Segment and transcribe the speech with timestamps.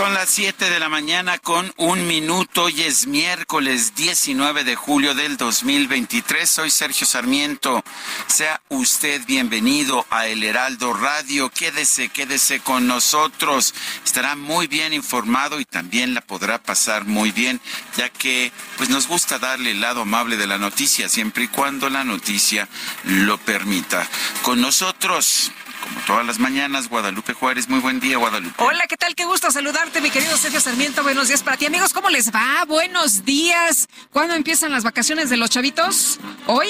[0.00, 2.64] Son las 7 de la mañana con un minuto.
[2.64, 6.48] Hoy es miércoles 19 de julio del 2023.
[6.48, 7.84] Soy Sergio Sarmiento.
[8.26, 11.50] Sea usted bienvenido a El Heraldo Radio.
[11.50, 13.74] Quédese, quédese con nosotros.
[14.02, 17.60] Estará muy bien informado y también la podrá pasar muy bien,
[17.98, 21.90] ya que pues nos gusta darle el lado amable de la noticia, siempre y cuando
[21.90, 22.70] la noticia
[23.04, 24.08] lo permita.
[24.40, 25.52] Con nosotros
[25.92, 27.68] como todas las mañanas, Guadalupe Juárez.
[27.68, 28.54] Muy buen día, Guadalupe.
[28.62, 29.14] Hola, ¿qué tal?
[29.14, 31.02] Qué gusto saludarte, mi querido Sergio Sarmiento.
[31.02, 31.92] Buenos días para ti, amigos.
[31.92, 32.64] ¿Cómo les va?
[32.66, 33.88] Buenos días.
[34.12, 36.20] ¿Cuándo empiezan las vacaciones de los chavitos?
[36.46, 36.68] ¿Hoy?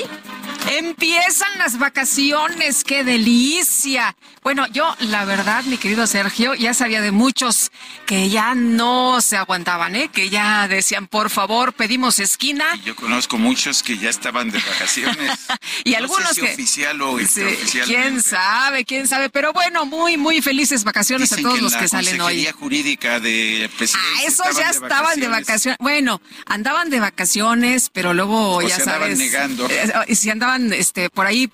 [0.68, 4.14] Empiezan las vacaciones, qué delicia.
[4.42, 7.72] Bueno, yo la verdad, mi querido Sergio, ya sabía de muchos
[8.06, 10.10] que ya no se aguantaban, ¿eh?
[10.12, 12.64] que ya decían, por favor, pedimos esquina.
[12.77, 15.32] Y yo conozco muchos que ya estaban de vacaciones.
[15.84, 16.52] y algunos que...
[16.52, 17.42] Oficial o sí,
[17.84, 18.84] ¿Quién sabe?
[18.84, 19.28] ¿Quién sabe?
[19.28, 22.44] Pero bueno, muy, muy felices vacaciones a todos los que salen hoy.
[22.44, 25.77] La jurídica de Ah, esos ya estaban de vacaciones.
[25.80, 29.19] Bueno, andaban de vacaciones, pero luego o ya se sabes.
[29.19, 29.69] negando.
[29.69, 31.50] Eh, si andaban este, por ahí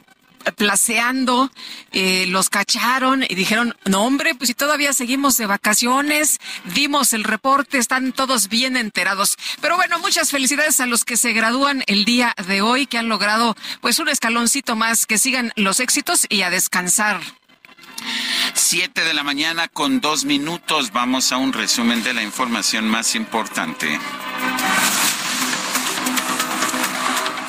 [0.56, 1.50] placeando,
[1.92, 6.38] eh, los cacharon y dijeron, no hombre, pues si todavía seguimos de vacaciones,
[6.74, 9.36] dimos el reporte, están todos bien enterados.
[9.60, 13.08] Pero bueno, muchas felicidades a los que se gradúan el día de hoy, que han
[13.08, 17.20] logrado pues un escaloncito más, que sigan los éxitos y a descansar.
[18.54, 23.14] Siete de la mañana con dos minutos, vamos a un resumen de la información más
[23.14, 23.98] importante.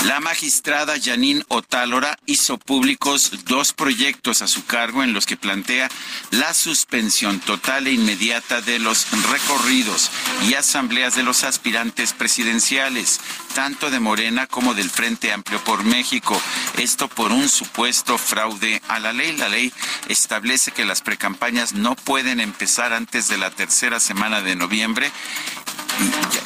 [0.05, 5.89] La magistrada Janine Otálora hizo públicos dos proyectos a su cargo en los que plantea
[6.31, 10.09] la suspensión total e inmediata de los recorridos
[10.47, 13.19] y asambleas de los aspirantes presidenciales,
[13.53, 16.39] tanto de Morena como del Frente Amplio por México.
[16.77, 19.35] Esto por un supuesto fraude a la ley.
[19.35, 19.73] La ley
[20.07, 25.11] establece que las precampañas no pueden empezar antes de la tercera semana de noviembre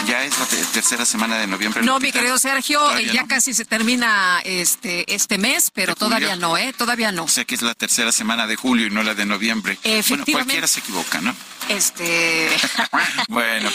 [0.08, 1.84] ya, es la tercera semana de noviembre.
[1.84, 6.74] No, mi querido Sergio, ya casi se termina este este mes, pero todavía no, ¿eh?
[6.78, 7.24] Todavía no.
[7.24, 9.78] O sea que es la tercera semana de julio y no la de noviembre.
[10.08, 11.36] Bueno, cualquiera se equivoca, ¿no?
[11.72, 12.50] Este.
[13.30, 13.70] bueno.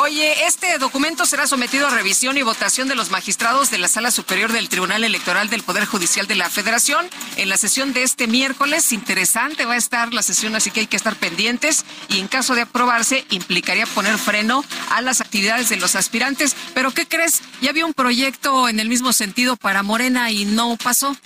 [0.00, 4.10] Oye, este documento será sometido a revisión y votación de los magistrados de la Sala
[4.10, 8.26] Superior del Tribunal Electoral del Poder Judicial de la Federación en la sesión de este
[8.26, 8.92] miércoles.
[8.92, 12.54] Interesante va a estar la sesión, así que hay que estar pendientes y en caso
[12.54, 16.54] de aprobarse implicaría poner freno a las actividades de los aspirantes.
[16.74, 17.42] Pero ¿qué crees?
[17.60, 21.16] Ya había un proyecto en el mismo sentido para Morena y no pasó.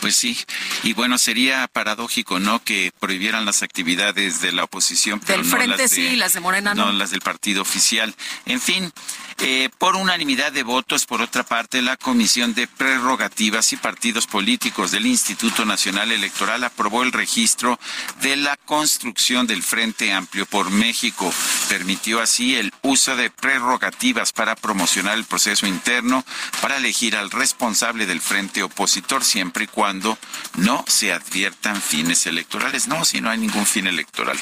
[0.00, 0.38] Pues sí,
[0.82, 2.62] y bueno, sería paradójico, ¿no?
[2.62, 6.40] Que prohibieran las actividades de la oposición, pero del frente las de, sí, las de
[6.40, 6.86] Morena no.
[6.86, 8.14] No las del partido oficial.
[8.46, 8.92] En fin,
[9.40, 14.90] eh, por unanimidad de votos, por otra parte, la Comisión de Prerrogativas y Partidos Políticos
[14.90, 17.78] del Instituto Nacional Electoral aprobó el registro
[18.20, 21.32] de la construcción del Frente Amplio por México.
[21.68, 26.24] Permitió así el uso de prerrogativas para promocionar el proceso interno
[26.60, 32.88] para elegir al responsable del frente opositor siempre y cuando no se adviertan fines electorales.
[32.88, 34.38] No, si no hay ningún fin electoral.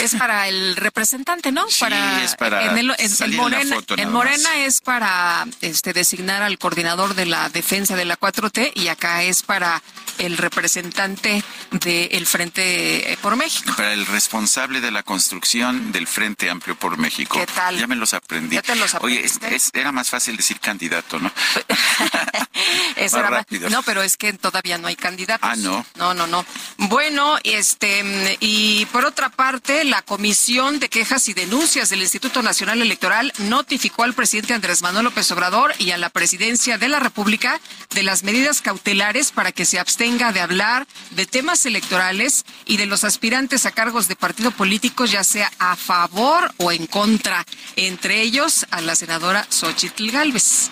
[0.00, 1.66] Es para el representante, ¿no?
[1.68, 1.84] Sí,
[2.22, 4.58] es para en, el, salir Morena, en la foto, en nada Morena más.
[4.58, 9.42] es para este designar al coordinador de la defensa de la 4T y acá es
[9.44, 9.80] para
[10.18, 13.72] el representante del Frente eh, por México.
[13.76, 17.38] Para el responsable de la construcción del Frente Amplio por México.
[17.38, 17.78] ¿Qué tal?
[17.78, 18.56] Ya me los aprendí.
[18.56, 21.30] ¿Ya te los Oye, es- era más fácil decir candidato, ¿no?
[22.96, 23.70] Eso Más era más- rápido.
[23.70, 25.48] No, pero es que todavía no hay candidatos.
[25.50, 25.84] Ah, ¿no?
[25.96, 26.44] No, no, no.
[26.78, 32.80] Bueno, este, y por otra parte, la Comisión de Quejas y Denuncias del Instituto Nacional
[32.80, 37.60] Electoral notificó al presidente Andrés Manuel López Obrador y a la presidencia de la República
[37.94, 42.86] de las medidas cautelares para que se abstenga de hablar de temas electorales y de
[42.86, 47.44] los aspirantes a cargos de partido político, ya sea a favor o en contra,
[47.76, 50.70] entre ellos a la senadora Xochitl Gálvez.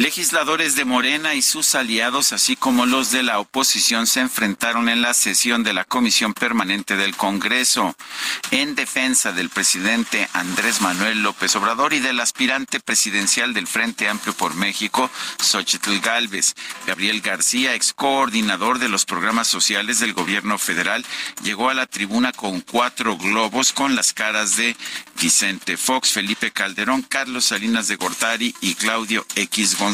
[0.00, 5.02] Legisladores de Morena y sus aliados, así como los de la oposición, se enfrentaron en
[5.02, 7.94] la sesión de la Comisión Permanente del Congreso
[8.50, 14.32] en defensa del presidente Andrés Manuel López Obrador y del aspirante presidencial del Frente Amplio
[14.32, 16.54] por México, Xochitl Galvez.
[16.86, 21.04] Gabriel García, ex coordinador de los programas sociales del gobierno federal,
[21.42, 24.74] llegó a la tribuna con cuatro globos con las caras de
[25.20, 29.89] Vicente Fox, Felipe Calderón, Carlos Salinas de Gortari y Claudio X González,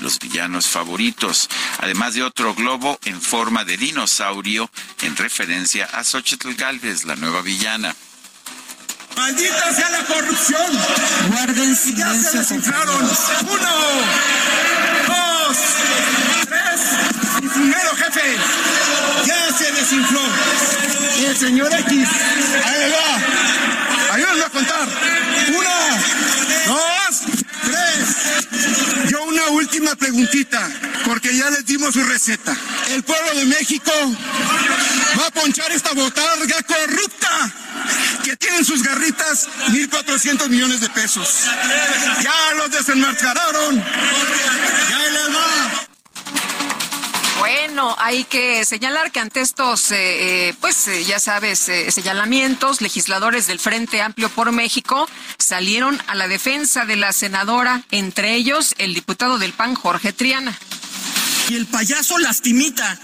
[0.00, 1.48] los villanos favoritos,
[1.78, 4.68] además de otro globo en forma de dinosaurio
[5.02, 7.94] en referencia a Xochitl Galvez, la nueva villana.
[9.16, 10.66] ¡Maldita sea la corrupción!
[11.28, 12.04] Guarden silencio.
[12.14, 12.96] Ya se desinflaron.
[12.96, 13.70] Uno,
[15.06, 15.56] dos,
[16.44, 16.80] tres.
[17.42, 18.36] Y primero, jefe.
[19.24, 20.20] Ya se desinfló.
[21.18, 22.08] Y el señor X.
[22.64, 24.14] Ahí va.
[24.14, 24.88] Ayúdenme a contar.
[25.48, 25.76] Una,
[26.66, 27.35] dos,
[27.66, 29.10] tres.
[29.10, 30.68] Yo una última preguntita,
[31.04, 32.56] porque ya les dimos su receta.
[32.90, 33.92] El pueblo de México
[35.18, 37.52] va a ponchar esta botarga corrupta
[38.24, 41.44] que tiene en sus garritas 1.400 millones de pesos.
[42.22, 43.76] Ya los desenmascararon.
[44.90, 45.86] Ya les va.
[47.38, 53.46] Bueno, hay que señalar que ante estos, eh, eh, pues eh, ya sabes, señalamientos, legisladores
[53.46, 58.94] del Frente Amplio por México salieron a la defensa de la senadora, entre ellos el
[58.94, 60.58] diputado del PAN, Jorge Triana.
[61.48, 62.98] Y el payaso lastimita,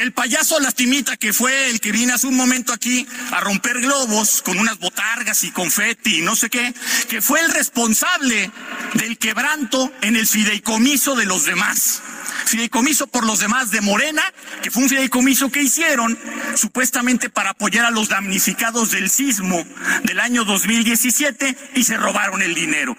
[0.00, 4.40] el payaso lastimita que fue el que vino hace un momento aquí a romper globos
[4.42, 6.72] con unas botargas y confeti y no sé qué,
[7.08, 8.52] que fue el responsable
[8.94, 12.02] del quebranto en el fideicomiso de los demás.
[12.44, 14.22] Fideicomiso por los demás de Morena,
[14.62, 16.18] que fue un fideicomiso que hicieron
[16.54, 19.64] supuestamente para apoyar a los damnificados del sismo
[20.04, 22.96] del año 2017 y se robaron el dinero.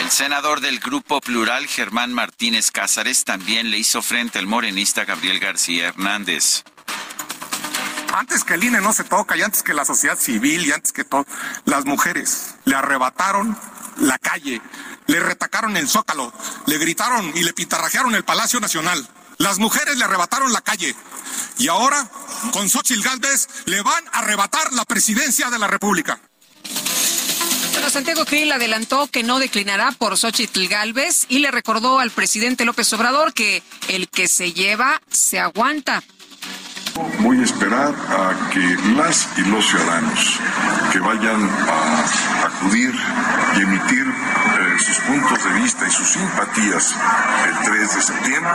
[0.00, 5.40] El senador del Grupo Plural, Germán Martínez Cázares, también le hizo frente al morenista Gabriel
[5.40, 6.62] García Hernández.
[8.14, 10.92] Antes que el INE no se toca y antes que la sociedad civil y antes
[10.92, 11.26] que todo,
[11.64, 13.58] las mujeres le arrebataron
[13.98, 14.60] la calle,
[15.06, 16.32] le retacaron el zócalo,
[16.66, 19.06] le gritaron y le pitarrajearon el Palacio Nacional.
[19.38, 20.94] Las mujeres le arrebataron la calle
[21.58, 22.08] y ahora
[22.52, 26.18] con Xochitl Gálvez le van a arrebatar la presidencia de la República.
[27.72, 32.64] Bueno, Santiago Krill adelantó que no declinará por Xochitl Galvez y le recordó al presidente
[32.64, 36.02] López Obrador que el que se lleva se aguanta.
[37.20, 38.60] Voy a esperar a que
[38.96, 40.38] las y los ciudadanos
[40.90, 42.94] que vayan a acudir
[43.56, 44.05] y emitir
[44.78, 46.94] sus puntos de vista y sus simpatías
[47.46, 48.52] el 3 de septiembre,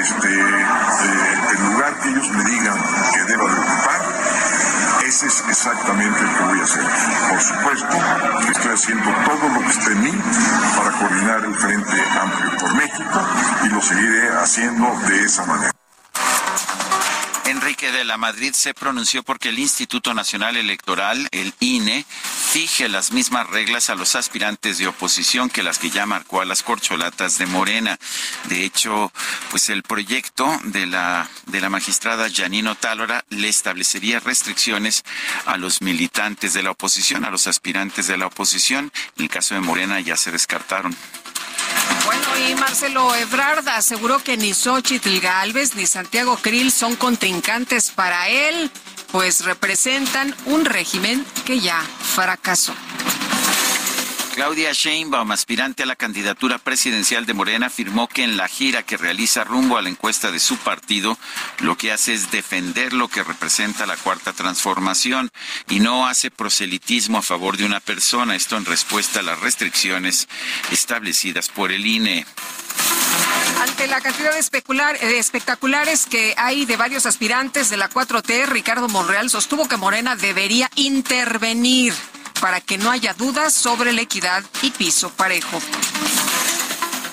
[0.00, 2.78] este, eh, el lugar que ellos me digan
[3.12, 4.00] que deba de ocupar,
[5.06, 6.84] ese es exactamente el que voy a hacer.
[7.28, 7.96] Por supuesto
[8.50, 10.22] estoy haciendo todo lo que esté en mí
[10.76, 13.20] para coordinar el Frente Amplio por México
[13.64, 15.81] y lo seguiré haciendo de esa manera.
[17.52, 23.12] Enrique de la Madrid se pronunció porque el Instituto Nacional Electoral, el INE, fije las
[23.12, 27.36] mismas reglas a los aspirantes de oposición que las que ya marcó a las corcholatas
[27.36, 27.98] de Morena.
[28.44, 29.12] De hecho,
[29.50, 35.04] pues el proyecto de la de la magistrada Janino Tálora le establecería restricciones
[35.44, 38.90] a los militantes de la oposición, a los aspirantes de la oposición.
[39.18, 40.96] En el caso de Morena ya se descartaron.
[42.04, 48.28] Bueno, y Marcelo Ebrard aseguró que ni Xochitl Galvez ni Santiago Krill son contrincantes para
[48.28, 48.70] él,
[49.10, 51.80] pues representan un régimen que ya
[52.14, 52.74] fracasó.
[54.34, 58.96] Claudia Sheinbaum, aspirante a la candidatura presidencial de Morena, afirmó que en la gira que
[58.96, 61.18] realiza rumbo a la encuesta de su partido,
[61.58, 65.30] lo que hace es defender lo que representa la cuarta transformación
[65.68, 70.28] y no hace proselitismo a favor de una persona, esto en respuesta a las restricciones
[70.70, 72.24] establecidas por el INE.
[73.60, 78.46] Ante la cantidad de, especular, de espectaculares que hay de varios aspirantes de la 4T,
[78.46, 81.92] Ricardo Monreal sostuvo que Morena debería intervenir
[82.42, 85.60] para que no haya dudas sobre la equidad y piso parejo.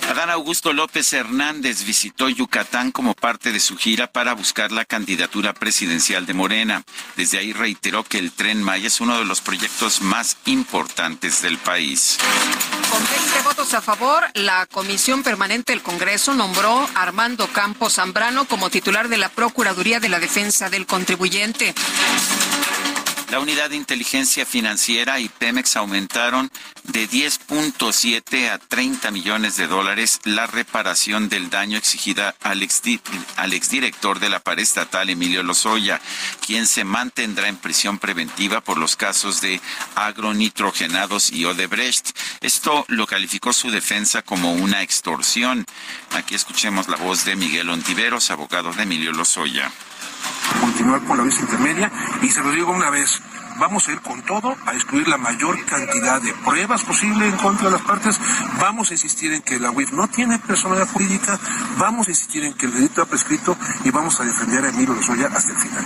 [0.10, 5.54] Adán Augusto López Hernández visitó Yucatán como parte de su gira para buscar la candidatura
[5.54, 6.84] presidencial de Morena.
[7.16, 11.60] Desde ahí reiteró que el tren Maya es uno de los proyectos más importantes del
[11.60, 12.18] país.
[12.90, 18.46] Con 20 votos a favor, la Comisión Permanente del Congreso nombró a Armando Campos Zambrano
[18.46, 21.76] como titular de la Procuraduría de la Defensa del Contribuyente.
[23.30, 26.52] La unidad de inteligencia financiera y Pemex aumentaron
[26.84, 34.30] de 10.7 a 30 millones de dólares la reparación del daño exigida al, exdirector de
[34.30, 36.02] la pared estatal, Emilio Lozoya,
[36.44, 39.62] quien se mantendrá en prisión preventiva por los casos de
[39.94, 42.18] agronitrogenados y Odebrecht.
[42.42, 45.66] Esto lo calificó su defensa como una extorsión.
[46.16, 49.72] Aquí escuchemos la voz de Miguel Ontiveros, abogado de Emilio Lozoya.
[50.70, 51.92] Continuar con la vía intermedia.
[52.22, 53.20] Y se lo digo una vez,
[53.60, 57.66] vamos a ir con todo a excluir la mayor cantidad de pruebas posible en contra
[57.66, 58.20] de las partes.
[58.62, 61.40] Vamos a insistir en que la UIF no tiene personalidad jurídica,
[61.80, 64.94] vamos a insistir en que el delito ha prescrito y vamos a defender a Emilio
[64.94, 65.86] Lozoya hasta el final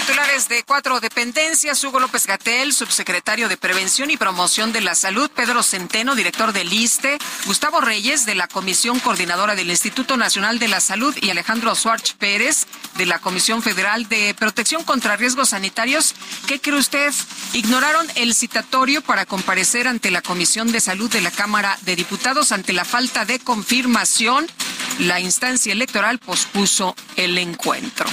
[0.00, 5.30] titulares de cuatro dependencias, Hugo López Gatel, subsecretario de Prevención y Promoción de la Salud,
[5.30, 10.68] Pedro Centeno, director del ISTE, Gustavo Reyes, de la Comisión Coordinadora del Instituto Nacional de
[10.68, 12.66] la Salud, y Alejandro Suárez Pérez,
[12.96, 16.14] de la Comisión Federal de Protección contra Riesgos Sanitarios.
[16.46, 17.12] ¿Qué cree usted?
[17.52, 22.52] Ignoraron el citatorio para comparecer ante la Comisión de Salud de la Cámara de Diputados
[22.52, 24.46] ante la falta de confirmación.
[24.98, 28.06] La instancia electoral pospuso el encuentro.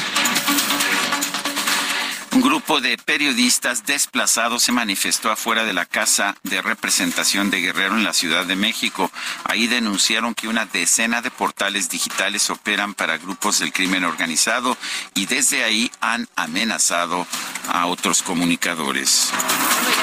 [2.34, 7.96] Un grupo de periodistas desplazados se manifestó afuera de la Casa de Representación de Guerrero
[7.96, 9.12] en la Ciudad de México.
[9.44, 14.78] Ahí denunciaron que una decena de portales digitales operan para grupos del crimen organizado
[15.16, 17.26] y desde ahí han amenazado
[17.70, 19.32] a otros comunicadores.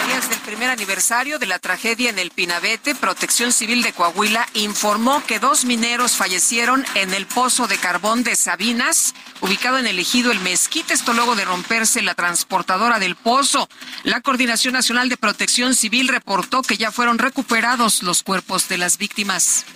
[0.09, 5.25] Desde el primer aniversario de la tragedia en el Pinabete, Protección Civil de Coahuila informó
[5.25, 10.31] que dos mineros fallecieron en el pozo de carbón de Sabinas, ubicado en el ejido
[10.31, 13.69] El Mezquite, esto luego de romperse la transportadora del pozo.
[14.03, 18.97] La Coordinación Nacional de Protección Civil reportó que ya fueron recuperados los cuerpos de las
[18.97, 19.67] víctimas.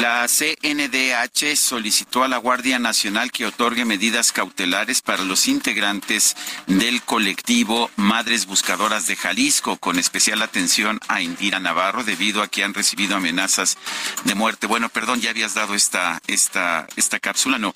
[0.00, 6.36] La CNDH solicitó a la Guardia Nacional que otorgue medidas cautelares para los integrantes
[6.68, 12.62] del colectivo Madres Buscadoras de Jalisco, con especial atención a Indira Navarro, debido a que
[12.62, 13.76] han recibido amenazas
[14.22, 14.68] de muerte.
[14.68, 17.74] Bueno, perdón, ya habías dado esta, esta, esta cápsula, no.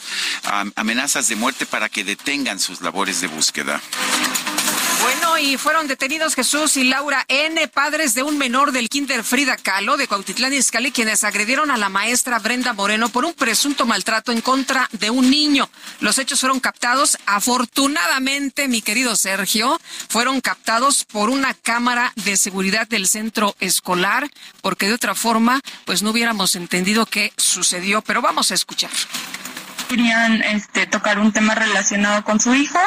[0.76, 3.81] amenazas de muerte para que detengan sus labores de búsqueda.
[5.02, 9.56] Bueno, y fueron detenidos Jesús y Laura N., padres de un menor del Kinder Frida
[9.56, 14.30] Kahlo de Cuautitlán Izcalli, quienes agredieron a la maestra Brenda Moreno por un presunto maltrato
[14.30, 15.68] en contra de un niño.
[15.99, 22.87] Los hechos fueron captados, afortunadamente, mi querido Sergio, fueron captados por una cámara de seguridad
[22.87, 24.30] del centro escolar,
[24.61, 28.02] porque de otra forma, pues no hubiéramos entendido qué sucedió.
[28.02, 28.90] Pero vamos a escuchar
[29.92, 32.78] querían este, tocar un tema relacionado con su hijo.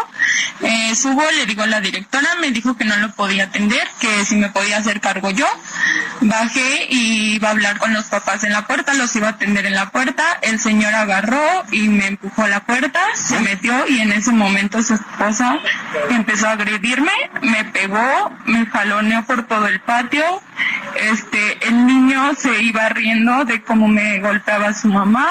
[0.62, 4.26] Eh, subo, le digo a la directora, me dijo que no lo podía atender, que
[4.26, 5.46] si me podía hacer cargo yo.
[6.22, 9.68] Bajé y iba a hablar con los papás en la puerta, los iba a atender
[9.68, 10.24] en la puerta.
[10.42, 14.82] El señor agarró y me empujó a la puerta, se metió y en ese momento
[14.82, 15.60] su esposa
[16.10, 17.12] empezó a agredirme,
[17.44, 20.24] me pegó, me jaloneó por todo el patio.
[20.96, 25.28] Este, el niño se iba riendo de cómo me golpeaba su mamá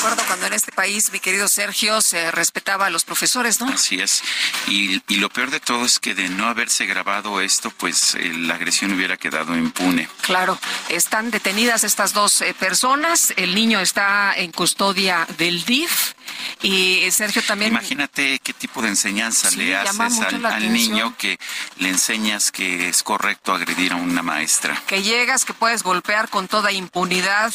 [0.00, 3.68] acuerdo cuando en este país, mi querido Sergio, se respetaba a los profesores, ¿no?
[3.68, 4.22] Así es.
[4.66, 8.32] Y, y lo peor de todo es que de no haberse grabado esto, pues eh,
[8.32, 10.08] la agresión hubiera quedado impune.
[10.22, 10.58] Claro.
[10.88, 13.34] Están detenidas estas dos eh, personas.
[13.36, 16.14] El niño está en custodia del DIF.
[16.62, 17.72] Y eh, Sergio también.
[17.72, 21.38] Imagínate qué tipo de enseñanza le haces al, niño que
[21.78, 24.80] le enseñas que es correcto agredir a una maestra.
[24.86, 27.52] Que llegas, que puedes golpear con toda impunidad,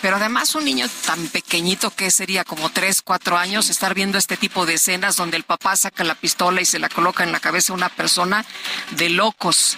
[0.00, 4.36] pero además un niño tan pequeñito que sería como tres, cuatro años, estar viendo este
[4.36, 7.40] tipo de escenas donde el papá saca la pistola y se la coloca en la
[7.40, 8.44] cabeza a una persona
[8.92, 9.76] de locos.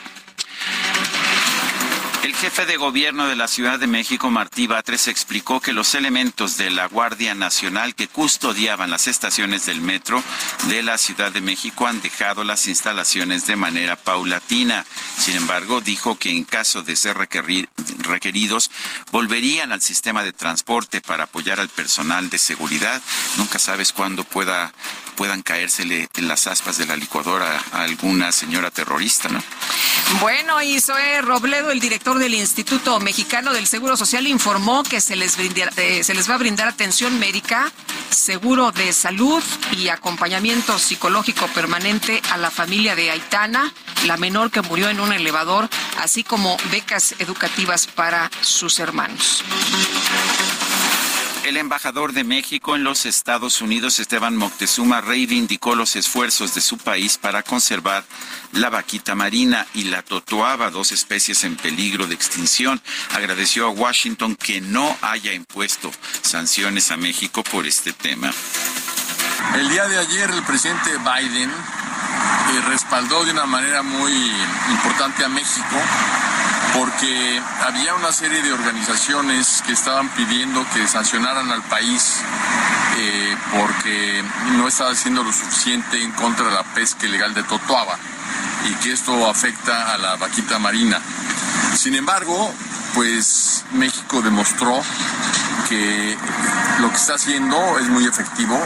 [2.40, 6.68] Jefe de gobierno de la Ciudad de México, Martí Batres, explicó que los elementos de
[6.68, 10.22] la Guardia Nacional que custodiaban las estaciones del metro
[10.68, 14.84] de la Ciudad de México han dejado las instalaciones de manera paulatina.
[15.18, 18.70] Sin embargo, dijo que en caso de ser requeridos,
[19.12, 23.00] volverían al sistema de transporte para apoyar al personal de seguridad.
[23.38, 24.74] Nunca sabes cuándo pueda
[25.16, 29.42] puedan caérsele en las aspas de la licuadora a alguna señora terrorista, ¿no?
[30.20, 35.14] Bueno, y Zoe Robledo, el director del Instituto Mexicano del Seguro Social, informó que se
[35.14, 37.70] les, eh, se les va a brindar atención médica,
[38.10, 39.40] seguro de salud
[39.70, 43.72] y acompañamiento psicológico permanente a la familia de Aitana,
[44.06, 45.68] la menor que murió en un elevador,
[46.00, 49.44] así como becas educativas para sus hermanos.
[51.46, 56.76] El embajador de México en los Estados Unidos, Esteban Moctezuma, reivindicó los esfuerzos de su
[56.76, 58.04] país para conservar
[58.50, 62.82] la vaquita marina y la totoaba, dos especies en peligro de extinción.
[63.14, 68.32] Agradeció a Washington que no haya impuesto sanciones a México por este tema.
[69.54, 74.12] El día de ayer el presidente Biden eh, respaldó de una manera muy
[74.72, 75.76] importante a México
[76.74, 82.20] porque había una serie de organizaciones que estaban pidiendo que sancionaran al país
[82.98, 84.24] eh, porque
[84.56, 87.98] no estaba haciendo lo suficiente en contra de la pesca ilegal de Totoaba
[88.68, 91.00] y que esto afecta a la vaquita marina.
[91.76, 92.52] Sin embargo,
[92.96, 94.80] pues México demostró
[95.68, 96.16] que
[96.80, 98.58] lo que está haciendo es muy efectivo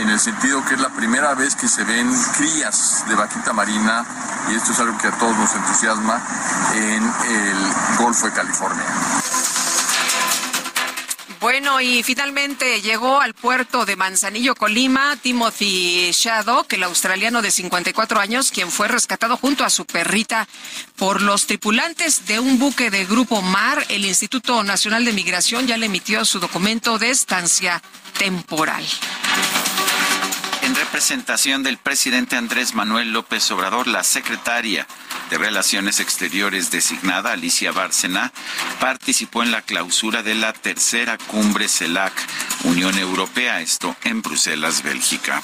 [0.00, 4.04] en el sentido que es la primera vez que se ven crías de vaquita marina
[4.48, 6.22] y esto es algo que a todos nos entusiasma
[6.74, 8.86] en el Golfo de California.
[11.40, 18.18] Bueno, y finalmente llegó al puerto de Manzanillo, Colima, Timothy Shaddock, el australiano de 54
[18.18, 20.48] años, quien fue rescatado junto a su perrita
[20.96, 23.84] por los tripulantes de un buque de Grupo Mar.
[23.88, 27.80] El Instituto Nacional de Migración ya le emitió su documento de estancia
[28.18, 28.84] temporal.
[30.68, 34.86] En representación del presidente Andrés Manuel López Obrador, la secretaria
[35.30, 38.34] de Relaciones Exteriores designada, Alicia Bárcena,
[38.78, 42.12] participó en la clausura de la tercera cumbre CELAC
[42.64, 45.42] Unión Europea, esto en Bruselas, Bélgica.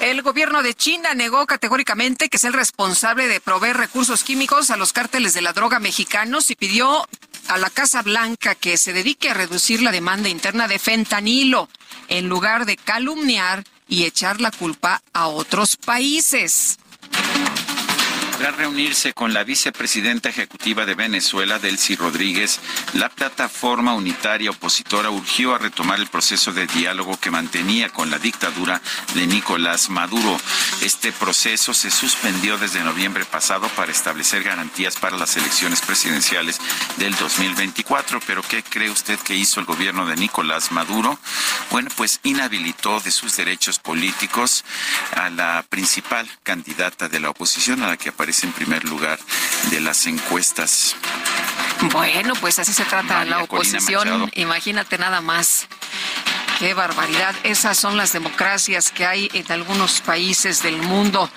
[0.00, 4.78] El gobierno de China negó categóricamente que es el responsable de proveer recursos químicos a
[4.78, 7.06] los cárteles de la droga mexicanos y pidió
[7.48, 11.68] a la Casa Blanca que se dedique a reducir la demanda interna de fentanilo
[12.08, 16.78] en lugar de calumniar y echar la culpa a otros países.
[18.38, 22.60] Tras reunirse con la vicepresidenta ejecutiva de Venezuela, Delcy Rodríguez,
[22.92, 28.18] la plataforma unitaria opositora urgió a retomar el proceso de diálogo que mantenía con la
[28.18, 28.82] dictadura
[29.14, 30.38] de Nicolás Maduro.
[30.82, 36.60] Este proceso se suspendió desde noviembre pasado para establecer garantías para las elecciones presidenciales
[36.98, 38.20] del 2024.
[38.26, 41.18] Pero ¿qué cree usted que hizo el gobierno de Nicolás Maduro?
[41.70, 44.62] Bueno, pues inhabilitó de sus derechos políticos
[45.14, 49.18] a la principal candidata de la oposición, a la que aparece en primer lugar
[49.70, 50.96] de las encuestas.
[51.92, 54.30] Bueno, pues así se trata la oposición.
[54.34, 55.68] Imagínate nada más.
[56.58, 57.34] Qué barbaridad.
[57.42, 61.30] Esas son las democracias que hay en algunos países del mundo.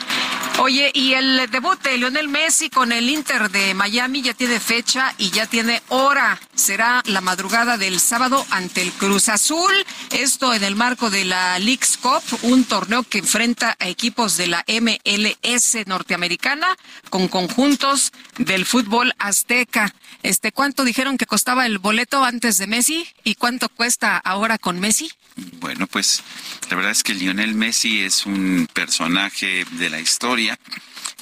[0.59, 5.13] Oye, y el debut de Lionel Messi con el Inter de Miami ya tiene fecha
[5.17, 6.39] y ya tiene hora.
[6.53, 9.71] Será la madrugada del sábado ante el Cruz Azul.
[10.11, 14.47] Esto en el marco de la League's Cup, un torneo que enfrenta a equipos de
[14.47, 16.75] la MLS norteamericana
[17.09, 19.93] con conjuntos del fútbol azteca.
[20.21, 24.79] Este, ¿cuánto dijeron que costaba el boleto antes de Messi y cuánto cuesta ahora con
[24.79, 25.11] Messi?
[25.59, 26.21] Bueno, pues
[26.69, 30.59] la verdad es que Lionel Messi es un personaje de la historia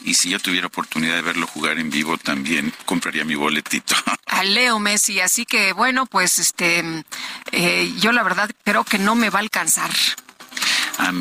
[0.04, 3.96] y si yo tuviera oportunidad de verlo jugar en vivo también compraría mi boletito.
[4.26, 7.04] A Leo Messi, así que bueno, pues este,
[7.52, 9.90] eh, yo la verdad creo que no me va a alcanzar.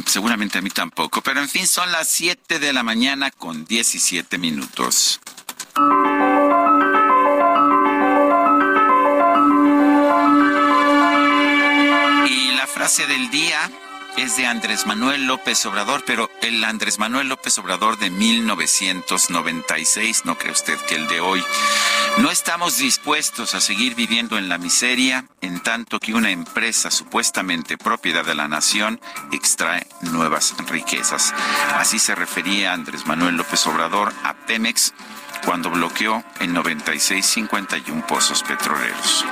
[0.06, 4.38] seguramente a mí tampoco, pero en fin, son las 7 de la mañana con 17
[4.38, 5.20] minutos.
[12.86, 13.58] Frase del día
[14.16, 20.38] es de Andrés Manuel López Obrador, pero el Andrés Manuel López Obrador de 1996, no
[20.38, 21.42] cree usted que el de hoy.
[22.18, 27.76] No estamos dispuestos a seguir viviendo en la miseria en tanto que una empresa supuestamente
[27.76, 29.00] propiedad de la nación
[29.32, 31.34] extrae nuevas riquezas.
[31.74, 34.94] Así se refería Andrés Manuel López Obrador a Pemex
[35.44, 39.24] cuando bloqueó en 96 51 pozos petroleros.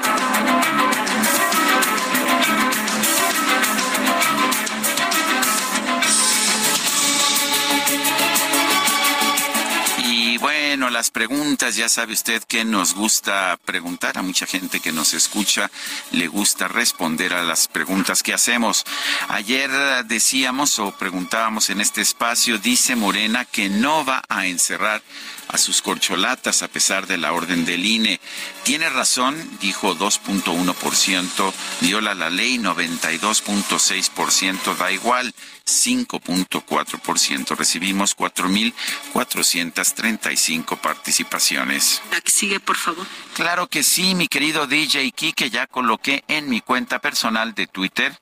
[10.74, 15.14] Bueno, las preguntas, ya sabe usted que nos gusta preguntar a mucha gente que nos
[15.14, 15.70] escucha,
[16.10, 18.84] le gusta responder a las preguntas que hacemos.
[19.28, 19.70] Ayer
[20.06, 25.00] decíamos o preguntábamos en este espacio, dice Morena que no va a encerrar
[25.46, 28.18] a sus corcholatas a pesar de la orden del INE.
[28.64, 35.32] Tiene razón, dijo 2.1%, viola la ley 92.6%, da igual
[35.66, 37.56] 5.4%.
[37.56, 42.00] Recibimos 4.435 participaciones.
[42.26, 43.06] sigue, por favor.
[43.34, 48.16] Claro que sí, mi querido DJ que ya coloqué en mi cuenta personal de Twitter,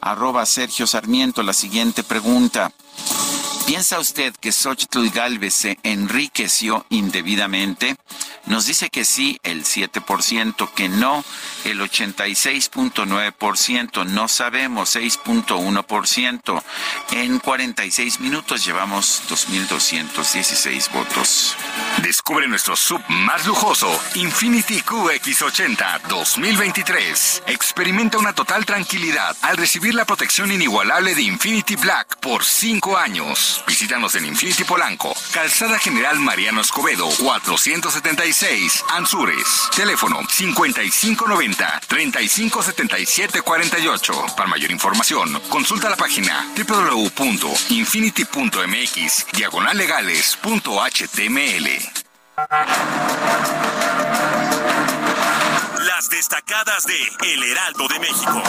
[0.00, 2.72] arroba Sergio Sarmiento, la siguiente pregunta.
[3.66, 7.96] ¿Piensa usted que Xochitl Galvez se enriqueció indebidamente?
[8.46, 11.24] Nos dice que sí el 7%, que no
[11.64, 16.62] el 86.9%, no sabemos 6.1%.
[17.10, 21.56] En 46 minutos llevamos 2.216 votos.
[22.02, 27.42] Descubre nuestro sub más lujoso, Infinity QX80 2023.
[27.48, 33.55] Experimenta una total tranquilidad al recibir la protección inigualable de Infinity Black por 5 años.
[33.66, 39.70] Visítanos en Infinity Polanco, Calzada General Mariano Escobedo, 476, Anzures.
[39.74, 44.26] Teléfono 5590 357748.
[44.36, 51.66] Para mayor información, consulta la página www.infinity.mx diagonallegales.html.
[55.86, 56.98] Las destacadas de
[57.32, 58.42] El Heraldo de México.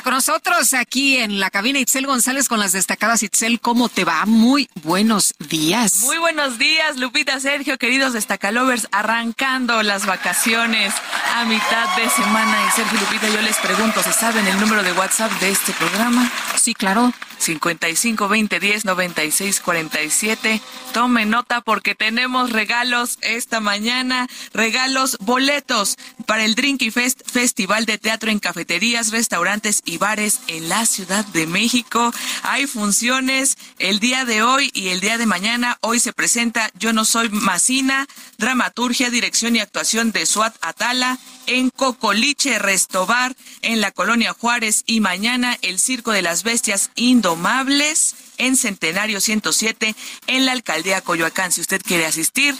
[0.00, 3.22] Está con nosotros aquí en la cabina Itzel González con las destacadas.
[3.22, 4.24] Itzel, ¿cómo te va?
[4.24, 6.00] Muy buenos días.
[6.04, 10.94] Muy buenos días, Lupita, Sergio, queridos destacalovers, arrancando las vacaciones
[11.36, 12.56] a mitad de semana.
[12.66, 16.30] Y Sergio Lupita, yo les pregunto, ¿se saben el número de WhatsApp de este programa?
[16.56, 17.12] Sí, claro.
[17.40, 20.60] 55 20 10 96 47.
[20.92, 27.98] Tome nota porque tenemos regalos esta mañana, regalos, boletos para el Drinky Fest, Festival de
[27.98, 32.12] Teatro en Cafeterías, Restaurantes y bares en la Ciudad de México.
[32.42, 35.78] Hay funciones el día de hoy y el día de mañana.
[35.80, 38.06] Hoy se presenta Yo no soy Macina,
[38.38, 45.00] dramaturgia, dirección y actuación de Suat Atala en Cocoliche Restobar en la colonia Juárez y
[45.00, 49.94] mañana el Circo de las Bestias Indomables en Centenario 107
[50.28, 51.50] en la alcaldía Coyoacán.
[51.50, 52.54] Si usted quiere asistir,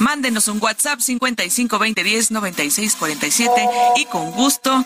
[0.00, 4.84] mándenos un WhatsApp 552010 9647 y con gusto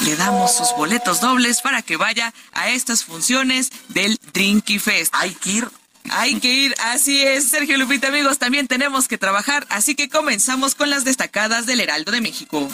[0.00, 5.12] le damos sus boletos dobles para que vaya a estas funciones del Drinky Fest.
[5.14, 5.68] Hay que ir.
[6.10, 10.74] Hay que ir, así es, Sergio Lupita, amigos, también tenemos que trabajar, así que comenzamos
[10.74, 12.68] con las destacadas del Heraldo de México.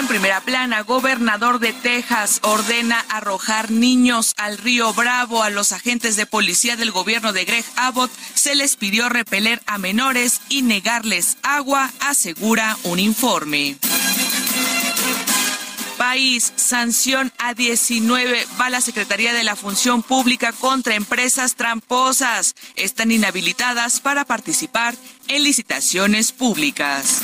[0.00, 5.42] En primera plana, gobernador de Texas ordena arrojar niños al río Bravo.
[5.42, 9.76] A los agentes de policía del gobierno de Greg Abbott se les pidió repeler a
[9.76, 13.76] menores y negarles agua, asegura un informe
[15.98, 16.50] país.
[16.56, 22.54] Sanción a 19 va la Secretaría de la Función Pública contra empresas tramposas.
[22.74, 24.94] Están inhabilitadas para participar
[25.28, 27.20] en licitaciones públicas.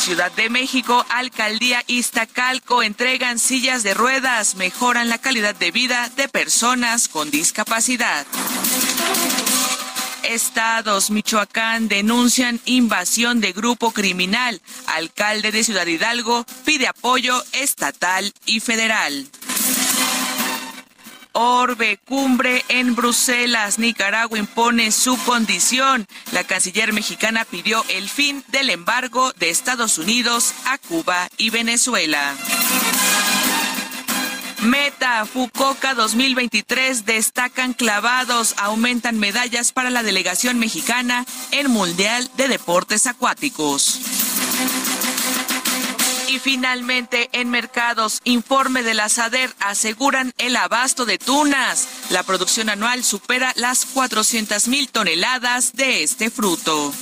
[0.00, 6.26] Ciudad de México, Alcaldía Iztacalco entregan sillas de ruedas, mejoran la calidad de vida de
[6.26, 8.26] personas con discapacidad.
[10.22, 14.62] Estados, Michoacán, denuncian invasión de grupo criminal.
[14.86, 19.26] Alcalde de Ciudad Hidalgo pide apoyo estatal y federal.
[21.32, 23.78] Orbe, cumbre en Bruselas.
[23.78, 26.06] Nicaragua impone su condición.
[26.32, 32.34] La canciller mexicana pidió el fin del embargo de Estados Unidos a Cuba y Venezuela.
[34.62, 43.06] Meta, Fucoca 2023 destacan clavados, aumentan medallas para la delegación mexicana en Mundial de Deportes
[43.06, 44.00] Acuáticos.
[46.30, 51.88] Y finalmente, en mercados, informe de la SADER aseguran el abasto de tunas.
[52.10, 56.94] La producción anual supera las 400 mil toneladas de este fruto.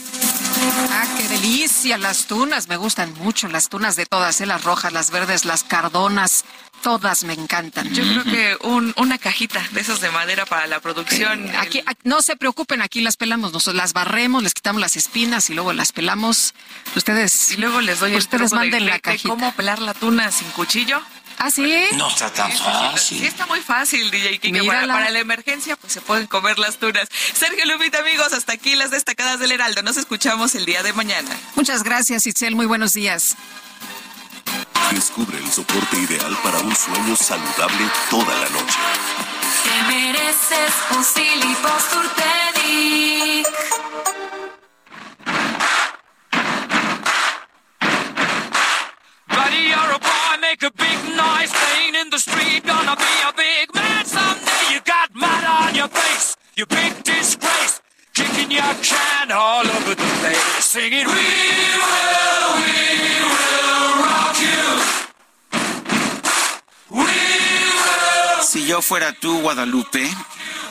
[0.90, 4.46] Ah, qué delicia las tunas, me gustan mucho las tunas de todas, ¿eh?
[4.46, 6.46] las rojas, las verdes, las cardonas,
[6.82, 7.92] todas me encantan.
[7.92, 8.56] Yo creo que
[8.96, 11.46] una cajita de esas de madera para la producción.
[11.46, 15.50] Eh, aquí, no se preocupen, aquí las pelamos, nosotros las barremos, les quitamos las espinas
[15.50, 16.54] y luego las pelamos.
[16.96, 19.28] Ustedes y luego les doy ustedes manden la cajita.
[19.28, 21.00] cómo pelar la tuna sin cuchillo.
[21.38, 21.72] ¿Ah, sí?
[21.94, 23.20] No está tan fácil.
[23.20, 24.64] Sí, está muy fácil, DJ Kike.
[24.64, 27.08] Para, para, la emergencia, pues se pueden comer las tunas.
[27.32, 29.82] Sergio Lupita, amigos, hasta aquí las destacadas del Heraldo.
[29.82, 31.30] Nos escuchamos el día de mañana.
[31.54, 32.56] Muchas gracias, Itzel.
[32.56, 33.36] Muy buenos días.
[34.92, 38.78] Descubre el soporte ideal para un sueño saludable toda la noche.
[39.64, 41.04] Te mereces un
[49.28, 52.64] Buddy, you're a boy, make a big noise playing in the street.
[52.66, 54.72] Gonna be a big man someday.
[54.72, 57.80] You got mud on your face, you big disgrace.
[58.14, 61.47] Kicking your can all over the place, singing, We
[68.88, 70.10] fuera tú, Guadalupe,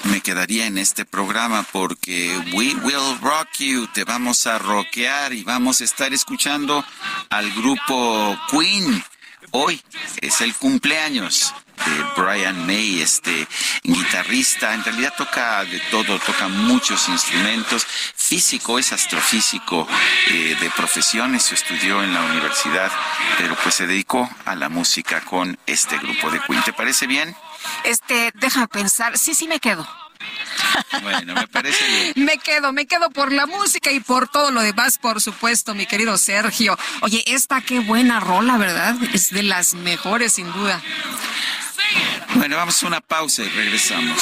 [0.05, 5.43] me quedaría en este programa porque We Will Rock You, te vamos a rockear y
[5.43, 6.83] vamos a estar escuchando
[7.29, 9.03] al grupo Queen.
[9.51, 9.79] Hoy
[10.19, 11.53] es el cumpleaños
[12.15, 13.47] Brian May, este
[13.83, 14.73] guitarrista.
[14.73, 17.85] En realidad toca de todo, toca muchos instrumentos.
[18.15, 19.87] Físico, es astrofísico
[20.31, 22.91] eh, de profesión, eso estudió en la universidad,
[23.37, 26.63] pero pues se dedicó a la música con este grupo de Queen.
[26.63, 27.35] ¿Te parece bien?
[27.83, 29.17] Este, déjame pensar.
[29.17, 29.87] Sí, sí me quedo.
[31.01, 32.13] Bueno, me parece bien.
[32.25, 35.85] Me quedo, me quedo por la música y por todo lo demás, por supuesto, mi
[35.85, 36.77] querido Sergio.
[37.01, 38.95] Oye, esta qué buena rola, ¿verdad?
[39.13, 40.81] Es de las mejores, sin duda.
[42.35, 44.21] Bueno, vamos a una pausa y regresamos.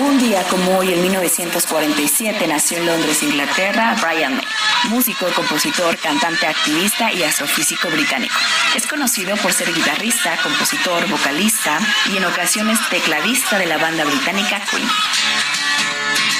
[0.00, 4.46] Un día como hoy, en 1947, nació en Londres, Inglaterra, Brian May,
[4.88, 8.34] músico, compositor, cantante, activista y astrofísico británico.
[8.74, 11.78] Es conocido por ser guitarrista, compositor, vocalista
[12.10, 14.88] y en ocasiones tecladista de la banda británica Queen.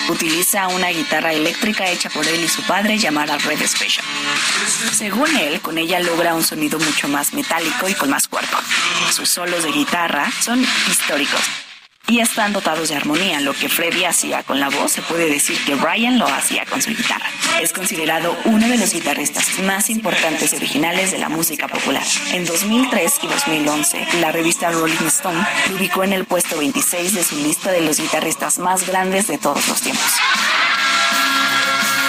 [0.08, 4.06] Utiliza una guitarra eléctrica hecha por él y su padre llamada Red Special.
[4.92, 8.56] Según él, con ella logra un sonido mucho más metálico y con más cuerpo.
[9.12, 11.42] Sus solos de guitarra son históricos
[12.08, 13.40] y están dotados de armonía.
[13.40, 16.82] Lo que Freddy hacía con la voz, se puede decir que Brian lo hacía con
[16.82, 17.26] su guitarra.
[17.60, 22.02] Es considerado uno de los guitarristas más importantes y originales de la música popular.
[22.32, 27.24] En 2003 y 2011, la revista Rolling Stone lo ubicó en el puesto 26 de
[27.24, 30.12] su lista de los guitarristas más grandes de todos los tiempos.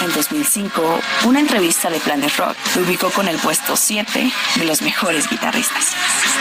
[0.02, 4.82] En 2005, una entrevista de Planet Rock lo ubicó con el puesto 7 de los
[4.82, 5.94] mejores guitarristas.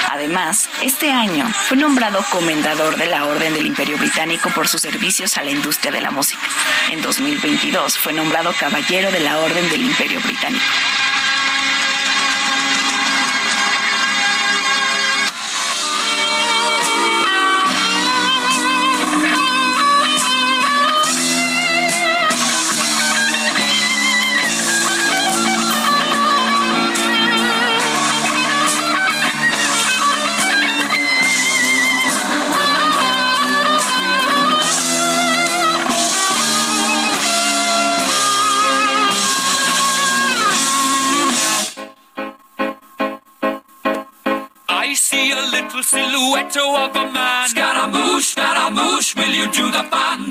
[0.09, 5.37] Además, este año fue nombrado comendador de la Orden del Imperio Británico por sus servicios
[5.37, 6.41] a la industria de la música.
[6.89, 10.65] En 2022 fue nombrado caballero de la Orden del Imperio Británico.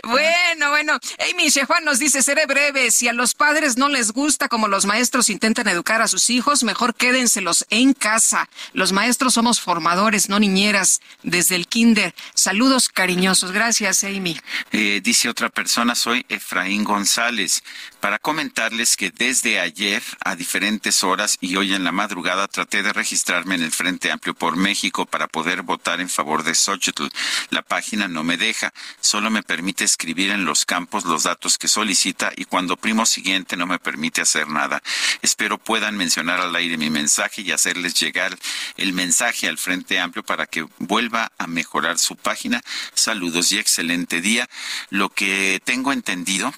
[0.04, 1.00] Bueno, bueno.
[1.32, 4.86] Amy Shejuan nos dice, seré breve, si a los padres no les gusta como los
[4.86, 8.50] maestros intentan educar a sus hijos, mejor quédenselos en casa.
[8.74, 12.14] Los maestros somos formadores, no niñeras, desde el kinder.
[12.34, 13.52] Saludos cariñosos.
[13.52, 14.40] Gracias, Amy.
[14.72, 17.64] Eh, dice otra persona, soy Efraín González,
[18.00, 22.94] para comentarles que desde ayer a diferentes horas y hoy en la madrugada traté de
[22.94, 27.08] registrarme en el Frente Amplio por México para poder votar en favor de Xochitl.
[27.50, 31.68] La página no me deja, solo me permite escribir en los campos los datos que
[31.68, 34.82] solicita y cuando primo siguiente no me permite hacer nada.
[35.22, 38.38] Espero puedan mencionar al aire mi mensaje y hacerles llegar
[38.78, 42.62] el mensaje al Frente Amplio para que vuelva a mejorar su página.
[42.94, 44.48] Saludos y excelente día.
[44.90, 46.54] Lo que tengo entendido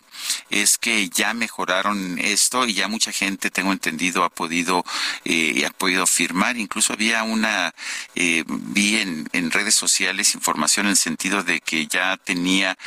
[0.50, 4.84] es que ya mejoraron esto y ya mucha gente, tengo entendido, ha podido
[5.26, 6.58] eh, ha podido firmar.
[6.58, 7.74] Incluso había una,
[8.16, 12.78] eh, vi en, en redes sociales información en el sentido de que ya tenía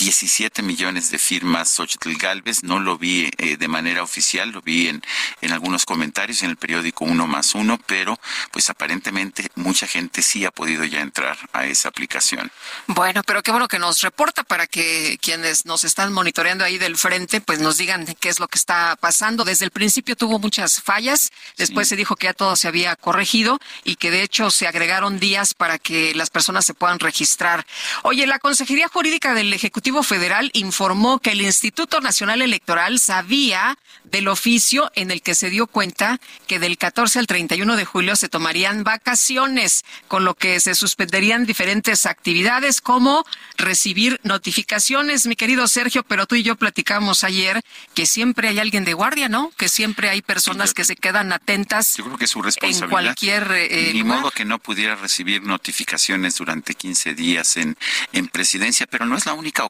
[0.00, 4.88] 17 millones de firmas Xochitl Galvez, no lo vi eh, de manera oficial, lo vi
[4.88, 5.02] en,
[5.42, 8.18] en algunos comentarios en el periódico Uno más Uno, pero
[8.50, 12.50] pues aparentemente mucha gente sí ha podido ya entrar a esa aplicación.
[12.86, 16.96] Bueno, pero qué bueno que nos reporta para que quienes nos están monitoreando ahí del
[16.96, 19.44] frente, pues nos digan qué es lo que está pasando.
[19.44, 23.60] Desde el principio tuvo muchas fallas, después se dijo que ya todo se había corregido
[23.84, 27.66] y que de hecho se agregaron días para que las personas se puedan registrar.
[28.02, 34.28] Oye, la Consejería Jurídica del Ejecutivo Federal informó que el Instituto Nacional Electoral sabía del
[34.28, 38.28] oficio en el que se dio cuenta que del 14 al 31 de julio se
[38.28, 43.24] tomarían vacaciones, con lo que se suspenderían diferentes actividades como
[43.56, 45.26] recibir notificaciones.
[45.26, 47.60] Mi querido Sergio, pero tú y yo platicamos ayer
[47.94, 49.52] que siempre hay alguien de guardia, ¿no?
[49.56, 51.96] Que siempre hay personas que se quedan atentas.
[51.96, 52.84] Yo creo que es su responsabilidad.
[52.84, 54.20] En cualquier eh, Ni lugar.
[54.20, 57.76] modo que no pudiera recibir notificaciones durante 15 días en,
[58.12, 59.64] en presidencia, pero no es la única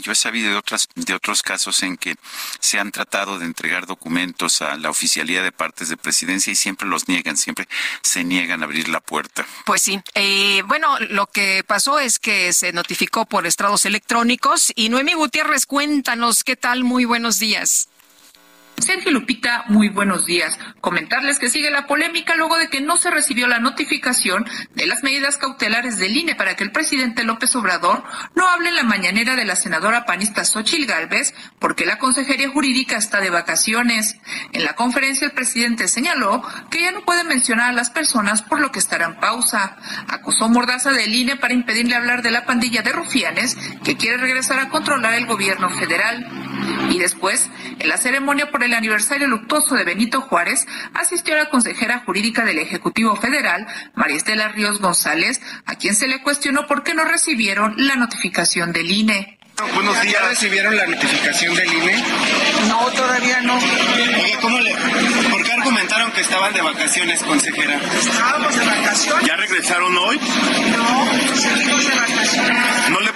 [0.00, 2.16] Yo he sabido de, otras, de otros casos en que
[2.60, 6.86] se han tratado de entregar documentos a la oficialía de partes de presidencia y siempre
[6.86, 7.68] los niegan, siempre
[8.02, 9.46] se niegan a abrir la puerta.
[9.64, 10.00] Pues sí.
[10.14, 15.66] Eh, bueno, lo que pasó es que se notificó por estrados electrónicos y Noemí Gutiérrez,
[15.66, 16.84] cuéntanos qué tal.
[16.84, 17.88] Muy buenos días.
[18.80, 20.58] Sergio Lupita, muy buenos días.
[20.80, 25.02] Comentarles que sigue la polémica luego de que no se recibió la notificación de las
[25.02, 29.36] medidas cautelares del INE para que el presidente López Obrador no hable en la mañanera
[29.36, 34.16] de la senadora panista Xochil Gálvez porque la Consejería Jurídica está de vacaciones.
[34.52, 38.60] En la conferencia el presidente señaló que ya no puede mencionar a las personas por
[38.60, 39.76] lo que estará en pausa.
[40.08, 44.60] Acusó Mordaza del INE para impedirle hablar de la pandilla de rufianes que quiere regresar
[44.60, 46.26] a controlar el gobierno federal.
[46.90, 52.02] Y después, en la ceremonia por el aniversario luctuoso de Benito Juárez, asistió la consejera
[52.04, 56.94] jurídica del Ejecutivo Federal, María Estela Ríos González, a quien se le cuestionó por qué
[56.94, 59.38] no recibieron la notificación del INE.
[59.74, 60.14] Buenos días.
[60.14, 62.04] ¿Ya recibieron la notificación del INE?
[62.68, 63.56] No, todavía no.
[63.56, 64.72] Oye, ¿cómo le,
[65.30, 67.80] ¿por qué argumentaron que estaban de vacaciones, consejera?
[67.98, 69.26] Estábamos de vacaciones.
[69.26, 70.20] ¿Ya regresaron hoy?
[70.76, 72.90] No, seguimos de vacaciones.
[72.90, 73.12] ¿No le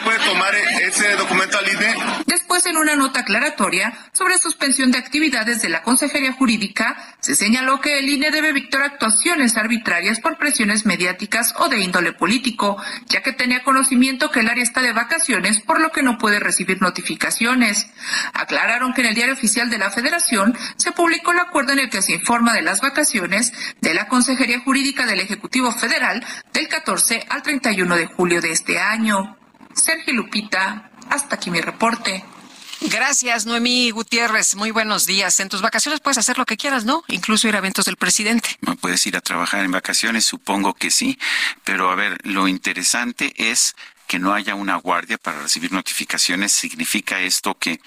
[1.59, 1.95] al INE?
[2.27, 7.81] Después, en una nota aclaratoria sobre suspensión de actividades de la Consejería Jurídica, se señaló
[7.81, 13.23] que el INE debe victor actuaciones arbitrarias por presiones mediáticas o de índole político, ya
[13.23, 16.81] que tenía conocimiento que el área está de vacaciones, por lo que no puede recibir
[16.81, 17.87] notificaciones.
[18.33, 21.91] Aclararon que en el diario oficial de la Federación se publicó el acuerdo en el
[21.91, 27.27] que se informa de las vacaciones de la Consejería Jurídica del Ejecutivo Federal del 14
[27.29, 29.37] al 31 de julio de este año.
[29.75, 32.25] Sergio Lupita, hasta aquí mi reporte.
[32.91, 34.57] Gracias, Noemí Gutiérrez.
[34.57, 35.39] Muy buenos días.
[35.41, 37.05] En tus vacaciones puedes hacer lo que quieras, ¿no?
[37.09, 38.57] Incluso ir a eventos del presidente.
[38.61, 40.25] ¿No puedes ir a trabajar en vacaciones?
[40.25, 41.19] Supongo que sí.
[41.65, 43.77] Pero a ver, lo interesante es
[44.09, 46.53] que no haya una guardia para recibir notificaciones.
[46.53, 47.81] ¿Significa esto que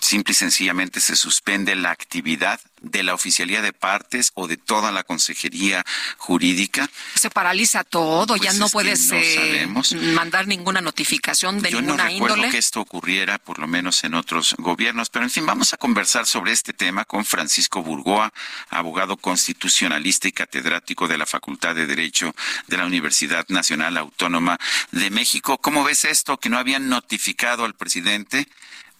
[0.00, 4.92] simple y sencillamente se suspende la actividad de la oficialía de partes o de toda
[4.92, 5.84] la consejería
[6.16, 6.88] jurídica.
[7.14, 11.70] Se paraliza todo, ya Pues no es que puedes no eh, mandar ninguna notificación de
[11.70, 12.52] Yo no ninguna recuerdo índole.
[12.52, 16.26] que esto ocurriera, por lo menos en otros gobiernos, pero en fin, vamos a conversar
[16.26, 18.32] sobre este tema con Francisco Burgoa,
[18.70, 22.34] abogado constitucionalista y catedrático de la Facultad de Derecho
[22.66, 24.58] de la Universidad Nacional Autónoma
[24.92, 25.58] de México.
[25.58, 28.48] ¿Cómo ves esto que no habían notificado al presidente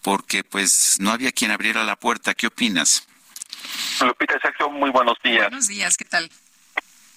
[0.01, 2.33] porque pues no había quien abriera la puerta?
[2.33, 3.07] ¿Qué opinas?
[4.01, 5.49] Lupita Sergio, muy buenos días.
[5.49, 6.29] Buenos días, ¿qué tal?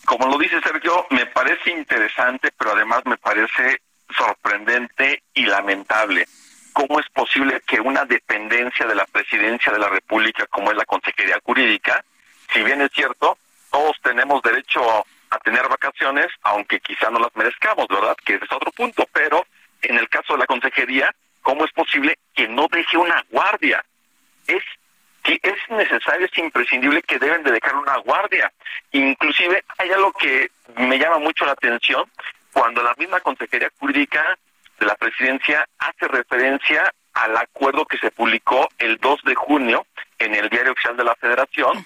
[0.05, 3.81] Como lo dice Sergio, me parece interesante, pero además me parece
[4.17, 6.27] sorprendente y lamentable.
[6.73, 10.85] ¿Cómo es posible que una dependencia de la presidencia de la República, como es la
[10.85, 12.05] Consejería Jurídica,
[12.53, 13.39] si bien es cierto,
[13.71, 14.83] todos tenemos derecho
[15.31, 18.17] a tener vacaciones, aunque quizá no las merezcamos, ¿verdad?
[18.25, 19.47] Que ese es otro punto, pero
[19.83, 23.85] en el caso de la Consejería, ¿cómo es posible que no deje una guardia?
[24.47, 24.63] Es
[25.23, 28.53] que es necesario, es imprescindible que deben de dejar una guardia.
[28.93, 32.11] Inclusive hay algo que me llama mucho la atención
[32.53, 34.39] cuando la misma Consejería Jurídica
[34.79, 39.87] de la Presidencia hace referencia al acuerdo que se publicó el 2 de junio
[40.19, 41.85] en el Diario Oficial de la Federación,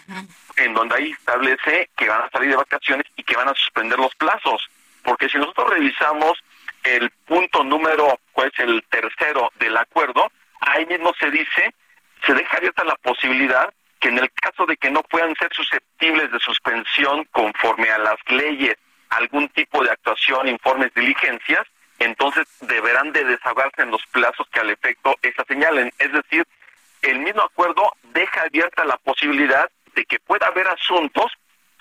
[0.56, 3.98] en donde ahí establece que van a salir de vacaciones y que van a suspender
[3.98, 4.68] los plazos.
[5.02, 6.38] Porque si nosotros revisamos
[6.86, 10.30] el punto número, pues el tercero del acuerdo,
[10.60, 11.74] ahí mismo se dice
[12.24, 16.30] se deja abierta la posibilidad que en el caso de que no puedan ser susceptibles
[16.30, 18.76] de suspensión conforme a las leyes,
[19.10, 21.66] algún tipo de actuación, informes, diligencias,
[21.98, 25.90] entonces deberán de desahogarse en los plazos que al efecto esa señalen.
[25.98, 26.46] Es decir,
[27.02, 31.32] el mismo acuerdo deja abierta la posibilidad de que pueda haber asuntos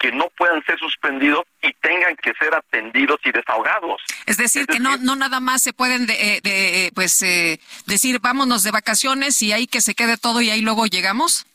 [0.06, 4.04] que no puedan ser suspendidos y tengan que ser atendidos y desahogados.
[4.28, 7.60] Es decir, que no, no nada más se pueden de, eh, de, eh, pues eh,
[7.88, 11.48] decir vámonos de vacaciones y ahí que se quede todo y ahí luego llegamos.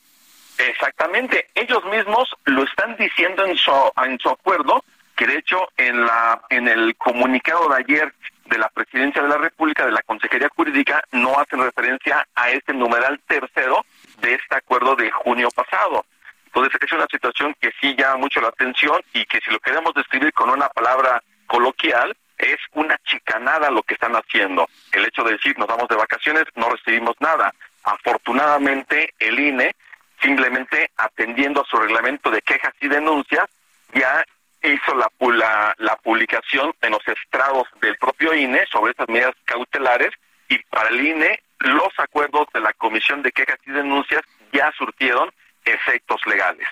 [0.57, 3.71] Exactamente, ellos mismos lo están diciendo en su
[4.03, 4.83] en su acuerdo,
[5.15, 8.13] que de hecho en la en el comunicado de ayer
[8.47, 12.73] de la Presidencia de la República de la Consejería Jurídica no hacen referencia a este
[12.73, 13.85] numeral tercero
[14.21, 16.05] de este acuerdo de junio pasado.
[16.53, 19.93] Entonces es una situación que sí llama mucho la atención y que si lo queremos
[19.93, 24.67] describir con una palabra coloquial, es una chicanada lo que están haciendo.
[24.91, 27.53] El hecho de decir nos vamos de vacaciones, no recibimos nada.
[27.83, 29.75] Afortunadamente el INE,
[30.21, 33.45] simplemente atendiendo a su reglamento de quejas y denuncias,
[33.93, 34.25] ya
[34.61, 40.11] hizo la, la, la publicación en los estrados del propio INE sobre estas medidas cautelares
[40.49, 44.21] y para el INE los acuerdos de la Comisión de Quejas y Denuncias
[44.51, 45.31] ya surtieron
[45.65, 46.67] efectos legales.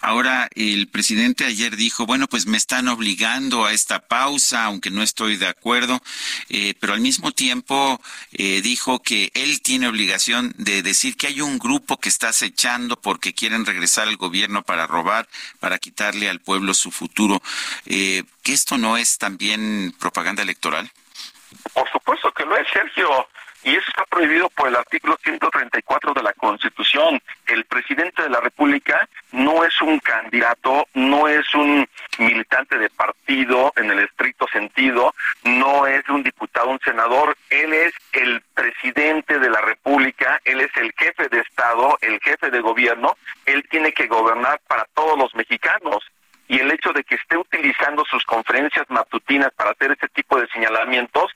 [0.00, 5.02] Ahora, el presidente ayer dijo, bueno, pues me están obligando a esta pausa, aunque no
[5.02, 6.00] estoy de acuerdo,
[6.48, 8.00] eh, pero al mismo tiempo
[8.32, 12.96] eh, dijo que él tiene obligación de decir que hay un grupo que está acechando
[13.00, 15.28] porque quieren regresar al gobierno para robar,
[15.60, 17.40] para quitarle al pueblo su futuro.
[17.86, 20.90] Eh, ¿Que esto no es también propaganda electoral?
[21.72, 23.28] Por supuesto que lo es, Sergio.
[23.64, 27.20] Y eso está prohibido por el artículo 134 de la Constitución.
[27.46, 31.88] El presidente de la República no es un candidato, no es un
[32.18, 37.36] militante de partido en el estricto sentido, no es un diputado, un senador.
[37.50, 42.50] Él es el presidente de la República, él es el jefe de Estado, el jefe
[42.50, 43.16] de gobierno.
[43.46, 46.04] Él tiene que gobernar para todos los mexicanos
[46.48, 50.48] y el hecho de que esté utilizando sus conferencias matutinas para hacer ese tipo de
[50.48, 51.30] señalamientos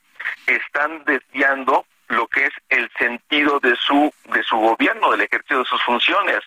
[0.45, 5.65] están desviando lo que es el sentido de su de su gobierno, del ejercicio de
[5.65, 6.39] sus funciones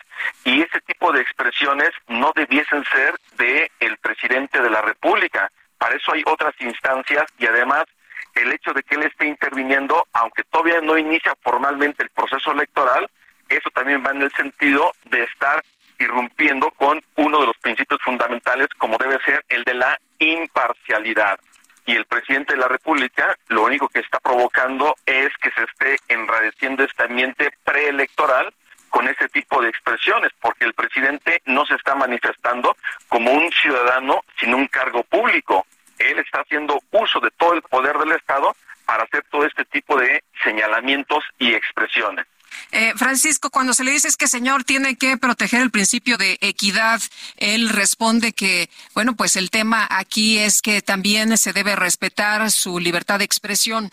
[0.45, 5.51] y ese tipo de expresiones no debiesen ser de el presidente de la República.
[5.79, 7.85] Para eso hay otras instancias y además
[8.35, 13.11] el hecho de que él esté interviniendo, aunque todavía no inicia formalmente el proceso electoral,
[13.49, 15.63] eso también va en el sentido de estar
[15.99, 21.39] irrumpiendo con uno de los principios fundamentales como debe ser el de la imparcialidad
[21.91, 25.97] y el presidente de la República lo único que está provocando es que se esté
[26.07, 28.55] enradeciendo este ambiente preelectoral
[28.91, 32.77] con ese tipo de expresiones, porque el presidente no se está manifestando
[33.09, 35.67] como un ciudadano sin un cargo público.
[35.99, 38.55] Él está haciendo uso de todo el poder del Estado
[38.87, 42.27] para hacer todo este tipo de señalamientos y expresiones.
[42.73, 46.39] Eh, Francisco, cuando se le dice es que señor tiene que proteger el principio de
[46.41, 47.01] equidad,
[47.37, 52.79] él responde que, bueno, pues el tema aquí es que también se debe respetar su
[52.79, 53.91] libertad de expresión.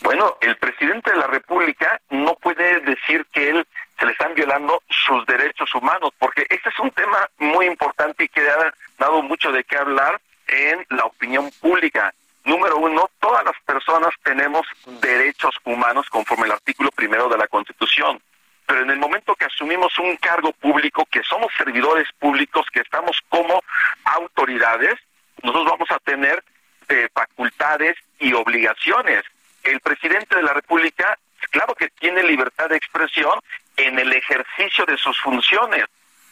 [0.00, 3.66] Bueno, el presidente de la República no puede decir que él
[3.98, 8.28] se le están violando sus derechos humanos, porque este es un tema muy importante y
[8.28, 12.14] que ha dado mucho de qué hablar en la opinión pública.
[12.48, 14.66] Número uno, todas las personas tenemos
[15.02, 18.22] derechos humanos conforme al artículo primero de la Constitución.
[18.64, 23.20] Pero en el momento que asumimos un cargo público, que somos servidores públicos, que estamos
[23.28, 23.62] como
[24.02, 24.94] autoridades,
[25.42, 26.42] nosotros vamos a tener
[26.88, 29.24] eh, facultades y obligaciones.
[29.62, 31.18] El presidente de la República,
[31.50, 33.38] claro que tiene libertad de expresión
[33.76, 35.84] en el ejercicio de sus funciones,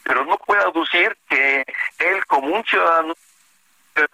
[0.02, 1.62] pero no puede aducir que
[1.98, 3.14] él como un ciudadano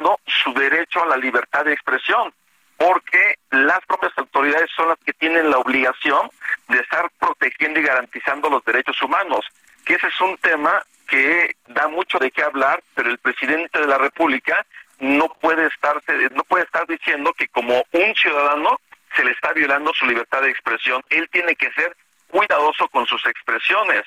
[0.01, 2.33] no su derecho a la libertad de expresión,
[2.77, 6.31] porque las propias autoridades son las que tienen la obligación
[6.69, 9.45] de estar protegiendo y garantizando los derechos humanos,
[9.85, 13.87] que ese es un tema que da mucho de qué hablar, pero el presidente de
[13.87, 14.65] la República
[14.99, 18.81] no puede estarse, no puede estar diciendo que como un ciudadano
[19.15, 21.03] se le está violando su libertad de expresión.
[21.11, 21.97] Él tiene que ser
[22.29, 24.03] cuidadoso con sus expresiones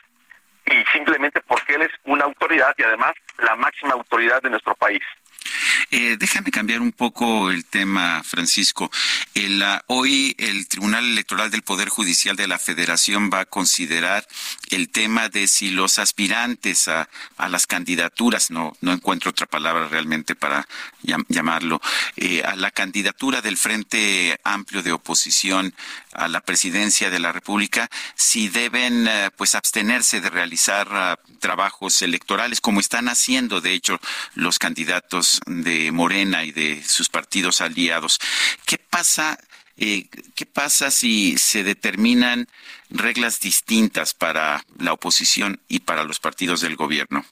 [0.65, 5.03] y simplemente porque él es una autoridad y además la máxima autoridad de nuestro país.
[5.91, 8.91] Eh, déjame cambiar un poco el tema, Francisco.
[9.88, 14.28] hoy el Tribunal Electoral del Poder Judicial de la Federación va a considerar
[14.72, 17.08] el tema de si los aspirantes a,
[17.49, 20.68] las candidaturas, no, no encuentro otra palabra realmente para
[21.30, 21.82] llamarlo,
[22.18, 25.74] eh, a la candidatura del Frente Amplio de Oposición
[26.16, 32.01] a la presidencia de la República, si deben eh, pues abstenerse de realizar ah, trabajos
[32.01, 33.99] electorales como están haciendo, de hecho,
[34.34, 38.20] los candidatos de Morena y de sus partidos aliados.
[38.66, 39.38] ¿Qué pasa?
[39.78, 42.47] Eh, ¿Qué pasa si se determinan
[42.89, 47.26] reglas distintas para la oposición y para los partidos del gobierno?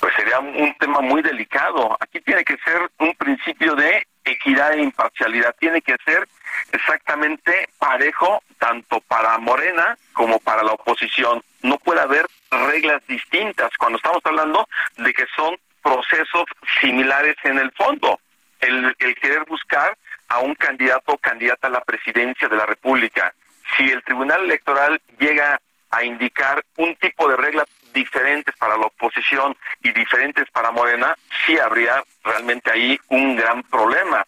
[0.00, 1.96] Pues sería un tema muy delicado.
[2.00, 5.54] Aquí tiene que ser un principio de equidad e imparcialidad.
[5.60, 6.28] Tiene que ser
[6.72, 11.42] exactamente parejo tanto para Morena como para la oposición.
[11.62, 16.44] No puede haber reglas distintas cuando estamos hablando de que son procesos
[16.80, 18.20] similares en el fondo.
[18.60, 19.96] El, querer buscar
[20.28, 23.34] a un candidato o candidata a la presidencia de la República.
[23.76, 25.60] Si el Tribunal Electoral llega
[25.90, 31.58] a indicar un tipo de reglas diferentes para la oposición y diferentes para Morena, sí
[31.58, 34.24] habría realmente ahí un gran problema,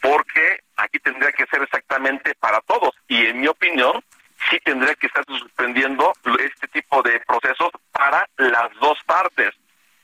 [0.00, 2.90] porque aquí tendría que ser exactamente para todos.
[3.06, 4.02] Y en mi opinión,
[4.50, 9.54] sí tendría que estar suspendiendo este tipo de procesos para las dos partes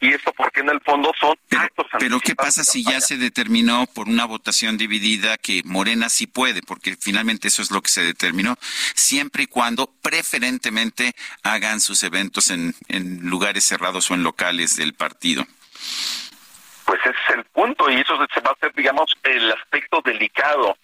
[0.01, 1.35] y esto porque en el fondo son
[1.99, 6.61] pero, qué pasa si ya se determinó por una votación dividida que Morena sí puede,
[6.61, 8.59] porque finalmente eso es lo que se determinó,
[8.95, 14.93] siempre y cuando preferentemente hagan sus eventos en, en lugares cerrados o en locales del
[14.93, 15.47] partido.
[16.85, 20.77] Pues ese es el punto y eso se va a hacer, digamos, el aspecto delicado.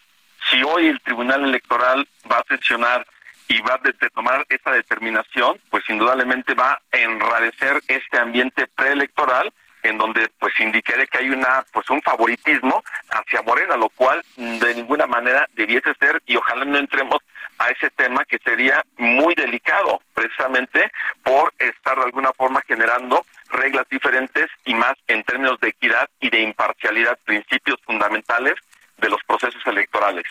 [0.51, 3.07] Si hoy el Tribunal Electoral va a sesionar
[3.49, 9.99] y va a tomar esa determinación, pues indudablemente va a enrarecer este ambiente preelectoral en
[9.99, 15.07] donde pues indicaría que hay una pues un favoritismo hacia Morena, lo cual de ninguna
[15.07, 17.19] manera debiese ser y ojalá no entremos
[17.59, 20.91] a ese tema que sería muy delicado, precisamente
[21.23, 26.31] por estar de alguna forma generando reglas diferentes y más en términos de equidad y
[26.31, 28.55] de imparcialidad, principios fundamentales
[28.99, 30.25] de los procesos electorales.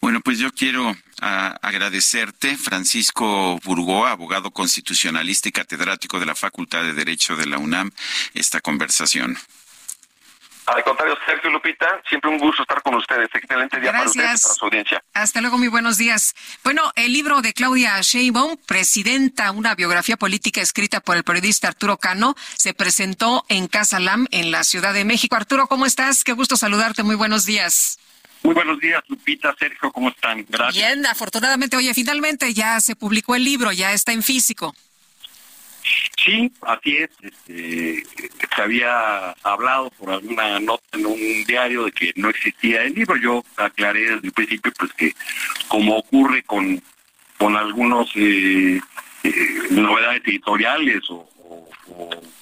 [0.00, 6.82] Bueno, pues yo quiero ah, agradecerte, Francisco Burgoa, abogado constitucionalista y catedrático de la Facultad
[6.82, 7.90] de Derecho de la UNAM,
[8.34, 9.36] esta conversación.
[10.74, 13.28] Al contrario, Sergio Lupita, siempre un gusto estar con ustedes.
[13.32, 15.02] Excelente día para ustedes para su audiencia.
[15.14, 16.34] Hasta luego, muy buenos días.
[16.62, 21.96] Bueno, el libro de Claudia Sheinbaum, Presidenta, una biografía política escrita por el periodista Arturo
[21.96, 25.36] Cano, se presentó en Casa Lam, en la Ciudad de México.
[25.36, 26.22] Arturo, ¿cómo estás?
[26.22, 27.02] Qué gusto saludarte.
[27.02, 27.98] Muy buenos días.
[28.42, 30.44] Muy buenos días, Lupita, Sergio, ¿cómo están?
[30.48, 30.74] Gracias.
[30.74, 34.74] Bien, afortunadamente, oye, finalmente ya se publicó el libro, ya está en físico.
[35.82, 37.10] Sí, así es.
[37.22, 38.04] Este,
[38.54, 43.16] se había hablado por alguna nota en un diario de que no existía el libro.
[43.16, 45.14] Yo aclaré desde el principio, pues que
[45.68, 46.82] como ocurre con,
[47.38, 48.80] con algunos eh,
[49.22, 49.30] eh,
[49.70, 51.28] novedades editoriales o,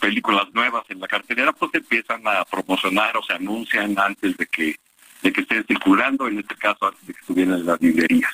[0.00, 4.76] películas nuevas en la cartelera, pues empiezan a promocionar o se anuncian antes de que
[5.22, 8.30] de que estén circulando, en este caso antes de que estuvieran en las librerías.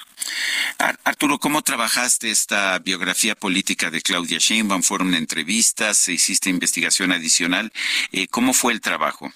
[1.05, 4.83] Arturo, ¿cómo trabajaste esta biografía política de Claudia Sheinbaum?
[4.83, 6.09] ¿Fueron entrevistas?
[6.09, 7.73] ¿Hiciste investigación adicional?
[8.13, 9.33] Eh, ¿Cómo fue el trabajo?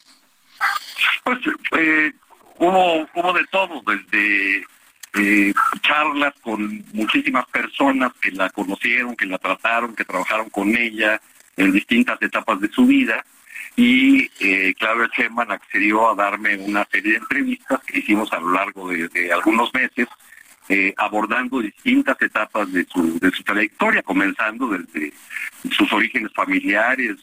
[1.25, 1.39] Pues
[1.79, 2.13] eh,
[2.59, 4.67] hubo, hubo de todo, desde
[5.15, 11.21] eh, charlas con muchísimas personas que la conocieron, que la trataron, que trabajaron con ella
[11.57, 13.25] en distintas etapas de su vida,
[13.77, 18.53] y eh, Claudia Sherman accedió a darme una serie de entrevistas que hicimos a lo
[18.53, 20.09] largo de, algunos meses,
[20.69, 25.13] eh, abordando distintas etapas de su, de su trayectoria, comenzando desde
[25.71, 27.17] sus orígenes familiares,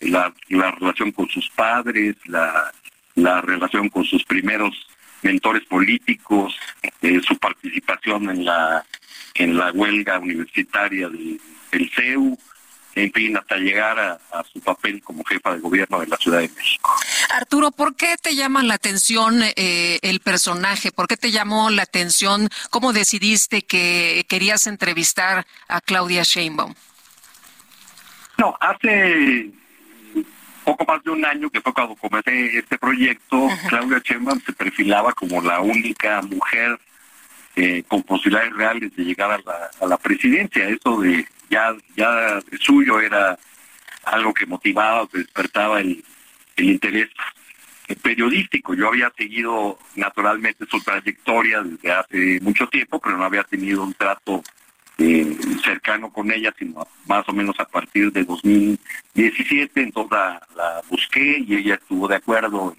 [0.00, 2.72] la, relación con sus padres, la,
[3.14, 4.86] la relación con sus primeros
[5.22, 6.56] mentores políticos,
[7.02, 8.84] eh, su participación en la
[9.34, 11.38] en la huelga universitaria de,
[11.70, 12.38] del CEU,
[12.94, 16.40] en fin, hasta llegar a, a, su papel como jefa de gobierno de la Ciudad
[16.40, 16.94] de México.
[17.30, 20.92] Arturo, ¿por qué te llama la atención eh, el personaje?
[20.92, 22.48] ¿Por qué te llamó la atención?
[22.70, 26.74] ¿Cómo decidiste que querías entrevistar a Claudia Sheinbaum?
[28.38, 29.50] No, hace
[30.64, 35.12] poco más de un año que fue cuando comencé este proyecto, Claudia Sheinbaum se perfilaba
[35.12, 36.78] como la única mujer
[37.56, 40.68] eh, con posibilidades reales de llegar a la, a la presidencia.
[40.68, 43.38] Eso de ya, suyo era
[44.04, 46.02] algo que motivaba, que despertaba el,
[46.56, 47.08] interés
[48.02, 48.74] periodístico.
[48.74, 53.92] Yo había seguido naturalmente su trayectoria desde hace mucho tiempo, pero no había tenido un
[53.94, 54.42] trato
[54.98, 59.82] eh, cercano con ella, sino más o menos a partir de 2017.
[59.82, 60.18] Entonces
[60.56, 62.74] la, busqué y ella estuvo de acuerdo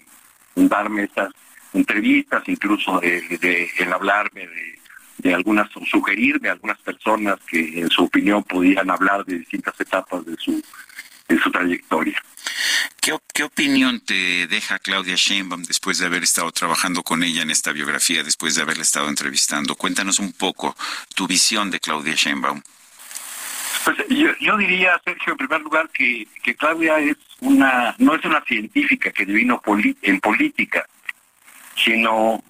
[0.56, 1.32] en, darme estas
[1.74, 4.83] entrevistas, incluso en hablarme de,
[5.24, 10.26] de algunas, sugerirme a algunas personas que en su opinión podían hablar de distintas etapas
[10.26, 10.62] de su,
[11.30, 12.22] de su trayectoria.
[13.02, 17.52] ¿Qué, ¿Qué, opinión te deja Claudia Sheinbaum después de haber estado trabajando con ella en
[17.52, 19.76] esta biografía, después de haberla estado entrevistando?
[19.76, 20.76] Cuéntanos un poco
[21.16, 22.62] tu visión de Claudia Sheinbaum.
[23.86, 28.24] Pues yo, yo diría, Sergio, en primer lugar, que, que Claudia es una, no es
[28.26, 29.62] una científica que vino
[30.02, 30.86] en política,
[31.76, 32.44] sino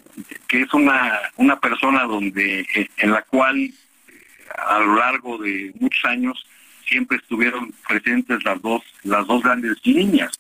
[0.48, 2.66] que es una, una persona donde
[2.98, 3.72] en la cual
[4.56, 6.46] a lo largo de muchos años
[6.86, 10.32] siempre estuvieron presentes las dos las dos grandes líneas.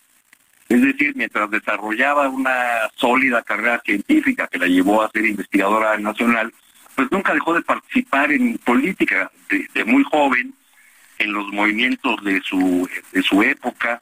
[0.69, 6.53] Es decir mientras desarrollaba una sólida carrera científica que la llevó a ser investigadora nacional
[6.95, 10.53] pues nunca dejó de participar en política de, de muy joven
[11.17, 14.01] en los movimientos de su de su época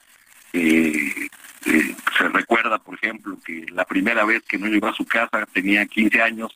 [0.52, 5.86] se recuerda, por ejemplo, que la primera vez que no llegó a su casa tenía
[5.86, 6.54] 15 años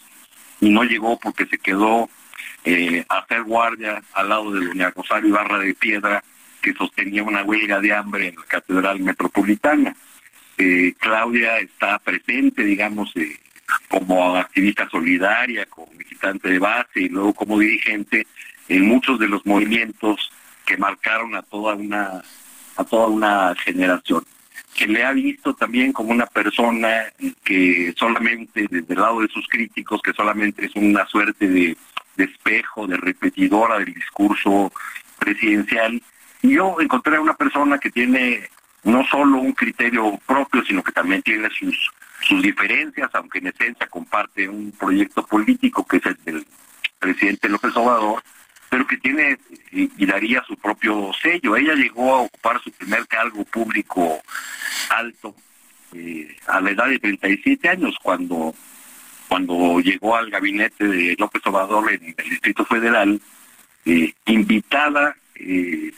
[0.59, 2.09] y no llegó porque se quedó
[2.63, 6.23] eh, a hacer guardia al lado de doña Rosario Ibarra de Piedra,
[6.61, 9.95] que sostenía una huelga de hambre en la Catedral Metropolitana.
[10.57, 13.39] Eh, Claudia está presente, digamos, eh,
[13.87, 18.25] como activista solidaria, como militante de base y luego como dirigente
[18.67, 20.31] en muchos de los movimientos
[20.65, 22.23] que marcaron a toda una
[22.75, 24.23] a toda una generación
[24.75, 27.05] que le ha visto también como una persona
[27.43, 31.77] que solamente, desde el lado de sus críticos, que solamente es una suerte de,
[32.17, 34.71] espejo, de repetidora del discurso
[35.17, 36.01] presidencial.
[36.41, 38.49] Y yo encontré a una persona que tiene
[38.83, 41.89] no solo un criterio propio, sino que también tiene sus,
[42.21, 46.47] sus diferencias, aunque en esencia comparte un proyecto político que es el del
[46.99, 48.21] presidente López Obrador,
[48.75, 49.37] pero que tiene
[49.71, 51.55] y, daría su propio sello.
[51.55, 54.21] Ella llegó a ocupar su primer cargo público
[54.89, 55.33] alto
[55.93, 58.53] eh, a la edad de 37 años, cuando,
[59.29, 63.21] cuando llegó al gabinete de López Obrador en el Distrito Federal,
[63.85, 65.93] eh, invitada eh,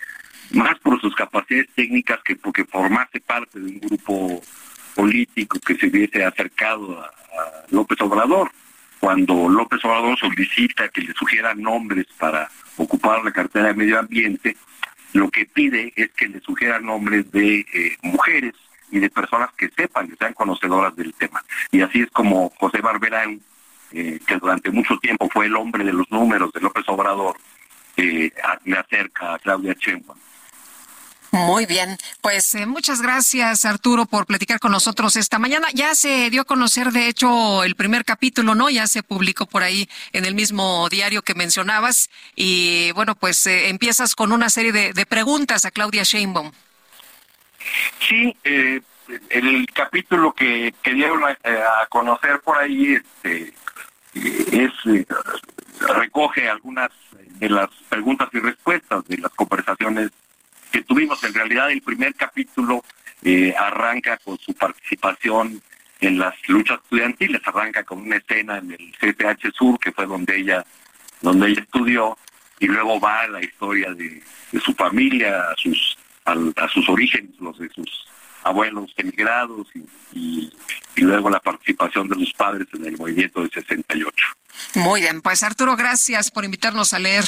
[0.52, 4.40] más por sus capacidades técnicas que porque formase parte de un grupo
[4.94, 7.12] político que se hubiese acercado a
[7.72, 8.52] López Obrador
[9.00, 14.56] cuando López Obrador solicita que le sugieran nombres para ocupar la cartera de medio ambiente,
[15.14, 18.54] lo que pide es que le sugieran nombres de eh, mujeres
[18.92, 21.44] y de personas que sepan, que sean conocedoras del tema.
[21.72, 23.42] Y así es como José Barberán,
[23.92, 27.38] eh, que durante mucho tiempo fue el hombre de los números de López Obrador,
[27.96, 28.32] eh,
[28.66, 30.18] le acerca a Claudia Sheinbaum.
[31.32, 35.68] Muy bien, pues eh, muchas gracias Arturo por platicar con nosotros esta mañana.
[35.74, 38.70] Ya se dio a conocer, de hecho, el primer capítulo, ¿no?
[38.70, 42.10] Ya se publicó por ahí en el mismo diario que mencionabas.
[42.36, 46.52] Y bueno, pues eh, empiezas con una serie de, preguntas a Claudia Sheinbaum.
[48.08, 48.82] Sí, eh,
[49.30, 53.54] el capítulo que, que dieron a, a, conocer por ahí este,
[54.14, 54.72] es
[55.80, 56.90] recoge algunas
[57.40, 60.12] de las preguntas y respuestas de las conversaciones
[60.72, 61.24] que tuvimos.
[61.24, 62.84] En realidad el primer capítulo
[63.24, 65.62] eh, arranca con su participación
[66.00, 70.38] en las luchas estudiantiles, arranca con una escena en el CPH Sur, que fue donde
[70.38, 70.66] ella,
[71.22, 72.18] donde ella estudió,
[72.60, 76.88] y luego va a la historia de, de su familia, a sus, a, a, sus
[76.90, 78.08] orígenes, los de sus
[78.44, 79.68] abuelos emigrados,
[80.14, 80.52] y,
[80.98, 84.16] luego la participación de los padres en el movimiento del 68.
[84.76, 87.24] Muy bien, pues Arturo, gracias por invitarnos a leer.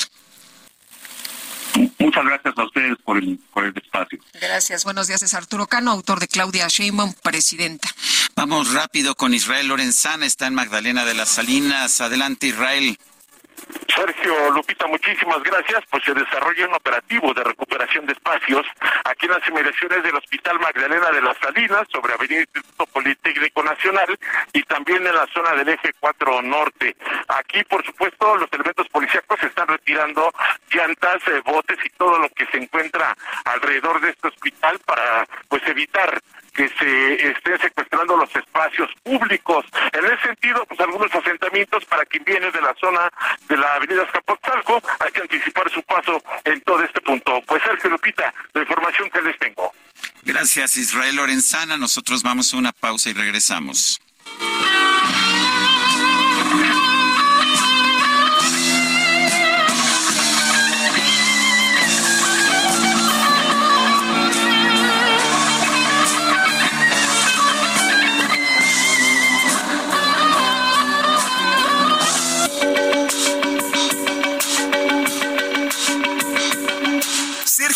[2.00, 4.20] Muchas gracias a ustedes por el, por el espacio.
[4.40, 4.84] Gracias.
[4.84, 5.22] Buenos días.
[5.22, 7.90] Es Arturo Cano, autor de Claudia Sheinbaum, presidenta.
[8.36, 10.26] Vamos rápido con Israel Lorenzana.
[10.26, 12.02] Está en Magdalena de las Salinas.
[12.02, 12.98] Adelante, Israel.
[13.88, 15.84] Sergio Lupita, muchísimas gracias.
[15.90, 18.66] Pues se desarrolla un operativo de recuperación de espacios
[19.04, 24.18] aquí en las inmediaciones del Hospital Magdalena de las Salinas, sobre Avenida Instituto Politécnico Nacional
[24.54, 26.96] y también en la zona del Eje 4 Norte.
[27.28, 30.32] Aquí, por supuesto, los elementos policíacos están retirando
[30.72, 33.16] llantas, eh, botes y todo lo que se encuentra
[33.46, 36.22] alrededor de este hospital para pues evitar
[36.54, 39.66] que se estén secuestrando los espacios públicos.
[39.94, 43.10] En ese sentido, pues algunos asentamientos para quien viene de la zona
[43.48, 47.42] de la avenida Escapotzalco, hay que anticipar su paso en todo este punto.
[47.48, 49.72] Pues Sergio Lupita, la información que les tengo.
[50.24, 51.78] Gracias, Israel Lorenzana.
[51.78, 54.00] Nosotros vamos a una pausa y regresamos.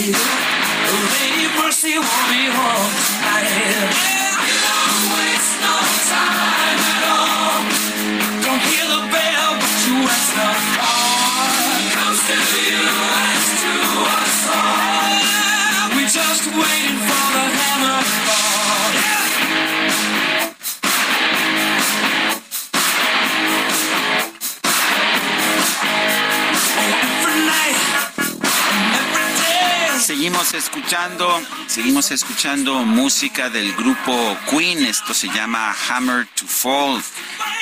[0.00, 4.09] Lady, mercy won't be home tonight.
[30.30, 34.86] Seguimos escuchando, seguimos escuchando música del grupo Queen.
[34.86, 37.02] Esto se llama Hammer to Fall,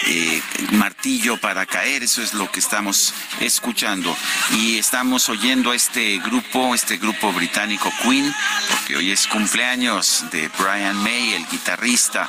[0.07, 0.43] eh,
[0.73, 2.03] martillo para caer.
[2.03, 4.15] Eso es lo que estamos escuchando.
[4.53, 8.35] Y estamos oyendo a este grupo, este grupo británico Queen,
[8.69, 12.29] porque hoy es cumpleaños de Brian May, el guitarrista,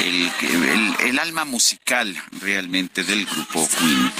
[0.00, 4.12] el, alma musical realmente del grupo Queen.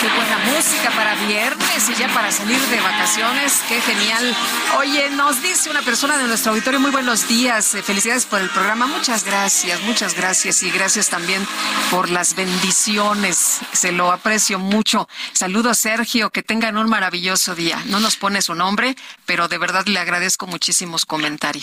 [0.00, 3.60] Qué buena música para viernes y ya para salir de vacaciones.
[3.68, 4.34] Qué genial.
[4.78, 7.74] Oye, nos dice una persona de nuestro auditorio, muy buenos días.
[7.74, 8.86] eh, Felicidades por el programa.
[8.86, 10.62] Muchas gracias, muchas gracias.
[10.62, 11.46] Y gracias también
[11.90, 13.58] por las bendiciones.
[13.72, 15.06] Se lo aprecio mucho.
[15.34, 16.30] Saludos, Sergio.
[16.30, 17.82] Que tengan un maravilloso día.
[17.86, 18.96] No nos pone su nombre,
[19.26, 21.62] pero de verdad le agradezco muchísimo su comentario.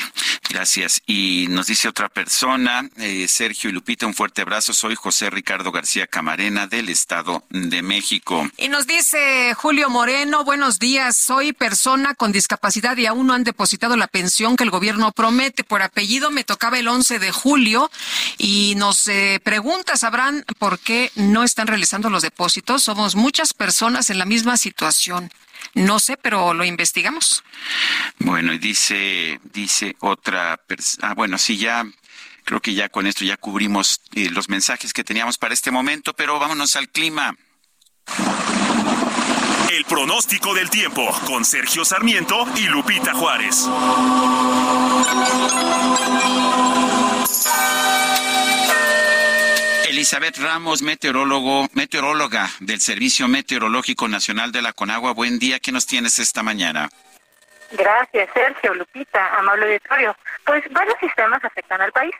[0.49, 1.01] Gracias.
[1.07, 4.73] Y nos dice otra persona, eh, Sergio y Lupita, un fuerte abrazo.
[4.73, 8.26] Soy José Ricardo García Camarena del Estado de México.
[8.57, 13.45] Y nos dice Julio Moreno, buenos días, soy persona con discapacidad y aún no han
[13.45, 15.63] depositado la pensión que el gobierno promete.
[15.63, 17.89] Por apellido me tocaba el 11 de julio
[18.37, 22.83] y nos eh, pregunta, ¿sabrán por qué no están realizando los depósitos?
[22.83, 25.31] Somos muchas personas en la misma situación.
[25.73, 27.43] No sé, pero lo investigamos.
[28.19, 31.85] Bueno, y dice, dice otra persona, ah, bueno, sí, ya
[32.43, 36.13] creo que ya con esto ya cubrimos eh, los mensajes que teníamos para este momento,
[36.13, 37.35] pero vámonos al clima.
[39.71, 43.67] El pronóstico del tiempo con Sergio Sarmiento y Lupita Juárez.
[49.83, 55.13] El Elizabeth Ramos, meteorólogo, meteoróloga del Servicio Meteorológico Nacional de la Conagua.
[55.13, 56.89] Buen día, ¿qué nos tienes esta mañana?
[57.71, 60.15] Gracias, Sergio, Lupita, amable auditorio.
[60.45, 62.15] Pues varios sistemas afectan al país.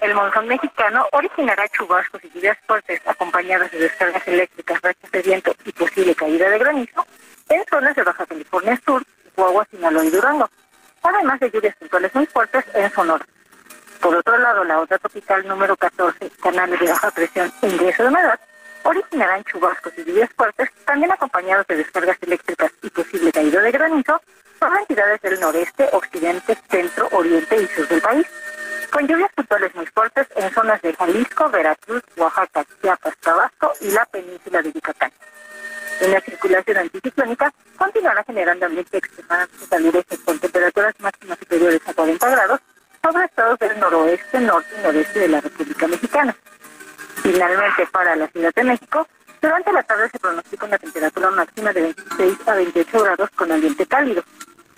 [0.00, 5.52] El monzón mexicano originará chubascos y lluvias fuertes acompañadas de descargas eléctricas, rachas de viento
[5.64, 7.04] y posible caída de granizo
[7.48, 10.48] en zonas de Baja California Sur, Chihuahua, Sinaloa y Durango,
[11.02, 13.26] además de lluvias puntuales muy fuertes en Sonora.
[14.00, 18.08] Por otro lado, la otra tropical número 14, canales de baja presión e ingreso de
[18.10, 18.38] humedad,
[18.84, 24.20] originarán chubascos y lluvias fuertes, también acompañados de descargas eléctricas y posible caída de granizo
[24.60, 28.26] sobre entidades del noreste, occidente, centro, oriente y sur del país,
[28.90, 34.04] con lluvias puntuales muy fuertes en zonas de Jalisco, Veracruz, Oaxaca, Chiapas, Tabasco y la
[34.06, 35.12] península de Yucatán.
[36.00, 42.30] En la circulación anticiclónica continuará generando ambiente extremadamente caluroso con temperaturas máximas superiores a 40
[42.30, 42.60] grados
[43.02, 46.36] sobre estados del noroeste, norte y noreste de la República Mexicana.
[47.22, 49.06] Finalmente, para la Ciudad de México,
[49.40, 53.86] durante la tarde se pronostica una temperatura máxima de 26 a 28 grados con ambiente
[53.86, 54.22] cálido.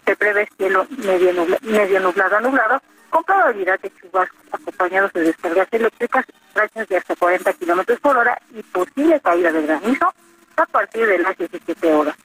[0.07, 5.69] Se prevé cielo medio, medio nublado a nublado, con probabilidad de chubascos acompañados de descargas
[5.71, 10.15] eléctricas, rachas de hasta 40 kilómetros por hora y posible caída de granizo
[10.57, 12.17] a partir de las 17 horas.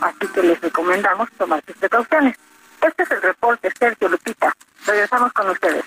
[0.00, 2.36] Así que les recomendamos tomar sus precauciones.
[2.80, 4.54] Este es el reporte, Sergio Lupita.
[4.86, 5.84] Regresamos con ustedes.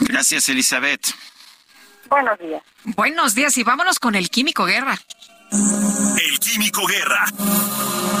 [0.00, 1.14] Gracias, Elizabeth.
[2.08, 2.62] Buenos días.
[2.84, 4.98] Buenos días y vámonos con el Químico Guerra.
[5.52, 7.26] El Químico Guerra.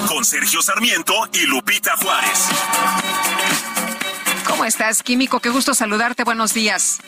[0.08, 2.48] Con Sergio Sarmiento y Lupita Juárez.
[4.52, 5.40] ¿Cómo estás, Químico?
[5.40, 6.24] Qué gusto saludarte.
[6.24, 6.98] Buenos días.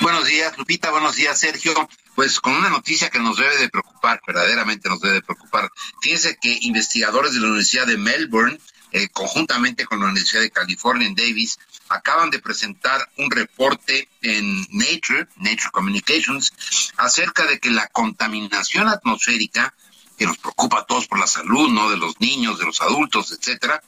[0.00, 0.90] Buenos días, Lupita.
[0.90, 1.72] Buenos días, Sergio.
[2.16, 5.70] Pues con una noticia que nos debe de preocupar, verdaderamente nos debe de preocupar.
[6.02, 8.58] Fíjense que investigadores de la Universidad de Melbourne
[8.90, 14.66] eh, conjuntamente con la Universidad de California en Davis, acaban de presentar un reporte en
[14.70, 16.52] Nature, Nature Communications,
[16.96, 19.74] acerca de que la contaminación atmosférica,
[20.16, 21.88] que nos preocupa a todos por la salud, ¿no?
[21.88, 23.80] De los niños, de los adultos, etcétera,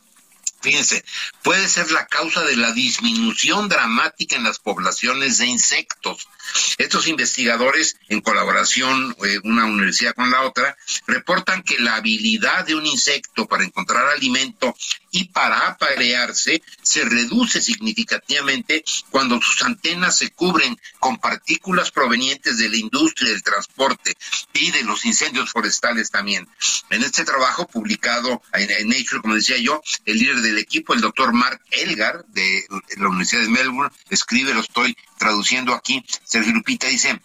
[0.61, 1.05] Fíjense,
[1.43, 6.29] puede ser la causa de la disminución dramática en las poblaciones de insectos.
[6.77, 12.75] Estos investigadores, en colaboración eh, una universidad con la otra, reportan que la habilidad de
[12.75, 14.75] un insecto para encontrar alimento
[15.11, 22.69] y para aparearse se reduce significativamente cuando sus antenas se cubren con partículas provenientes de
[22.69, 24.15] la industria del transporte
[24.53, 26.49] y de los incendios forestales también.
[26.91, 31.33] En este trabajo publicado en, Nature, como decía yo, el líder del equipo, el doctor
[31.33, 32.67] Mark Elgar de
[32.99, 37.21] la Universidad de Melbourne, escribe, lo estoy traduciendo aquí, Sergio Lupita dice,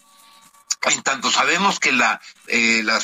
[0.82, 3.00] en tanto sabemos que la, eh, la,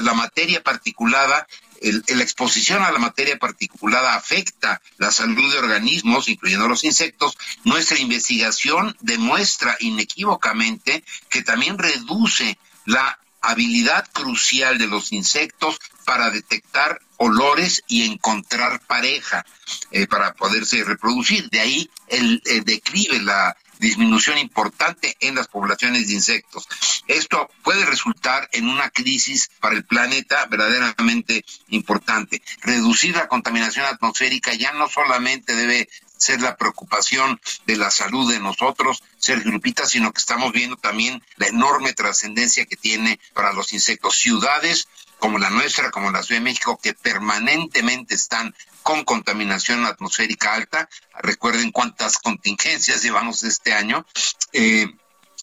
[0.00, 1.46] la, materia particulada
[1.80, 7.98] la exposición a la materia particulada afecta la salud de organismos, incluyendo los insectos, nuestra
[7.98, 13.18] investigación demuestra inequívocamente que también reduce la
[13.50, 19.44] habilidad crucial de los insectos para detectar olores y encontrar pareja
[19.90, 21.48] eh, para poderse reproducir.
[21.50, 26.66] De ahí el, el declive, la, disminución importante en las poblaciones de insectos.
[27.06, 32.42] Esto puede resultar en una crisis para el planeta verdaderamente importante.
[32.62, 38.40] Reducir la contaminación atmosférica ya no solamente debe ser la preocupación de la salud de
[38.40, 43.72] nosotros, Sergio Lupita, sino que estamos viendo también la enorme trascendencia que tiene para los
[43.72, 44.16] insectos.
[44.16, 44.88] Ciudades
[45.18, 50.88] como la nuestra, como la Ciudad de México, que permanentemente están con contaminación atmosférica alta.
[51.20, 54.04] Recuerden cuántas contingencias llevamos este año.
[54.52, 54.86] Eh,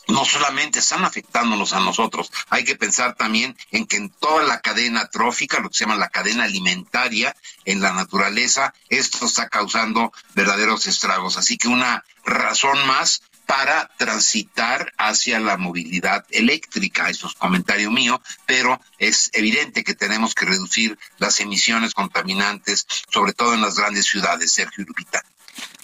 [0.08, 4.62] no solamente están afectándonos a nosotros, hay que pensar también en que en toda la
[4.62, 7.36] cadena trófica, lo que se llama la cadena alimentaria
[7.66, 11.38] en la naturaleza, esto está causando verdaderos estragos.
[11.38, 13.22] Así que una razón más
[13.52, 17.10] para transitar hacia la movilidad eléctrica.
[17.10, 23.34] Eso es comentario mío, pero es evidente que tenemos que reducir las emisiones contaminantes, sobre
[23.34, 25.22] todo en las grandes ciudades, Sergio Lupita.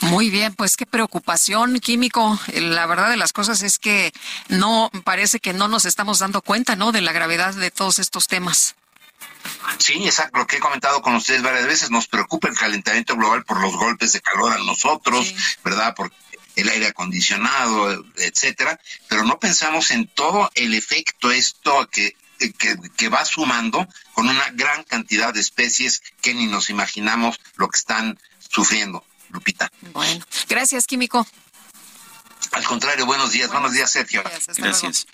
[0.01, 2.39] Muy bien, pues qué preocupación, químico.
[2.53, 4.13] La verdad de las cosas es que
[4.47, 6.91] no parece que no nos estamos dando cuenta, ¿no?
[6.91, 8.75] De la gravedad de todos estos temas.
[9.79, 13.43] Sí, exacto, lo que he comentado con ustedes varias veces, nos preocupa el calentamiento global
[13.43, 15.95] por los golpes de calor a nosotros, ¿verdad?
[15.95, 16.11] Por
[16.55, 23.09] el aire acondicionado, etcétera, pero no pensamos en todo el efecto esto que que, que,
[23.09, 28.19] va sumando con una gran cantidad de especies que ni nos imaginamos lo que están
[28.49, 29.03] sufriendo.
[29.29, 29.71] Lupita.
[29.93, 31.27] Bueno, gracias, Químico.
[32.51, 34.23] Al contrario, buenos días, buenos días, Sergio.
[34.23, 35.07] Gracias.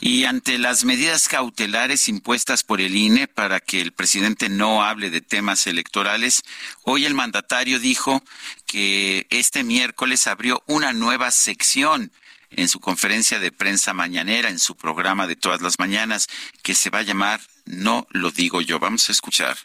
[0.00, 5.10] Y ante las medidas cautelares impuestas por el INE para que el presidente no hable
[5.10, 6.42] de temas electorales,
[6.82, 8.22] hoy el mandatario dijo
[8.66, 12.12] que este miércoles abrió una nueva sección
[12.50, 16.28] en su conferencia de prensa mañanera, en su programa de todas las mañanas,
[16.62, 18.78] que se va a llamar No lo digo yo.
[18.78, 19.56] Vamos a escuchar.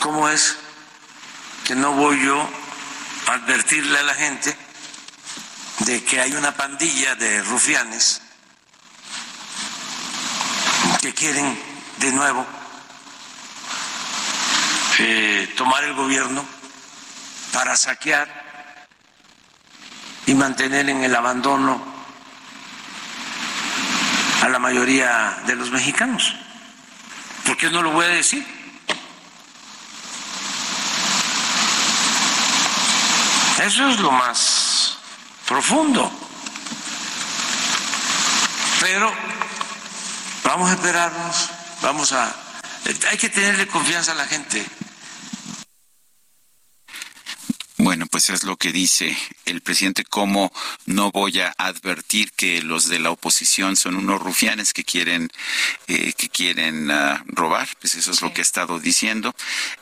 [0.00, 0.56] ¿Cómo es
[1.64, 2.48] que no voy yo
[3.26, 4.54] a advertirle a la gente
[5.80, 8.20] de que hay una pandilla de rufianes
[11.00, 11.58] que quieren
[11.98, 12.46] de nuevo
[14.98, 16.44] eh, tomar el gobierno
[17.52, 18.44] para saquear
[20.26, 21.82] y mantener en el abandono
[24.42, 26.34] a la mayoría de los mexicanos.
[27.44, 28.53] ¿Por qué no lo voy a decir?
[33.64, 34.98] Eso es lo más
[35.48, 36.12] profundo.
[38.78, 39.10] Pero
[40.44, 41.48] vamos a esperarnos,
[41.80, 42.30] vamos a...
[43.10, 44.62] Hay que tenerle confianza a la gente.
[47.84, 49.14] Bueno, pues es lo que dice
[49.44, 50.50] el presidente, cómo
[50.86, 55.28] no voy a advertir que los de la oposición son unos rufianes que quieren,
[55.86, 59.34] eh, que quieren uh, robar, pues eso es lo que ha estado diciendo.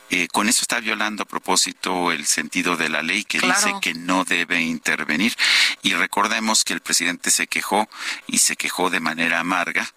[0.09, 3.67] Eh, con eso está violando a propósito el sentido de la ley que claro.
[3.67, 5.33] dice que no debe intervenir.
[5.81, 7.87] Y recordemos que el presidente se quejó
[8.27, 9.93] y se quejó de manera amarga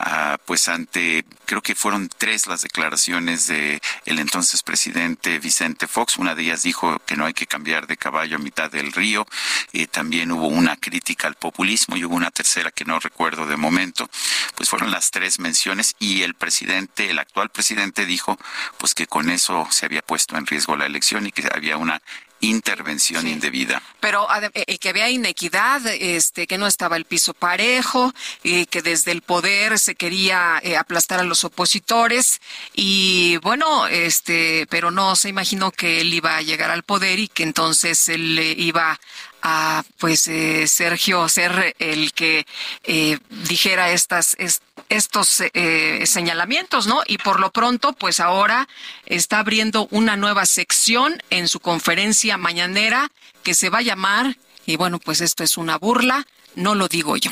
[0.00, 6.16] Uh, pues ante, creo que fueron tres las declaraciones de el entonces presidente Vicente Fox.
[6.16, 9.26] Una de ellas dijo que no hay que cambiar de caballo a mitad del río.
[9.74, 13.58] Eh, también hubo una crítica al populismo y hubo una tercera que no recuerdo de
[13.58, 14.08] momento.
[14.54, 18.38] Pues fueron las tres menciones y el presidente, el actual presidente dijo
[18.78, 22.00] pues que con eso se había puesto en riesgo la elección y que había una
[22.40, 23.30] intervención sí.
[23.30, 23.82] indebida.
[24.00, 28.12] Pero eh, que había inequidad, este, que no estaba el piso parejo,
[28.42, 32.40] y que desde el poder se quería eh, aplastar a los opositores
[32.74, 37.28] y bueno, este, pero no se imaginó que él iba a llegar al poder y
[37.28, 38.98] que entonces él eh, iba
[39.42, 42.46] a pues eh, Sergio ser el que
[42.84, 43.18] eh,
[43.48, 47.02] dijera estas es, estos eh, señalamientos, ¿no?
[47.06, 48.68] Y por lo pronto, pues ahora
[49.06, 53.10] está abriendo una nueva sección en su conferencia mañanera
[53.42, 54.36] que se va a llamar
[54.66, 57.30] y bueno, pues esto es una burla, no lo digo yo.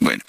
[0.00, 0.22] Bueno,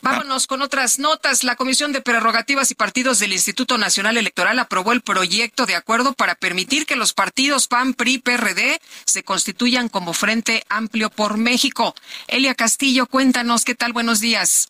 [0.00, 1.42] Vámonos con otras notas.
[1.42, 6.12] La Comisión de Prerrogativas y Partidos del Instituto Nacional Electoral aprobó el proyecto de acuerdo
[6.12, 11.94] para permitir que los partidos PAN, PRI, PRD se constituyan como Frente Amplio por México.
[12.28, 13.92] Elia Castillo, cuéntanos qué tal.
[13.92, 14.68] Buenos días.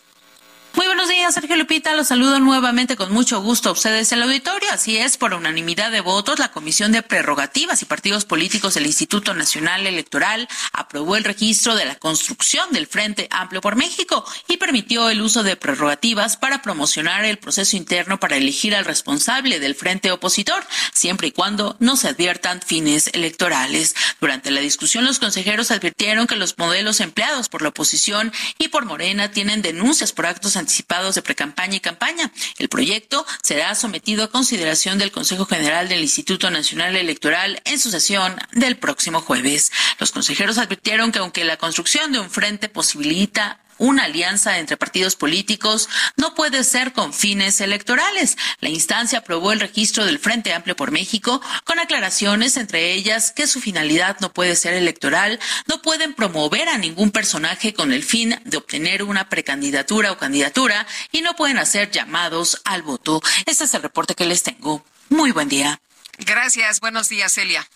[0.74, 1.94] Muy buenos días, Sergio Lupita.
[1.94, 4.68] Los saludo nuevamente con mucho gusto a ustedes en el auditorio.
[4.70, 9.34] Así es, por unanimidad de votos, la Comisión de Prerrogativas y Partidos Políticos del Instituto
[9.34, 15.08] Nacional Electoral aprobó el registro de la construcción del Frente Amplio por México y permitió
[15.08, 20.12] el uso de prerrogativas para promocionar el proceso interno para elegir al responsable del frente
[20.12, 20.62] opositor,
[20.92, 23.96] siempre y cuando no se adviertan fines electorales.
[24.20, 28.84] Durante la discusión, los consejeros advirtieron que los modelos empleados por la oposición y por
[28.84, 32.30] Morena tienen denuncias por actos anticipados de precampaña y campaña.
[32.58, 37.90] El proyecto será sometido a consideración del Consejo General del Instituto Nacional Electoral en su
[37.90, 39.72] sesión del próximo jueves.
[39.98, 45.16] Los consejeros advirtieron que aunque la construcción de un frente posibilita una alianza entre partidos
[45.16, 48.36] políticos no puede ser con fines electorales.
[48.60, 53.46] La instancia aprobó el registro del Frente Amplio por México con aclaraciones entre ellas que
[53.46, 58.40] su finalidad no puede ser electoral, no pueden promover a ningún personaje con el fin
[58.44, 63.22] de obtener una precandidatura o candidatura y no pueden hacer llamados al voto.
[63.46, 64.84] Este es el reporte que les tengo.
[65.08, 65.80] Muy buen día.
[66.18, 66.80] Gracias.
[66.80, 67.66] Buenos días, Celia.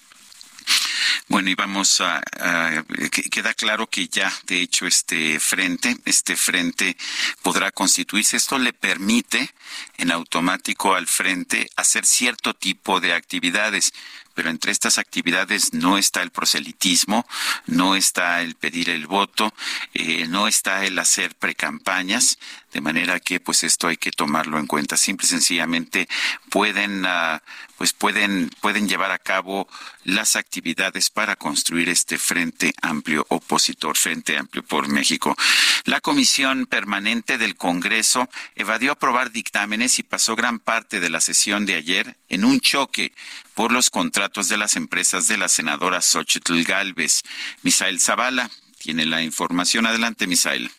[1.29, 2.23] Bueno, y vamos a,
[3.31, 6.97] queda claro que ya, de hecho, este frente, este frente
[7.43, 8.37] podrá constituirse.
[8.37, 9.55] Esto le permite
[9.97, 13.93] en automático al frente hacer cierto tipo de actividades
[14.35, 17.27] pero entre estas actividades no está el proselitismo,
[17.67, 19.53] no está el pedir el voto,
[19.95, 22.39] eh, no está el hacer precampañas,
[22.73, 24.97] de manera que pues esto hay que tomarlo en cuenta.
[24.97, 26.09] Simple y sencillamente
[26.51, 27.39] pueden uh,
[27.77, 29.69] pues pueden pueden llevar a cabo
[30.05, 35.37] las actividades para construir este frente amplio opositor, frente amplio por México.
[35.85, 41.67] La comisión permanente del Congreso evadió aprobar dictámenes y pasó gran parte de la sesión
[41.67, 43.13] de ayer en un choque
[43.55, 47.23] por los contratos de las empresas de la senadora Xochitl Galvez.
[47.63, 49.87] Misael Zavala tiene la información.
[49.87, 50.71] Adelante, Misael.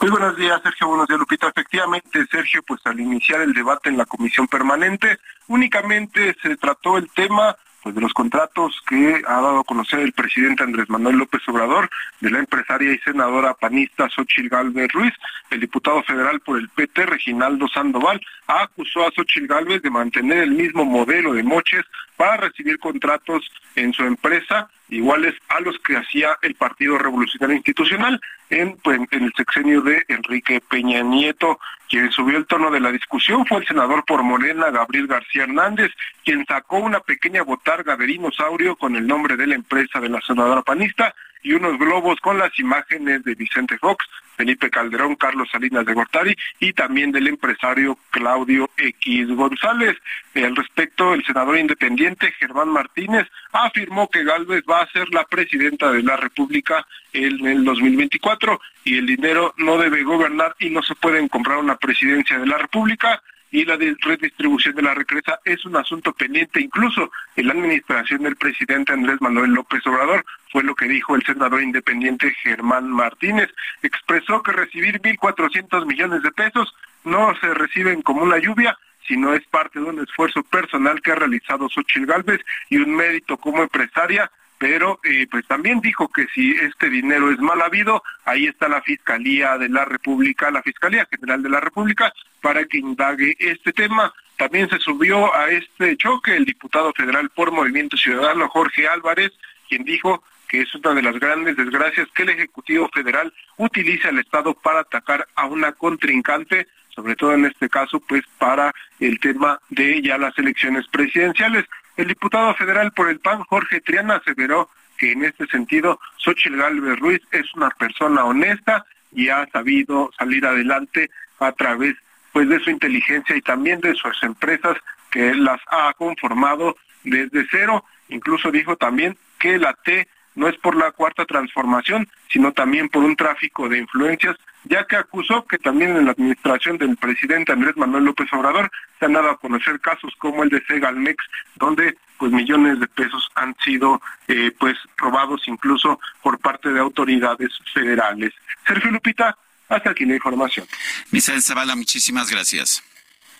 [0.00, 0.88] Muy buenos días, Sergio.
[0.88, 1.48] Buenos días, Lupita.
[1.48, 7.10] Efectivamente, Sergio, pues al iniciar el debate en la comisión permanente, únicamente se trató el
[7.10, 11.42] tema pues de los contratos que ha dado a conocer el presidente Andrés Manuel López
[11.48, 11.90] Obrador,
[12.20, 15.12] de la empresaria y senadora panista Xochil Gálvez Ruiz,
[15.50, 20.52] el diputado federal por el PT, Reginaldo Sandoval, acusó a Xochil Gálvez de mantener el
[20.52, 21.84] mismo modelo de moches
[22.16, 28.20] para recibir contratos en su empresa iguales a los que hacía el Partido Revolucionario Institucional
[28.50, 31.58] en, pues, en el sexenio de Enrique Peña Nieto.
[31.88, 35.92] Quien subió el tono de la discusión fue el senador por Morena, Gabriel García Hernández,
[36.24, 40.20] quien sacó una pequeña botarga de dinosaurio con el nombre de la empresa de la
[40.20, 44.04] senadora panista y unos globos con las imágenes de Vicente Fox,
[44.36, 49.96] Felipe Calderón, Carlos Salinas de Gortari y también del empresario Claudio X González.
[50.34, 55.92] Al respecto, el senador independiente Germán Martínez afirmó que Galvez va a ser la presidenta
[55.92, 60.94] de la República en el 2024 y el dinero no debe gobernar y no se
[60.94, 65.76] pueden comprar una presidencia de la República y la redistribución de la regresa es un
[65.76, 70.86] asunto pendiente incluso en la administración del presidente Andrés Manuel López Obrador, fue lo que
[70.86, 73.50] dijo el senador independiente Germán Martínez.
[73.82, 76.74] Expresó que recibir 1.400 millones de pesos
[77.04, 78.76] no se reciben como una lluvia,
[79.06, 83.36] sino es parte de un esfuerzo personal que ha realizado Xochitl Gálvez y un mérito
[83.36, 84.30] como empresaria
[84.60, 88.82] pero eh, pues también dijo que si este dinero es mal habido, ahí está la
[88.82, 94.12] Fiscalía de la República, la Fiscalía General de la República, para que indague este tema.
[94.36, 99.32] También se subió a este choque el diputado federal por Movimiento Ciudadano, Jorge Álvarez,
[99.68, 104.18] quien dijo que es una de las grandes desgracias que el Ejecutivo Federal utiliza al
[104.18, 109.60] Estado para atacar a una contrincante, sobre todo en este caso, pues para el tema
[109.68, 111.66] de ya las elecciones presidenciales.
[111.96, 116.98] El diputado federal por el PAN, Jorge Triana, aseveró que en este sentido Xochitl Galvez
[116.98, 121.94] Ruiz es una persona honesta y ha sabido salir adelante a través
[122.32, 124.76] pues de su inteligencia y también de sus empresas
[125.10, 127.84] que las ha conformado desde cero.
[128.08, 133.02] Incluso dijo también que la T no es por la cuarta transformación, sino también por
[133.02, 137.76] un tráfico de influencias ya que acusó que también en la administración del presidente Andrés
[137.76, 141.24] Manuel López Obrador se han dado a conocer casos como el de Segalmex,
[141.56, 147.50] donde pues millones de pesos han sido eh, pues robados incluso por parte de autoridades
[147.72, 148.34] federales.
[148.66, 149.36] Sergio Lupita,
[149.70, 150.66] hasta aquí la información.
[151.10, 152.82] Misael Zavala, muchísimas gracias.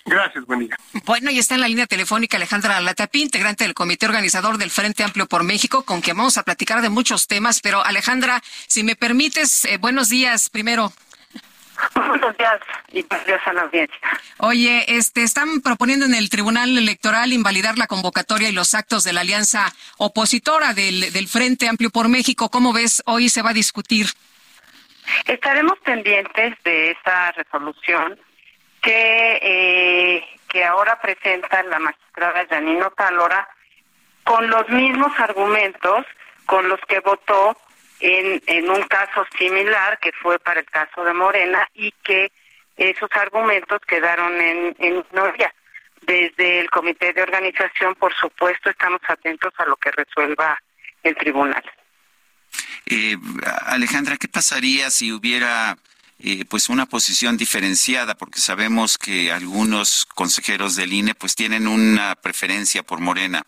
[0.07, 0.76] Gracias, buen día.
[1.05, 5.05] Bueno, y está en la línea telefónica Alejandra Latapí, integrante del comité organizador del Frente
[5.05, 7.61] Amplio por México, con quien vamos a platicar de muchos temas.
[7.61, 10.93] Pero Alejandra, si me permites, eh, buenos días primero.
[11.95, 12.61] Buenos días
[12.93, 13.99] y gracias a la audiencia.
[14.39, 19.12] Oye, este, están proponiendo en el Tribunal Electoral invalidar la convocatoria y los actos de
[19.12, 22.51] la alianza opositora del, del Frente Amplio por México.
[22.51, 23.03] ¿Cómo ves?
[23.07, 24.11] Hoy se va a discutir.
[25.26, 28.18] Estaremos pendientes de esa resolución
[28.82, 33.48] que, eh, que ahora presenta la magistrada Janino Talora
[34.24, 36.06] con los mismos argumentos
[36.46, 37.56] con los que votó
[38.00, 42.32] en, en un caso similar que fue para el caso de Morena y que
[42.76, 45.04] esos argumentos quedaron en, en
[46.02, 50.58] Desde el comité de organización, por supuesto, estamos atentos a lo que resuelva
[51.02, 51.62] el tribunal.
[52.91, 53.16] Eh,
[53.66, 55.78] Alejandra, ¿qué pasaría si hubiera
[56.18, 58.16] eh, pues una posición diferenciada?
[58.16, 63.45] Porque sabemos que algunos consejeros del INE pues tienen una preferencia por Morena.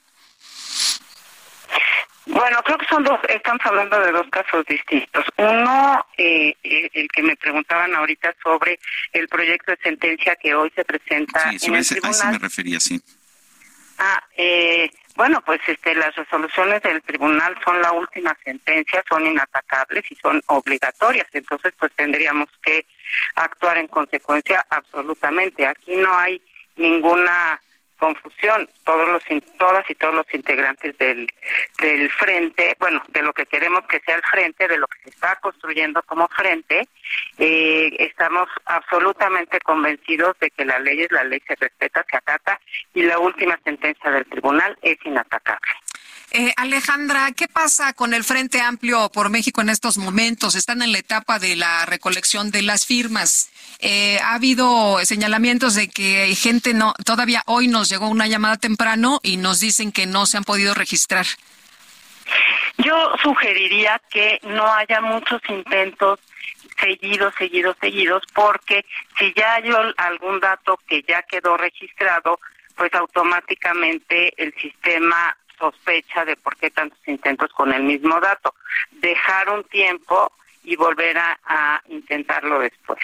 [2.26, 5.24] Bueno, creo que son dos, estamos hablando de dos casos distintos.
[5.36, 8.78] Uno, eh, eh, el que me preguntaban ahorita sobre
[9.12, 12.14] el proyecto de sentencia que hoy se presenta sí, en el ese, tribunal.
[12.14, 13.02] A ese me refería, sí.
[13.98, 20.10] Ah, eh, bueno, pues este, las resoluciones del tribunal son la última sentencia, son inatacables
[20.10, 22.86] y son obligatorias, entonces pues tendríamos que
[23.34, 25.66] actuar en consecuencia absolutamente.
[25.66, 26.40] Aquí no hay
[26.76, 27.60] ninguna
[28.02, 28.68] confusión.
[28.82, 29.22] Todos los,
[29.58, 31.28] todas y todos los integrantes del,
[31.80, 35.10] del frente, bueno, de lo que queremos que sea el frente, de lo que se
[35.10, 36.88] está construyendo como frente,
[37.38, 42.60] eh, estamos absolutamente convencidos de que la ley es la ley, se respeta, se acata
[42.92, 45.60] y la última sentencia del tribunal es inatacable.
[46.34, 50.54] Eh, Alejandra, ¿qué pasa con el Frente Amplio por México en estos momentos?
[50.54, 53.50] Están en la etapa de la recolección de las firmas.
[53.80, 59.20] Eh, ha habido señalamientos de que gente no, todavía hoy nos llegó una llamada temprano
[59.22, 61.26] y nos dicen que no se han podido registrar.
[62.78, 66.18] Yo sugeriría que no haya muchos intentos
[66.80, 68.86] seguidos, seguidos, seguidos, porque
[69.18, 72.40] si ya hay algún dato que ya quedó registrado,
[72.74, 78.54] pues automáticamente el sistema sospecha de por qué tantos intentos con el mismo dato.
[78.90, 80.32] Dejar un tiempo
[80.64, 82.98] y volver a, intentarlo después.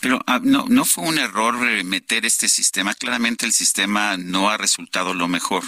[0.00, 1.54] Pero ah, no, no fue un error
[1.84, 2.94] meter este sistema.
[2.94, 5.62] Claramente el sistema no ha resultado lo mejor.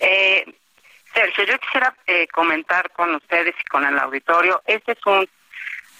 [0.00, 0.44] Eh,
[1.12, 5.28] Sergio, yo quisiera eh, comentar con ustedes y con el auditorio, este es un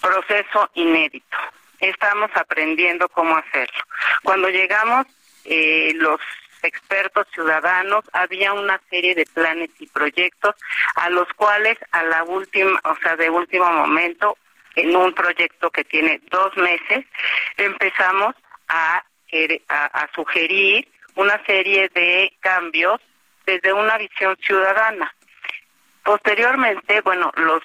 [0.00, 1.36] proceso inédito.
[1.80, 3.84] Estamos aprendiendo cómo hacerlo.
[4.22, 5.07] Cuando llegamos,
[5.44, 6.20] eh, los
[6.62, 10.54] expertos ciudadanos, había una serie de planes y proyectos
[10.96, 14.37] a los cuales a la última, o sea, de último momento,
[14.76, 17.04] en un proyecto que tiene dos meses,
[17.57, 18.34] empezamos
[18.68, 19.04] a,
[19.68, 23.00] a, sugerir una serie de cambios
[23.46, 25.12] desde una visión ciudadana.
[26.04, 27.62] Posteriormente, bueno, los,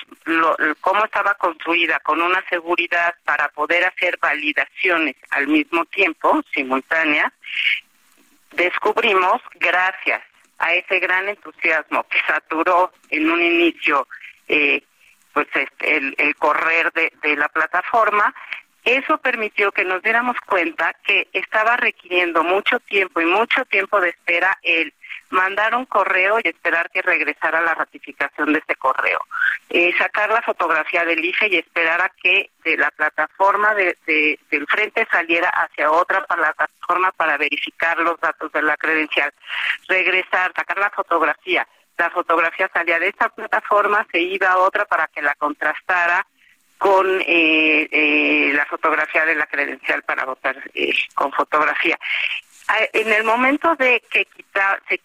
[0.80, 7.32] cómo estaba construida con una seguridad para poder hacer validaciones al mismo tiempo, simultáneas,
[8.52, 10.22] descubrimos, gracias
[10.58, 14.08] a ese gran entusiasmo que saturó en un inicio
[14.48, 14.84] eh,
[15.34, 18.34] pues este, el, el correr de, de la plataforma,
[18.84, 24.10] eso permitió que nos diéramos cuenta que estaba requiriendo mucho tiempo y mucho tiempo de
[24.10, 24.94] espera el
[25.32, 29.20] mandar un correo y esperar que regresara la ratificación de ese correo.
[29.70, 34.68] Eh, sacar la fotografía del IFE y esperar a que de la plataforma de, del
[34.68, 39.34] frente saliera hacia otra plataforma para verificar los datos de la credencial.
[39.88, 41.68] Regresar, sacar la fotografía.
[41.98, 46.26] La fotografía salía de esta plataforma, se iba a otra para que la contrastara
[46.78, 50.56] con eh, eh, la fotografía de la credencial para votar
[51.14, 51.98] con fotografía.
[52.68, 54.26] Ah, en el momento de que
[54.88, 55.00] se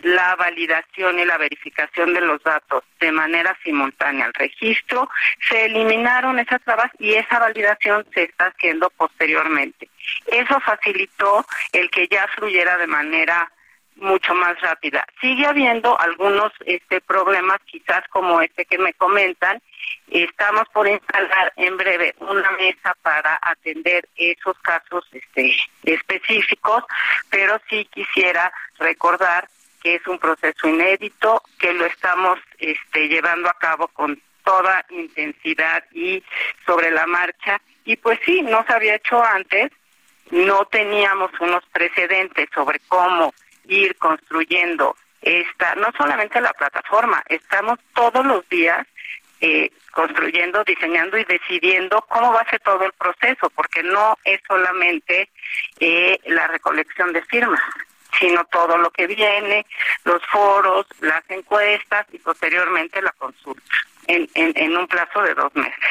[0.00, 5.08] la validación y la verificación de los datos de manera simultánea al registro,
[5.48, 9.88] se eliminaron esas trabas y esa validación se está haciendo posteriormente.
[10.26, 13.50] Eso facilitó el que ya fluyera de manera
[13.96, 15.06] mucho más rápida.
[15.20, 19.60] Sigue habiendo algunos este, problemas, quizás como este que me comentan,
[20.08, 26.84] Estamos por instalar en breve una mesa para atender esos casos este, específicos,
[27.30, 29.48] pero sí quisiera recordar
[29.82, 35.84] que es un proceso inédito, que lo estamos este, llevando a cabo con toda intensidad
[35.92, 36.22] y
[36.64, 37.60] sobre la marcha.
[37.84, 39.72] Y pues sí, no se había hecho antes,
[40.30, 43.34] no teníamos unos precedentes sobre cómo
[43.66, 48.86] ir construyendo esta, no solamente la plataforma, estamos todos los días
[49.40, 54.40] eh, construyendo, diseñando y decidiendo cómo va a ser todo el proceso, porque no es
[54.46, 55.30] solamente
[55.80, 57.60] eh, la recolección de firmas,
[58.18, 59.66] sino todo lo que viene,
[60.04, 63.62] los foros, las encuestas y posteriormente la consulta,
[64.06, 65.84] en, en un plazo de dos meses.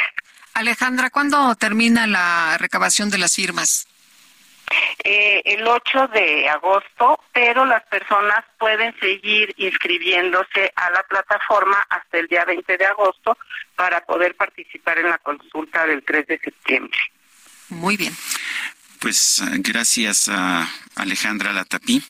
[0.54, 3.88] Alejandra, ¿cuándo termina la recabación de las firmas?
[5.04, 12.20] Eh, el 8 de agosto, pero las personas pueden seguir inscribiéndose a la plataforma hasta
[12.20, 13.38] el día 20 de agosto
[13.76, 16.98] para poder participar en la consulta del 3 de septiembre.
[17.70, 18.16] Muy bien.
[19.00, 22.02] Pues eh, gracias a Alejandra Latapí,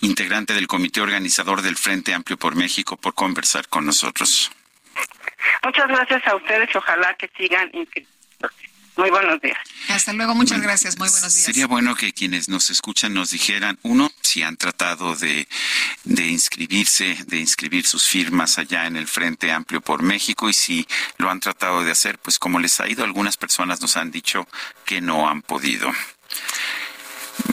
[0.00, 4.50] integrante del comité organizador del Frente Amplio por México, por conversar con nosotros.
[5.62, 8.75] Muchas gracias a ustedes y ojalá que sigan inscribiéndose.
[8.96, 9.58] Muy buenos días.
[9.88, 10.98] Hasta luego, muchas gracias.
[10.98, 11.44] Muy buenos días.
[11.44, 15.46] Sería bueno que quienes nos escuchan nos dijeran, uno, si han tratado de,
[16.04, 20.88] de inscribirse, de inscribir sus firmas allá en el Frente Amplio por México y si
[21.18, 24.48] lo han tratado de hacer, pues como les ha ido, algunas personas nos han dicho
[24.84, 25.92] que no han podido.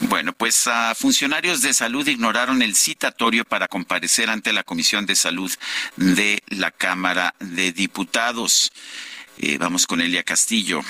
[0.01, 5.15] Bueno, pues a funcionarios de salud ignoraron el citatorio para comparecer ante la Comisión de
[5.15, 5.51] Salud
[5.97, 8.71] de la Cámara de Diputados.
[9.37, 10.81] Eh, vamos con Elia Castillo.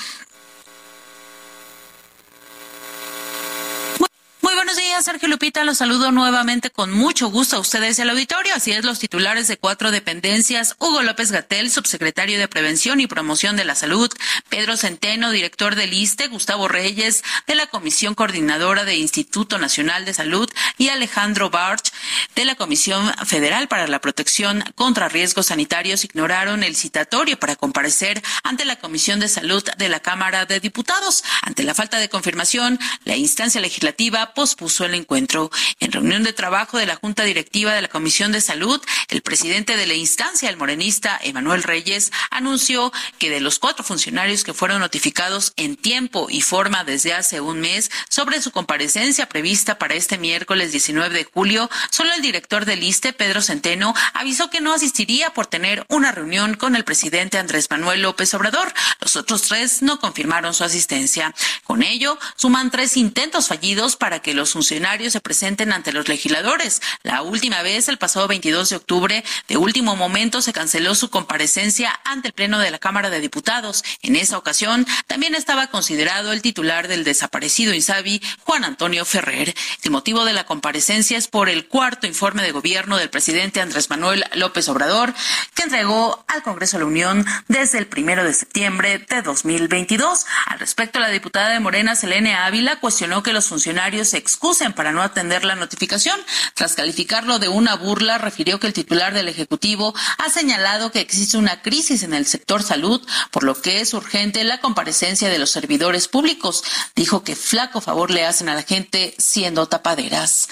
[4.41, 5.63] Muy buenos días, Sergio Lupita.
[5.63, 8.55] Los saludo nuevamente con mucho gusto a ustedes al auditorio.
[8.55, 13.55] Así es, los titulares de cuatro dependencias, Hugo López Gatel, subsecretario de Prevención y Promoción
[13.55, 14.11] de la Salud,
[14.49, 20.15] Pedro Centeno, director del ISTE, Gustavo Reyes, de la Comisión Coordinadora de Instituto Nacional de
[20.15, 21.91] Salud, y Alejandro Barch,
[22.35, 28.23] de la Comisión Federal para la Protección contra Riesgos Sanitarios, ignoraron el citatorio para comparecer
[28.43, 31.23] ante la Comisión de Salud de la Cámara de Diputados.
[31.43, 34.33] Ante la falta de confirmación, la instancia legislativa
[34.64, 35.52] pospuso el encuentro.
[35.80, 39.76] En reunión de trabajo de la Junta Directiva de la Comisión de Salud, el presidente
[39.76, 44.80] de la instancia, el morenista Emanuel Reyes, anunció que de los cuatro funcionarios que fueron
[44.80, 50.18] notificados en tiempo y forma desde hace un mes sobre su comparecencia prevista para este
[50.18, 55.31] miércoles 19 de julio, solo el director del ISTE, Pedro Centeno, avisó que no asistiría
[55.31, 58.73] por tener una reunión con el presidente Andrés Manuel López Obrador.
[59.02, 61.35] Los otros tres no confirmaron su asistencia.
[61.65, 66.82] Con ello, suman tres intentos fallidos para que los funcionarios se presenten ante los legisladores.
[67.03, 71.99] La última vez, el pasado 22 de octubre, de último momento se canceló su comparecencia
[72.03, 73.84] ante el Pleno de la Cámara de Diputados.
[74.02, 79.53] En esa ocasión, también estaba considerado el titular del desaparecido Insabi, Juan Antonio Ferrer.
[79.84, 83.90] El motivo de la comparecencia es por el cuarto informe de gobierno del presidente Andrés
[83.90, 85.14] Manuel López Obrador,
[85.53, 90.26] que entregó al Congreso de la Unión desde el primero de septiembre de 2022.
[90.48, 94.91] Al respecto, la diputada de Morena, Selene Ávila, cuestionó que los funcionarios se excusen para
[94.91, 96.19] no atender la notificación.
[96.55, 101.38] Tras calificarlo de una burla, refirió que el titular del Ejecutivo ha señalado que existe
[101.38, 102.99] una crisis en el sector salud,
[103.30, 106.64] por lo que es urgente la comparecencia de los servidores públicos.
[106.95, 110.49] Dijo que flaco favor le hacen a la gente siendo tapaderas.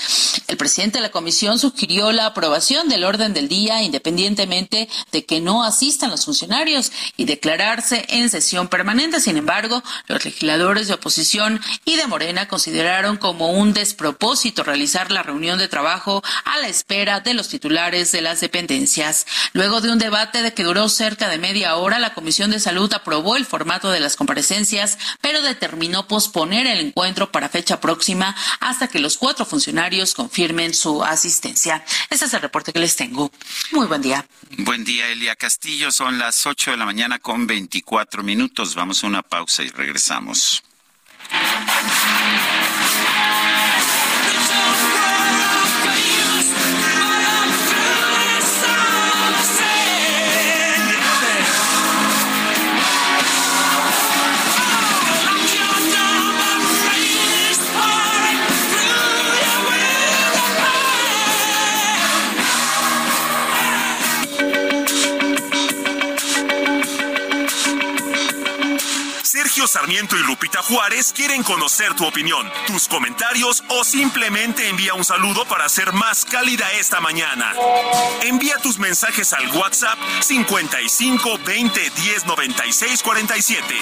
[0.48, 5.42] El presidente de la comisión sugirió la aprobación del orden del día independientemente de que
[5.42, 9.20] no asistan los funcionarios y declararse en sesión permanente.
[9.20, 15.24] Sin embargo, los legisladores de oposición y de Morena consideraron como un despropósito realizar la
[15.24, 19.26] reunión de trabajo a la espera de los titulares de las dependencias.
[19.54, 22.92] Luego de un debate de que duró cerca de media hora, la Comisión de Salud
[22.94, 28.88] aprobó el formato de las comparecencias, pero determinó posponer el encuentro para fecha próxima hasta
[28.88, 31.84] que los cuatro funcionarios confirmen su asistencia.
[32.10, 33.32] Ese es el reporte que les tengo.
[33.72, 34.26] Muy buen día.
[34.58, 35.92] Buen día, Elia Castillo.
[35.92, 38.76] Son las 8 de la mañana con 24 minutos.
[38.76, 40.64] Vamos a una pausa y regresamos.
[69.68, 75.46] Sarmiento y Lupita Juárez quieren conocer tu opinión, tus comentarios o simplemente envía un saludo
[75.46, 77.54] para ser más cálida esta mañana.
[78.24, 83.76] Envía tus mensajes al WhatsApp 55 20 10 96 47.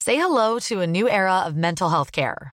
[0.00, 2.52] Say hello to a new era of mental health care.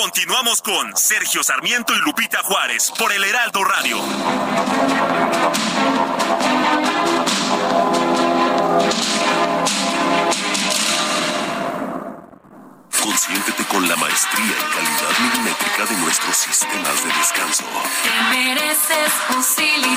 [0.00, 3.98] Continuamos con Sergio Sarmiento y Lupita Juárez por el Heraldo Radio.
[13.02, 17.64] Consiéntete con la maestría y calidad milimétrica de nuestros sistemas de descanso.
[18.02, 19.96] Te mereces un Silly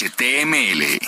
[0.00, 0.98] legales.html.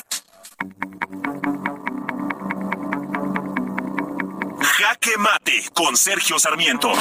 [4.79, 6.93] Jaque Mate con Sergio Sarmiento.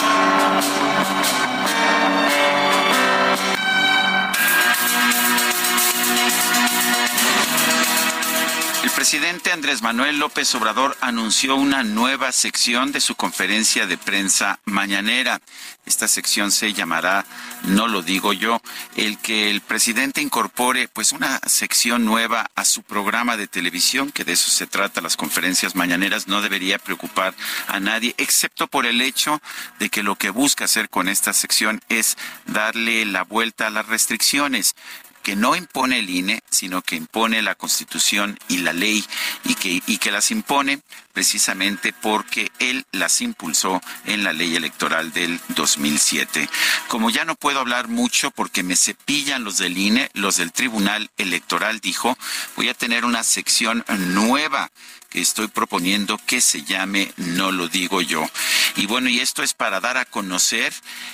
[8.99, 15.39] Presidente Andrés Manuel López Obrador anunció una nueva sección de su conferencia de prensa mañanera.
[15.85, 17.25] Esta sección se llamará
[17.63, 18.61] No lo digo yo.
[18.97, 24.25] El que el presidente incorpore pues una sección nueva a su programa de televisión, que
[24.25, 27.33] de eso se trata las conferencias mañaneras, no debería preocupar
[27.67, 29.41] a nadie, excepto por el hecho
[29.79, 32.17] de que lo que busca hacer con esta sección es
[32.47, 34.75] darle la vuelta a las restricciones
[35.23, 39.03] que no impone el INE, sino que impone la Constitución y la ley
[39.43, 40.81] y que, y que las impone
[41.13, 46.49] precisamente porque él las impulsó en la ley electoral del 2007.
[46.87, 51.09] Como ya no puedo hablar mucho porque me cepillan los del INE, los del Tribunal
[51.17, 52.17] Electoral, dijo,
[52.55, 54.71] voy a tener una sección nueva
[55.09, 58.29] que estoy proponiendo que se llame No lo digo yo.
[58.75, 60.73] Y bueno, y esto es para dar a conocer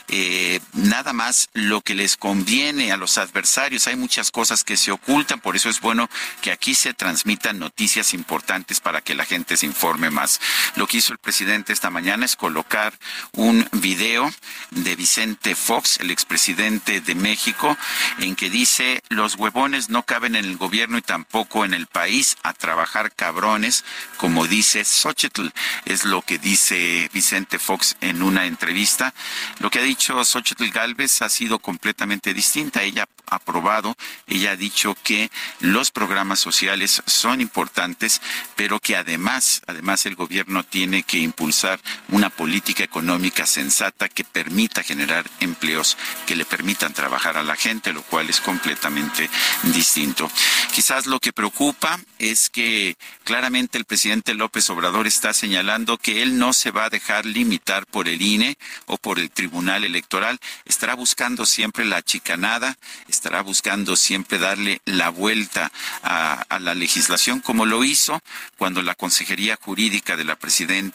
[0.09, 3.87] eh, nada más lo que les conviene a los adversarios.
[3.87, 6.09] Hay muchas cosas que se ocultan, por eso es bueno
[6.41, 10.41] que aquí se transmitan noticias importantes para que la gente se informe más.
[10.75, 12.93] Lo que hizo el presidente esta mañana es colocar
[13.31, 14.31] un video
[14.71, 17.77] de Vicente Fox, el expresidente de México,
[18.19, 22.37] en que dice, los huevones no caben en el gobierno y tampoco en el país,
[22.43, 23.84] a trabajar cabrones
[24.17, 25.47] como dice Xochitl.
[25.85, 29.13] Es lo que dice Vicente Fox en una entrevista.
[29.59, 32.83] Lo que ha dicho Xochitl Galvez ha sido completamente distinta.
[32.83, 33.95] Ella ha aprobado,
[34.27, 35.29] ella ha dicho que
[35.59, 38.21] los programas sociales son importantes,
[38.55, 41.79] pero que además, además el gobierno tiene que impulsar
[42.09, 47.93] una política económica sensata que permita generar empleos, que le permitan trabajar a la gente,
[47.93, 49.29] lo cual es completamente
[49.63, 50.29] distinto.
[50.73, 56.37] Quizás lo que preocupa es que claramente el presidente López Obrador está señalando que él
[56.37, 60.39] no se va a dejar limitar por el INE o por el Tribunal Electoral.
[60.65, 62.77] Estará buscando siempre la chicanada,
[63.07, 65.71] estará buscando siempre darle la vuelta
[66.03, 68.21] a, la legislación, como lo hizo
[68.57, 70.37] cuando la Consejería Jurídica de la,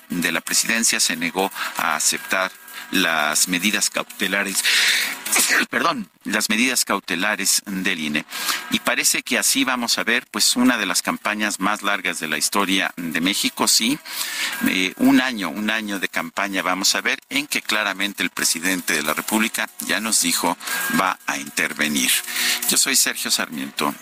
[0.09, 2.51] de la Presidencia se negó a aceptar
[2.91, 4.65] las medidas cautelares,
[5.71, 8.25] perdón, las medidas cautelares del INE.
[8.71, 12.29] Y parece que así vamos a ver, pues, una de las campañas más largas de
[12.29, 13.99] la historia de México, sí,
[14.69, 18.95] eh, un año, un año de campaña vamos a ver en que claramente el presidente
[18.95, 20.57] de la República ya nos dijo
[21.01, 22.11] va a intervenir.
[22.69, 23.95] Yo soy Sergio Sarmiento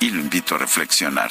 [0.00, 1.30] y lo invito a reflexionar.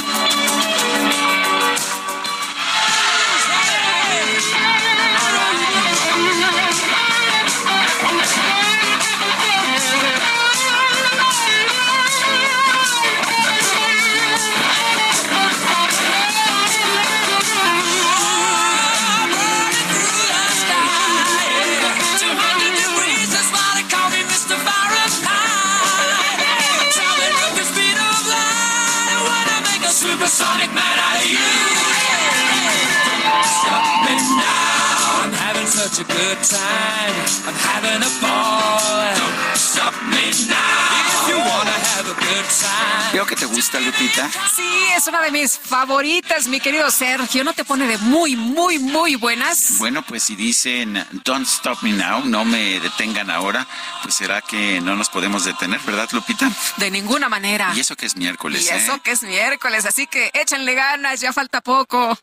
[44.15, 44.29] Lupita.
[44.55, 47.43] Sí, es una de mis favoritas, mi querido Sergio.
[47.43, 49.77] ¿No te pone de muy, muy, muy buenas?
[49.77, 53.67] Bueno, pues si dicen Don't Stop Me Now, no me detengan ahora,
[54.01, 56.49] pues será que no nos podemos detener, ¿verdad, Lupita?
[56.77, 57.71] De ninguna manera.
[57.75, 58.77] Y eso que es miércoles, Y ¿eh?
[58.77, 62.17] eso que es miércoles, así que échenle ganas, ya falta poco.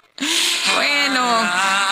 [0.75, 1.23] Bueno,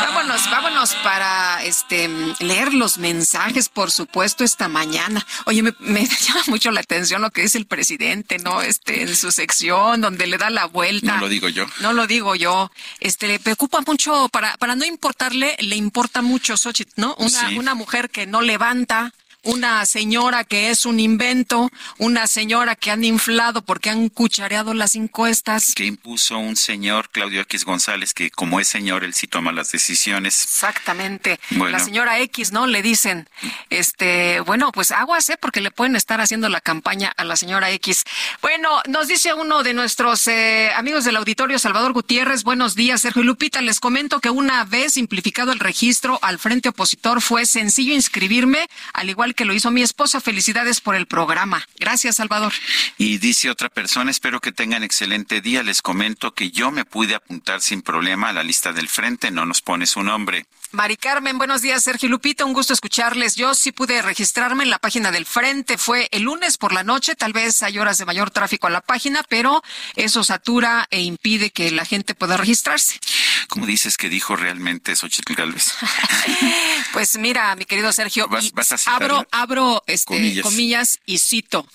[0.01, 2.09] vámonos, vámonos para este
[2.41, 5.25] leer los mensajes, por supuesto, esta mañana.
[5.47, 8.63] Oye, me, me llama mucho la atención lo que dice el presidente, ¿no?
[8.63, 11.15] Este, en su sección, donde le da la vuelta.
[11.15, 11.67] No lo digo yo.
[11.81, 12.71] No lo digo yo.
[13.01, 17.15] Este, le preocupa mucho, para, para no importarle, le importa mucho Xochitl, ¿no?
[17.19, 17.59] Una, Sí.
[17.59, 19.13] una mujer que no levanta,
[19.47, 24.95] una señora que es un invento, una señora que han inflado porque han cuchareado las
[24.95, 25.73] encuestas.
[25.75, 29.71] Que impuso un señor, Claudio X González, que como es señor, él sí toma las
[29.73, 30.43] decisiones.
[30.45, 31.39] Exactamente.
[31.51, 31.79] Bueno.
[31.79, 32.67] La señora X, ¿no?
[32.67, 33.29] Le dicen,
[33.71, 35.39] este, bueno, pues aguas, ¿eh?
[35.41, 38.05] Porque le pueden estar haciendo la campaña a la señora X.
[38.43, 42.43] Bueno, nos dice uno de nuestros eh, amigos del auditorio, Salvador Gutiérrez.
[42.43, 43.61] Buenos días, Sergio y Lupita.
[43.61, 49.09] Les comento que una vez simplificado el registro al frente opositor fue sencillo inscribirme, al
[49.11, 50.21] igual que lo hizo mi esposa.
[50.21, 51.67] Felicidades por el programa.
[51.79, 52.53] Gracias, Salvador.
[52.99, 55.63] Y dice otra persona, espero que tengan excelente día.
[55.63, 59.47] Les comento que yo me pude apuntar sin problema a la lista del frente, no
[59.47, 60.47] nos pone su nombre.
[60.77, 63.35] Mari Carmen, buenos días, Sergio Lupita, un gusto escucharles.
[63.35, 67.15] Yo sí pude registrarme en la página del Frente, fue el lunes por la noche,
[67.17, 69.63] tal vez hay horas de mayor tráfico a la página, pero
[69.95, 73.01] eso satura e impide que la gente pueda registrarse.
[73.49, 75.73] ¿Cómo dices que dijo realmente Xochitl Galvez?
[76.93, 80.43] Pues mira, mi querido Sergio, ¿Vas- vas a abro, abro este, Comillas.
[80.43, 80.99] comillas.
[81.05, 81.67] y cito.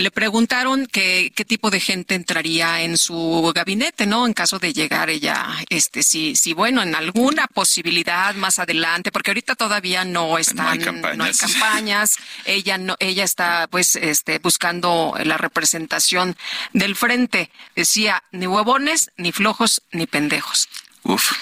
[0.00, 4.26] Le preguntaron que, qué tipo de gente entraría en su gabinete, ¿no?
[4.26, 9.30] En caso de llegar ella, este, si, si bueno, en alguna posibilidad más adelante, porque
[9.30, 11.18] ahorita todavía no están, no hay campañas.
[11.18, 12.16] no hay campañas.
[12.46, 16.34] ella no, ella está pues este buscando la representación
[16.72, 17.50] del frente.
[17.76, 20.66] Decía ni huevones, ni flojos, ni pendejos.
[21.02, 21.32] Uf.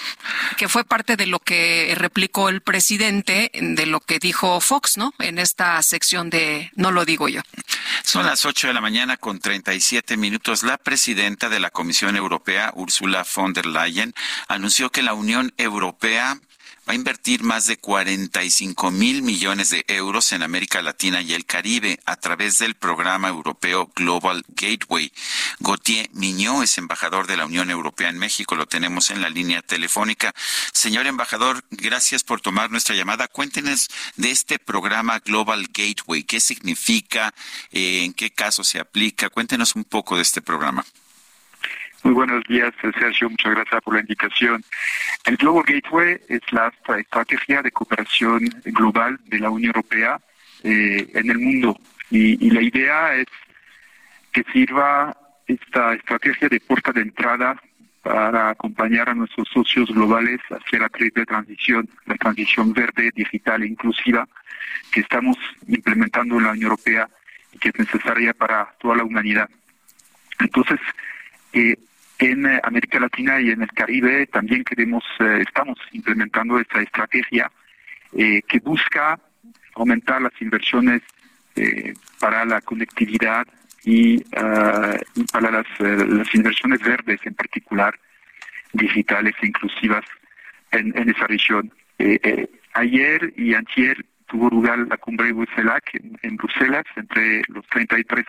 [0.57, 5.13] Que fue parte de lo que replicó el presidente, de lo que dijo Fox, ¿no?
[5.19, 7.41] En esta sección de No lo digo yo.
[8.03, 10.63] Son las 8 de la mañana con 37 minutos.
[10.63, 14.13] La presidenta de la Comisión Europea, Ursula von der Leyen,
[14.47, 16.39] anunció que la Unión Europea
[16.89, 21.45] va a invertir más de 45 mil millones de euros en América Latina y el
[21.45, 25.13] Caribe a través del programa europeo Global Gateway.
[25.59, 28.55] Gautier Miñó es embajador de la Unión Europea en México.
[28.55, 30.33] Lo tenemos en la línea telefónica.
[30.73, 33.27] Señor embajador, gracias por tomar nuestra llamada.
[33.27, 36.23] Cuéntenos de este programa Global Gateway.
[36.23, 37.35] ¿Qué significa?
[37.71, 39.29] Eh, ¿En qué caso se aplica?
[39.29, 40.83] Cuéntenos un poco de este programa.
[42.03, 43.29] Muy buenos días, Sergio.
[43.29, 44.63] Muchas gracias por la indicación.
[45.25, 50.19] El Global Gateway es la estrategia de cooperación global de la Unión Europea
[50.63, 51.77] eh, en el mundo.
[52.09, 53.27] Y, la idea es
[54.31, 55.15] que sirva
[55.45, 57.61] esta estrategia de puerta de entrada
[58.01, 63.67] para acompañar a nuestros socios globales hacia la triple transición, la transición verde, digital e
[63.67, 64.27] inclusiva
[64.91, 67.09] que estamos implementando en la Unión Europea
[67.51, 69.49] y que es necesaria para toda la humanidad.
[70.39, 70.79] Entonces,
[71.51, 71.75] eh,
[72.19, 77.49] en eh, América Latina y en el Caribe también queremos, eh, estamos implementando esta estrategia
[78.15, 79.19] eh, que busca
[79.75, 81.01] aumentar las inversiones
[82.21, 83.45] para la conectividad
[83.83, 85.65] y, para las,
[86.33, 87.99] inversiones verdes en particular,
[88.71, 90.05] digitales e inclusivas
[90.71, 91.73] en, esa región.
[92.75, 98.25] ayer y antier tuvo lugar la cumbre en, en Bruselas entre los 33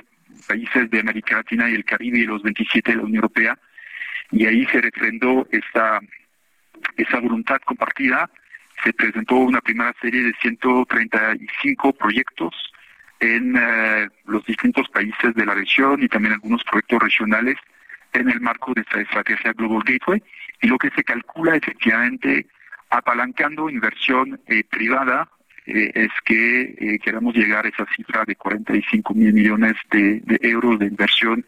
[0.49, 3.57] países de América Latina y el Caribe y los 27 de la Unión Europea
[4.33, 6.01] y ahí se refrendó esa,
[6.97, 8.31] esa voluntad compartida.
[8.85, 12.55] Se presentó una primera serie de 135 proyectos
[13.19, 17.57] en eh, los distintos países de la región y también algunos proyectos regionales
[18.13, 20.23] en el marco de esta estrategia Global Gateway.
[20.63, 22.47] Y lo que se calcula efectivamente
[22.89, 25.29] apalancando inversión eh, privada
[25.67, 30.87] eh, es que queramos llegar a esa cifra de 45 mil millones de, euros de
[30.87, 31.45] inversión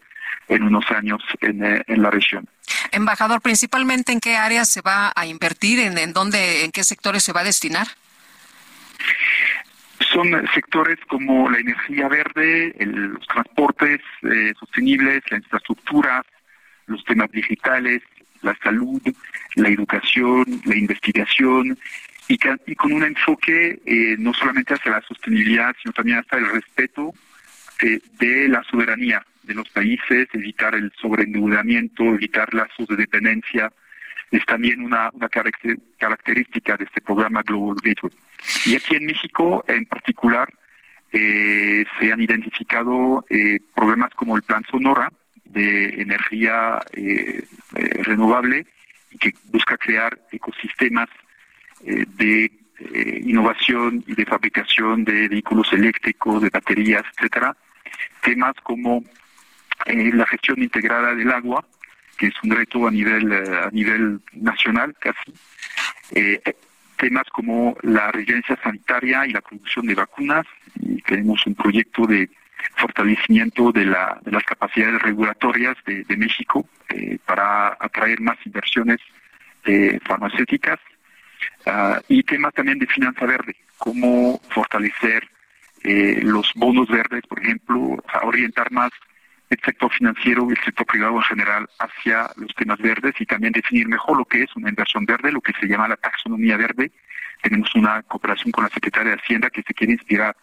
[0.47, 2.47] en unos años en, en la región.
[2.91, 7.33] Embajador, principalmente en qué áreas se va a invertir, en, dónde, en qué sectores se
[7.33, 7.87] va a destinar.
[9.99, 16.23] Son sectores como la energía verde, los transportes eh, sostenibles, la infraestructura,
[16.85, 18.01] los temas digitales,
[18.41, 19.01] la salud,
[19.55, 21.77] la educación, la investigación
[22.27, 22.37] y,
[22.75, 27.13] con un enfoque eh, no solamente hacia la sostenibilidad, sino también hasta el respeto
[27.81, 33.71] eh, de la soberanía de los países, evitar el sobreendeudamiento, evitar lazos de dependencia,
[34.31, 35.11] es también una,
[35.99, 38.11] característica de este programa Global Gateway.
[38.65, 40.51] Y aquí en México, en particular,
[41.11, 45.11] eh, se han identificado eh, problemas como el Plan Sonora
[45.45, 47.45] de energía eh,
[48.01, 48.65] renovable
[49.11, 51.09] y que busca crear ecosistemas
[51.83, 52.51] de
[53.23, 57.55] innovación y de fabricación de vehículos eléctricos, de baterías, etcétera.
[58.21, 59.03] Temas como
[59.85, 61.65] eh, la gestión integrada del agua,
[62.17, 65.33] que es un reto a nivel, eh, a nivel nacional casi.
[66.11, 66.41] Eh,
[66.97, 70.45] temas como la regencia sanitaria y la producción de vacunas.
[70.79, 72.29] Y tenemos un proyecto de
[72.77, 76.67] fortalecimiento de, la, de las capacidades regulatorias de, México
[77.25, 78.99] para atraer más inversiones
[80.05, 80.79] farmacéuticas.
[81.65, 85.27] Ah, y temas también de finanza verde, cómo fortalecer
[85.83, 88.91] los bonos verdes, por ejemplo, a orientar más
[89.53, 93.53] el sector financiero y el sector privado en general hacia los temas verdes y también
[93.53, 96.91] definir mejor lo que es una inversión verde, lo que se llama la taxonomía verde.
[97.41, 100.35] Tenemos una cooperación con la Secretaría de Hacienda que se quiere inspirar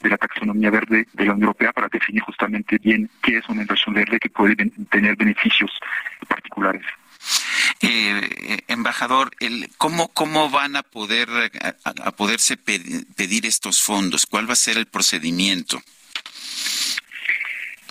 [0.00, 3.62] de la taxonomía verde de la Unión Europea para definir justamente bien qué es una
[3.62, 4.54] inversión verde que puede
[4.90, 5.70] tener beneficios
[6.28, 6.84] particulares.
[7.80, 11.28] Eh, embajador, el, ¿cómo, ¿cómo van a poder
[11.84, 14.26] a poderse pedir estos fondos?
[14.26, 15.82] ¿Cuál va a ser el procedimiento?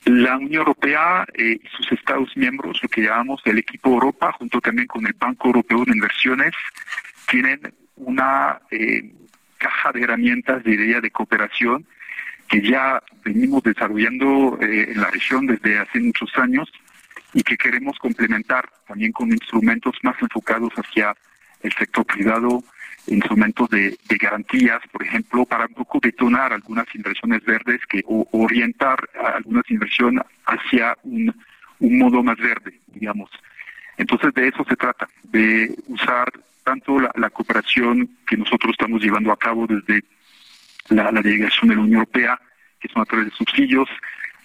[0.06, 4.60] La Unión Europea eh, y sus Estados miembros, lo que llamamos el equipo Europa, junto
[4.60, 6.54] también con el Banco Europeo de Inversiones,
[7.30, 9.14] tienen una eh,
[9.58, 11.86] caja de herramientas de idea de cooperación
[12.50, 16.70] que ya venimos desarrollando eh, en la región desde hace muchos años
[17.34, 21.16] y que queremos complementar también con instrumentos más enfocados hacia
[21.62, 22.64] el sector privado,
[23.08, 29.10] instrumentos de, garantías, por ejemplo, para un poco detonar algunas inversiones verdes que o, orientar
[29.36, 31.34] algunas inversiones hacia un,
[31.80, 33.30] modo más verde, digamos.
[33.98, 36.32] Entonces de eso se trata, de usar
[36.64, 40.04] tanto la, cooperación que nosotros estamos llevando a cabo desde
[40.90, 42.40] la, delegación de la Unión Europea,
[42.80, 43.90] que son a través de subsidios,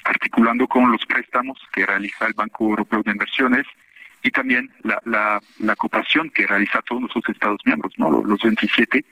[0.05, 3.67] articulando con los préstamos que realiza el Banco Europeo de Inversiones
[4.23, 5.41] y también la,
[5.77, 8.23] cooperación que realiza todos nuestros Estados miembros, ¿no?
[8.23, 9.05] los 27,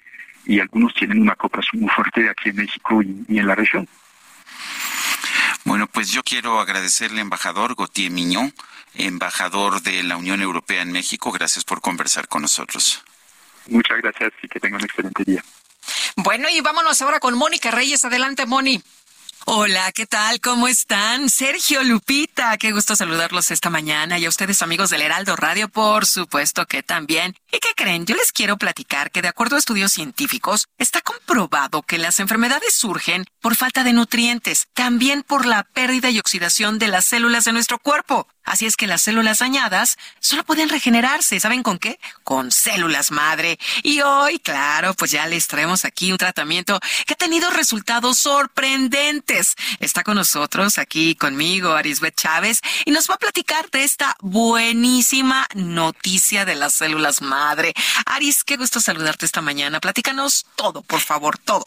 [0.47, 3.89] y algunos tienen una cooperación muy fuerte aquí en México y, en la región.
[5.65, 8.55] Bueno, pues yo quiero agradecerle, embajador Gautier Miñón,
[8.95, 11.33] embajador de la Unión Europea en México.
[11.33, 13.03] Gracias por conversar con nosotros.
[13.69, 15.43] Muchas gracias y que tenga un excelente día.
[16.17, 18.05] Bueno, y vámonos ahora con Mónica Reyes.
[18.05, 18.81] Adelante, Moni.
[19.49, 20.41] Hola, ¿qué tal?
[20.41, 21.31] ¿Cómo están?
[21.31, 26.05] Sergio Lupita, qué gusto saludarlos esta mañana y a ustedes amigos del Heraldo Radio, por
[26.05, 27.37] supuesto que también.
[27.53, 28.07] ¿Y qué creen?
[28.07, 32.75] Yo les quiero platicar que de acuerdo a estudios científicos, está comprobado que las enfermedades
[32.75, 37.53] surgen por falta de nutrientes, también por la pérdida y oxidación de las células de
[37.53, 38.27] nuestro cuerpo.
[38.47, 41.39] Así es que las células dañadas solo pueden regenerarse.
[41.41, 41.99] ¿Saben con qué?
[42.25, 43.59] Con células madre.
[43.83, 49.57] Y hoy, claro, pues ya les traemos aquí un tratamiento que ha tenido resultados sorprendentes.
[49.81, 55.47] Está con nosotros aquí conmigo Arisbet Chávez y nos va a platicar de esta buenísima
[55.55, 57.75] noticia de las células madre.
[58.07, 59.81] Aris, qué gusto saludarte esta mañana.
[59.81, 61.67] Platícanos todo, por favor, todo.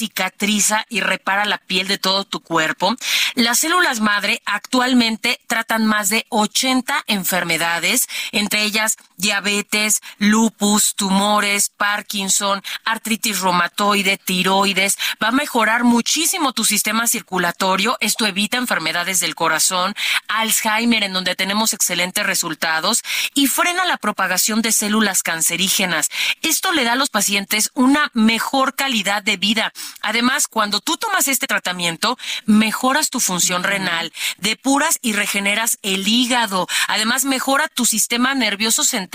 [0.01, 2.95] cicatriza y repara la piel de todo tu cuerpo.
[3.35, 12.61] Las células madre actualmente tratan más de 80 enfermedades, entre ellas diabetes, lupus, tumores, Parkinson,
[12.83, 14.97] artritis reumatoide, tiroides.
[15.23, 17.97] Va a mejorar muchísimo tu sistema circulatorio.
[18.01, 19.93] Esto evita enfermedades del corazón,
[20.27, 23.03] Alzheimer, en donde tenemos excelentes resultados,
[23.33, 26.09] y frena la propagación de células cancerígenas.
[26.41, 29.71] Esto le da a los pacientes una mejor calidad de vida.
[30.01, 36.67] Además, cuando tú tomas este tratamiento, mejoras tu función renal, depuras y regeneras el hígado.
[36.87, 39.10] Además, mejora tu sistema nervioso central.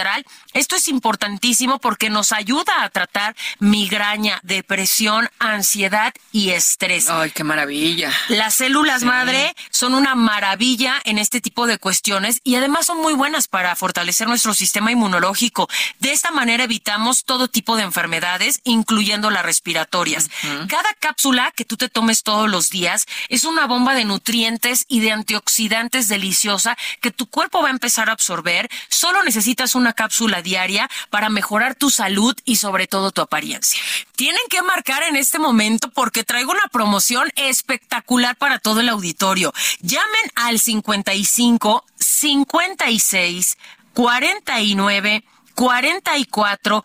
[0.52, 7.09] Esto es importantísimo porque nos ayuda a tratar migraña, depresión, ansiedad y estrés.
[7.09, 8.12] Ay, qué maravilla.
[8.28, 13.14] Las células madre son una maravilla en este tipo de cuestiones y además son muy
[13.14, 15.68] buenas para fortalecer nuestro sistema inmunológico.
[15.98, 20.28] De esta manera evitamos todo tipo de enfermedades, incluyendo las respiratorias.
[20.68, 25.01] Cada cápsula que tú te tomes todos los días es una bomba de nutrientes y
[25.01, 28.68] de antioxidantes deliciosa que tu cuerpo va a empezar a absorber.
[28.89, 33.80] Solo necesitas una cápsula diaria para mejorar tu salud y sobre todo tu apariencia.
[34.16, 39.52] Tienen que marcar en este momento porque traigo una promoción espectacular para todo el auditorio.
[39.80, 43.58] Llamen al 55 56
[43.94, 46.84] 49 44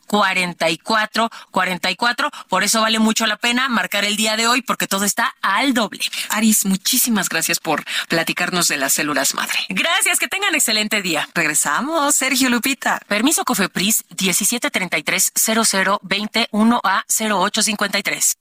[0.11, 2.29] 44 44.
[2.49, 5.73] Por eso vale mucho la pena marcar el día de hoy porque todo está al
[5.73, 6.03] doble.
[6.29, 9.57] Aris, muchísimas gracias por platicarnos de las células madre.
[9.69, 11.29] Gracias, que tengan excelente día.
[11.33, 12.99] Regresamos, Sergio Lupita.
[13.07, 18.37] Permiso Cofepris 1733 0021 a 0853.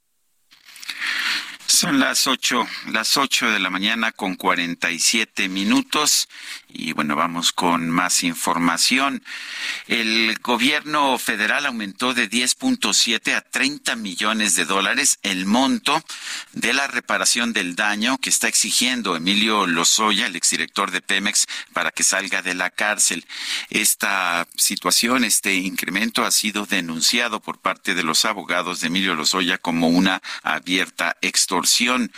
[1.70, 6.28] Son las ocho, las ocho de la mañana con cuarenta y siete minutos.
[6.72, 9.22] Y bueno, vamos con más información.
[9.86, 16.02] El gobierno federal aumentó de 10.7 a 30 millones de dólares el monto
[16.52, 21.90] de la reparación del daño que está exigiendo Emilio Lozoya, el exdirector de Pemex, para
[21.90, 23.26] que salga de la cárcel.
[23.68, 29.58] Esta situación, este incremento ha sido denunciado por parte de los abogados de Emilio Lozoya
[29.58, 32.12] como una abierta extorsión.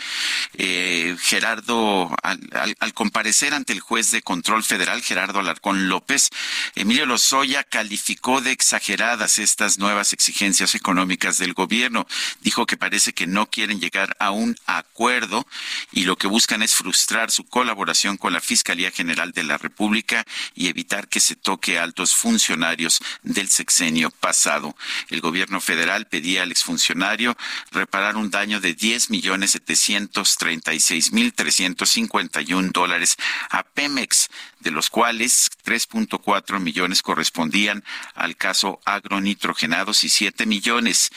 [0.57, 6.29] Eh, Gerardo, al, al comparecer ante el juez de control, Control Federal, Gerardo Alarcón López,
[6.75, 12.05] Emilio Lozoya calificó de exageradas estas nuevas exigencias económicas del gobierno.
[12.41, 15.47] Dijo que parece que no quieren llegar a un acuerdo
[15.93, 20.25] y lo que buscan es frustrar su colaboración con la Fiscalía General de la República
[20.55, 24.75] y evitar que se toque a altos funcionarios del sexenio pasado.
[25.07, 27.37] El gobierno federal pedía al exfuncionario
[27.71, 33.15] reparar un daño de 10 millones 736 mil 351 dólares
[33.49, 34.29] a Pemex
[34.59, 37.83] de los cuales 3.4 millones correspondían
[38.15, 41.11] al caso agronitrogenados y 7 millones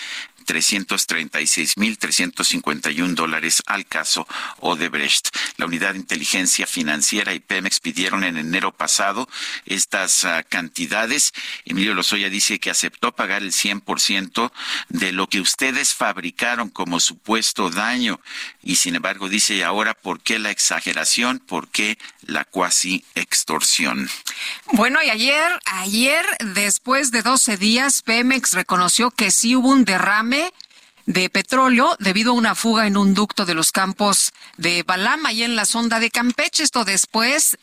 [0.46, 4.26] 336.351 dólares al caso
[4.60, 5.28] Odebrecht.
[5.56, 9.28] La Unidad de Inteligencia Financiera y Pemex pidieron en enero pasado
[9.64, 11.34] estas uh, cantidades.
[11.64, 14.52] Emilio Lozoya dice que aceptó pagar el 100%
[14.88, 18.20] de lo que ustedes fabricaron como supuesto daño.
[18.66, 21.38] Y sin embargo dice ahora, ¿por qué la exageración?
[21.38, 24.10] ¿Por qué la cuasi extorsión?
[24.72, 30.52] Bueno, y ayer, ayer, después de 12 días, Pemex reconoció que sí hubo un derrame
[31.06, 35.44] de petróleo debido a una fuga en un ducto de los campos de Balama y
[35.44, 36.64] en la sonda de Campeche.
[36.64, 37.58] Esto después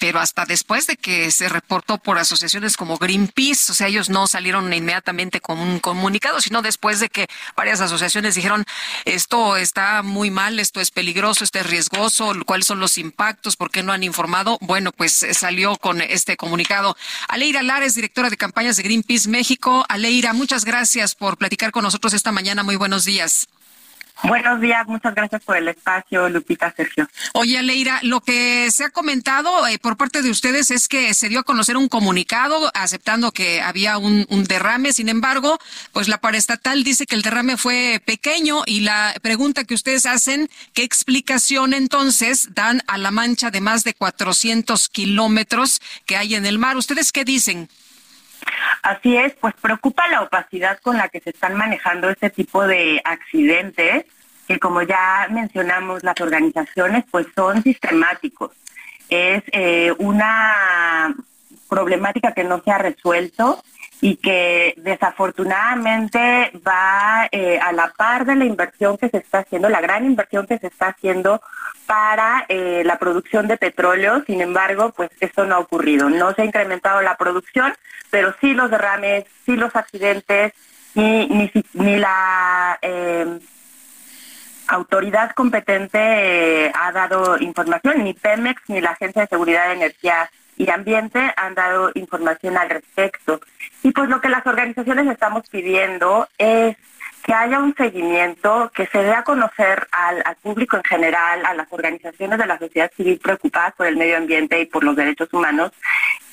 [0.00, 4.26] pero hasta después de que se reportó por asociaciones como Greenpeace, o sea, ellos no
[4.26, 8.64] salieron inmediatamente con un comunicado, sino después de que varias asociaciones dijeron
[9.04, 13.70] esto está muy mal, esto es peligroso, esto es riesgoso, cuáles son los impactos, por
[13.70, 14.58] qué no han informado.
[14.60, 16.96] Bueno, pues eh, salió con este comunicado.
[17.28, 19.84] Aleira Lares, directora de campañas de Greenpeace México.
[19.88, 22.62] Aleira, muchas gracias por platicar con nosotros esta mañana.
[22.62, 23.48] Muy buenos días.
[24.24, 27.08] Buenos días, muchas gracias por el espacio, Lupita Sergio.
[27.34, 31.28] Oye, Leira, lo que se ha comentado eh, por parte de ustedes es que se
[31.28, 35.58] dio a conocer un comunicado aceptando que había un, derrame, sin embargo,
[35.92, 40.50] pues la paraestatal dice que el derrame fue pequeño y la pregunta que ustedes hacen,
[40.74, 46.44] ¿qué explicación entonces dan a la mancha de más de 400 kilómetros que hay en
[46.44, 46.76] el mar?
[46.76, 47.68] ¿Ustedes qué dicen?
[48.82, 53.00] Así es, pues preocupa la opacidad con la que se están manejando este tipo de
[53.04, 54.04] accidentes,
[54.46, 58.52] que como ya mencionamos, las organizaciones pues son sistemáticos.
[59.08, 61.14] Es eh, una
[61.68, 63.62] problemática que no se ha resuelto
[64.00, 69.68] y que desafortunadamente va eh, a la par de la inversión que se está haciendo,
[69.68, 71.42] la gran inversión que se está haciendo
[71.86, 74.22] para eh, la producción de petróleo.
[74.26, 76.08] Sin embargo, pues esto no ha ocurrido.
[76.10, 77.74] No se ha incrementado la producción,
[78.10, 80.52] pero sí los derrames, sí los accidentes,
[80.94, 83.38] ni, ni, la eh,
[84.68, 90.68] autoridad competente ha dado información, ni Pemex, ni la Agencia de Seguridad de Energía y
[90.70, 93.40] Ambiente han dado información al respecto.
[93.82, 96.76] Y pues lo que las organizaciones estamos pidiendo es
[97.22, 101.70] que haya un seguimiento, que se dé a conocer al, público en general, a las
[101.70, 105.72] organizaciones de la sociedad civil preocupadas por el medio ambiente y por los derechos humanos,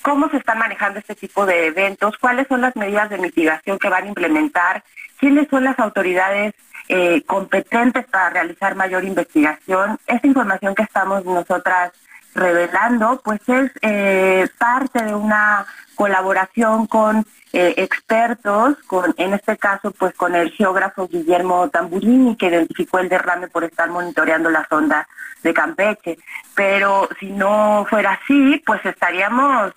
[0.02, 3.88] cómo se están manejando este tipo de eventos, cuáles son las medidas de mitigación que
[3.88, 4.82] van a implementar,
[5.18, 6.54] quiénes son las autoridades
[6.88, 9.98] eh, competentes para realizar mayor investigación.
[10.06, 11.92] Esta información que estamos nosotras
[12.36, 19.90] revelando, pues es eh, parte de una colaboración con eh, expertos, con, en este caso,
[19.92, 25.08] pues con el geógrafo Guillermo Tamburini, que identificó el derrame por estar monitoreando la sonda
[25.42, 26.18] de Campeche.
[26.54, 29.72] Pero si no fuera así, pues estaríamos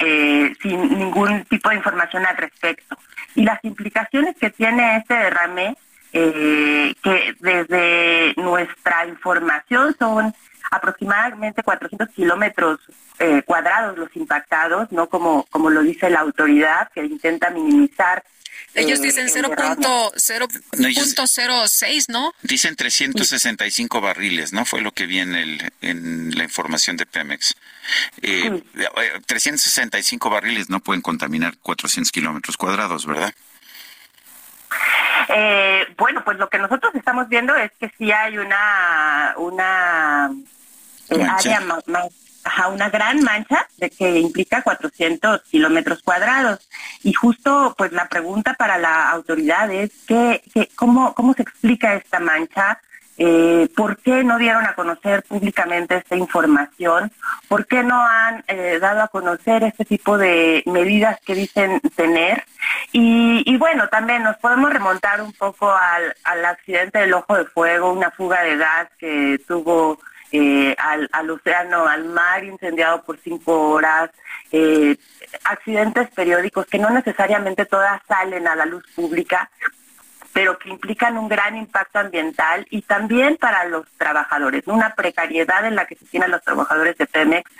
[0.00, 2.96] eh, sin ningún tipo de información al respecto.
[3.34, 5.76] y las implicaciones que tiene este derrame,
[6.12, 10.34] eh, que desde nuestra información son
[10.70, 12.78] aproximadamente 400 kilómetros
[13.18, 18.22] eh, cuadrados los impactados, no como, como lo dice la autoridad, que intenta minimizar
[18.74, 22.34] ellos dicen 0.06, ¿no?
[22.42, 24.64] Dicen 365 barriles, ¿no?
[24.64, 27.56] Fue lo que vi en, el, en la información de Pemex.
[28.22, 28.62] Eh,
[29.26, 33.34] 365 barriles no pueden contaminar 400 kilómetros cuadrados, ¿verdad?
[35.28, 40.30] Eh, bueno, pues lo que nosotros estamos viendo es que sí hay una, una
[41.10, 41.84] eh, área más
[42.44, 46.68] a una gran mancha de que implica 400 kilómetros cuadrados.
[47.02, 50.42] Y justo, pues la pregunta para la autoridad es que,
[50.74, 52.80] ¿cómo, ¿cómo se explica esta mancha?
[53.20, 57.10] Eh, ¿Por qué no dieron a conocer públicamente esta información?
[57.48, 62.44] ¿Por qué no han eh, dado a conocer este tipo de medidas que dicen tener?
[62.92, 68.10] Y, bueno, también nos podemos remontar un poco al, accidente del ojo de fuego, una
[68.12, 69.98] fuga de gas que tuvo
[70.30, 74.10] eh, al, océano, al mar incendiado por cinco horas,
[75.44, 79.50] accidentes periódicos que no necesariamente todas salen a la luz pública,
[80.38, 85.74] pero que implican un gran impacto ambiental y también para los trabajadores, una precariedad en
[85.74, 87.50] la que se tienen los trabajadores de Pemex.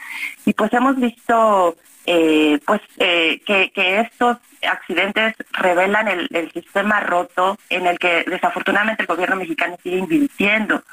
[0.44, 1.76] Y pues hemos visto
[2.06, 9.02] eh, pues que, que, estos accidentes revelan el, el, sistema roto en el que desafortunadamente
[9.02, 10.84] el gobierno mexicano sigue invirtiendo.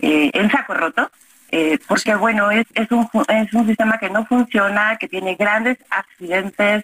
[0.00, 1.10] En saco roto
[1.56, 5.78] eh, porque bueno, es, es, un, es un sistema que no funciona, que tiene grandes
[5.88, 6.82] accidentes,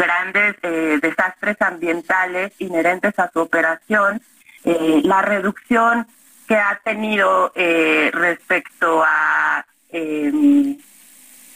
[0.00, 4.22] grandes eh, desastres ambientales inherentes a su operación.
[4.64, 6.06] Eh, la reducción
[6.48, 10.76] que ha tenido respecto a em,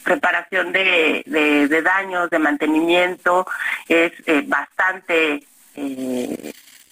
[0.05, 3.45] preparación de, de, daños, de mantenimiento,
[3.89, 4.13] es
[4.47, 5.43] bastante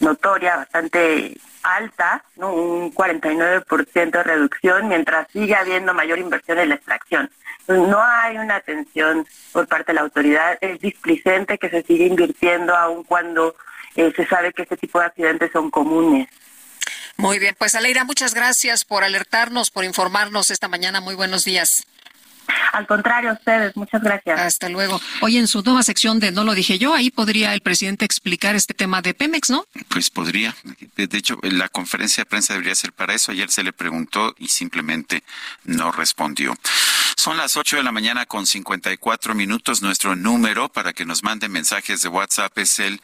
[0.01, 2.53] notoria, bastante alta, ¿no?
[2.53, 7.31] un 49% de reducción, mientras sigue habiendo mayor inversión en la extracción.
[7.69, 12.77] no hay una atención por parte de la autoridad, es displicente que se sigue invirtiendo
[12.77, 13.55] aun cuando
[13.97, 16.29] eh, se sabe que este tipo de accidentes son comunes.
[17.17, 21.01] Muy bien, pues Aleira, muchas gracias por alertarnos, por informarnos esta mañana.
[21.01, 21.87] Muy buenos días.
[22.73, 24.41] Al contrario, a ustedes, muchas gracias.
[24.41, 25.01] Hasta luego.
[25.21, 28.55] Hoy en su nueva sección de No lo dije yo, ahí podría el presidente explicar
[28.57, 29.67] este tema de Pemex, ¿no?
[29.89, 30.57] Pues podría.
[30.97, 33.33] De hecho, la conferencia de prensa debería ser para eso.
[33.33, 35.23] Ayer se le preguntó y simplemente
[35.65, 36.57] no respondió.
[37.17, 39.83] Son las 8 de la mañana con 54 minutos.
[39.83, 43.01] Nuestro número para que nos manden mensajes de WhatsApp es el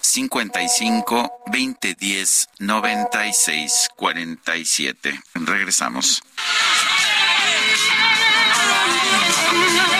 [0.00, 5.22] 55 2010 96 47.
[5.34, 6.22] Regresamos.
[9.52, 9.99] Yeah.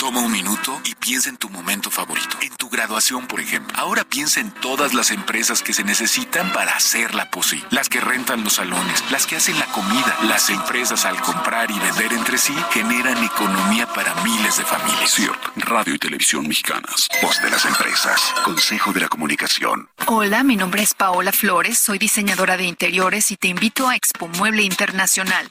[0.00, 3.76] Toma un minuto y piensa en tu momento favorito, en tu graduación, por ejemplo.
[3.78, 7.66] Ahora piensa en todas las empresas que se necesitan para hacerla posible.
[7.68, 11.78] Las que rentan los salones, las que hacen la comida, las empresas al comprar y
[11.78, 15.10] vender entre sí generan economía para miles de familias.
[15.10, 15.52] Cierto.
[15.56, 17.06] Radio y Televisión Mexicanas.
[17.20, 18.32] Voz de las empresas.
[18.42, 19.90] Consejo de la Comunicación.
[20.06, 24.28] Hola, mi nombre es Paola Flores, soy diseñadora de interiores y te invito a Expo
[24.28, 25.50] Mueble Internacional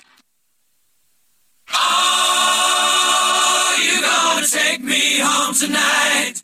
[1.73, 6.41] Oh, you gonna take me home tonight.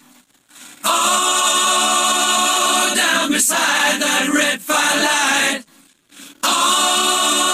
[0.84, 5.66] Oh, down beside that red firelight.
[6.44, 7.47] Oh,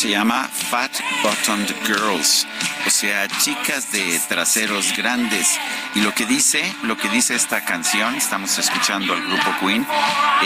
[0.00, 0.90] se llama Fat
[1.22, 2.46] Bottomed Girls,
[2.86, 5.58] o sea, chicas de traseros grandes.
[5.94, 9.86] Y lo que dice, lo que dice esta canción, estamos escuchando al grupo Queen,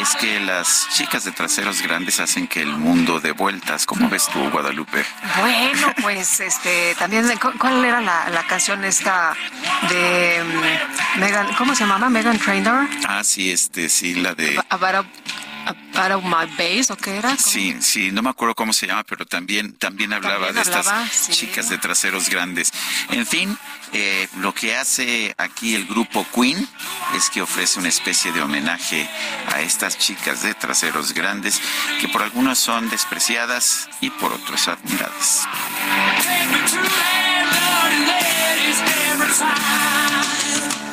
[0.00, 3.86] es que las chicas de traseros grandes hacen que el mundo dé vueltas.
[3.86, 5.04] ¿Cómo ves tú, Guadalupe?
[5.38, 9.36] Bueno, pues este también ¿cu- ¿cuál era la, la canción esta
[9.88, 12.10] de mm, Megan, ¿cómo se llamaba?
[12.10, 12.88] Megan Trainor?
[13.06, 14.60] Ah, sí, este, sí, la de...
[14.70, 15.06] About,
[15.66, 17.36] about my base o qué era?
[17.36, 21.04] Sí, sí, no me acuerdo cómo se llama, pero también, también hablaba También de hablaba,
[21.04, 21.32] estas sí.
[21.32, 22.70] chicas de traseros grandes.
[23.10, 23.56] En fin,
[23.92, 26.68] eh, lo que hace aquí el grupo Queen
[27.16, 29.08] es que ofrece una especie de homenaje
[29.52, 31.60] a estas chicas de traseros grandes
[32.00, 35.46] que por algunos son despreciadas y por otros admiradas.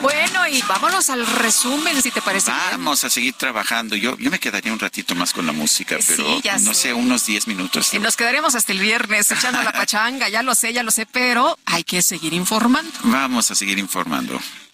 [0.01, 2.51] Bueno, y vámonos al resumen, si te parece.
[2.51, 2.63] bien.
[2.71, 3.95] Vamos a seguir trabajando.
[3.95, 6.81] Yo, yo me quedaría un ratito más con la música, pero no sé.
[6.81, 7.93] sé, unos 10 minutos.
[7.93, 11.05] Y nos quedaremos hasta el viernes echando la pachanga, ya lo sé, ya lo sé,
[11.05, 12.91] pero hay que seguir informando.
[13.03, 14.39] Vamos a seguir informando.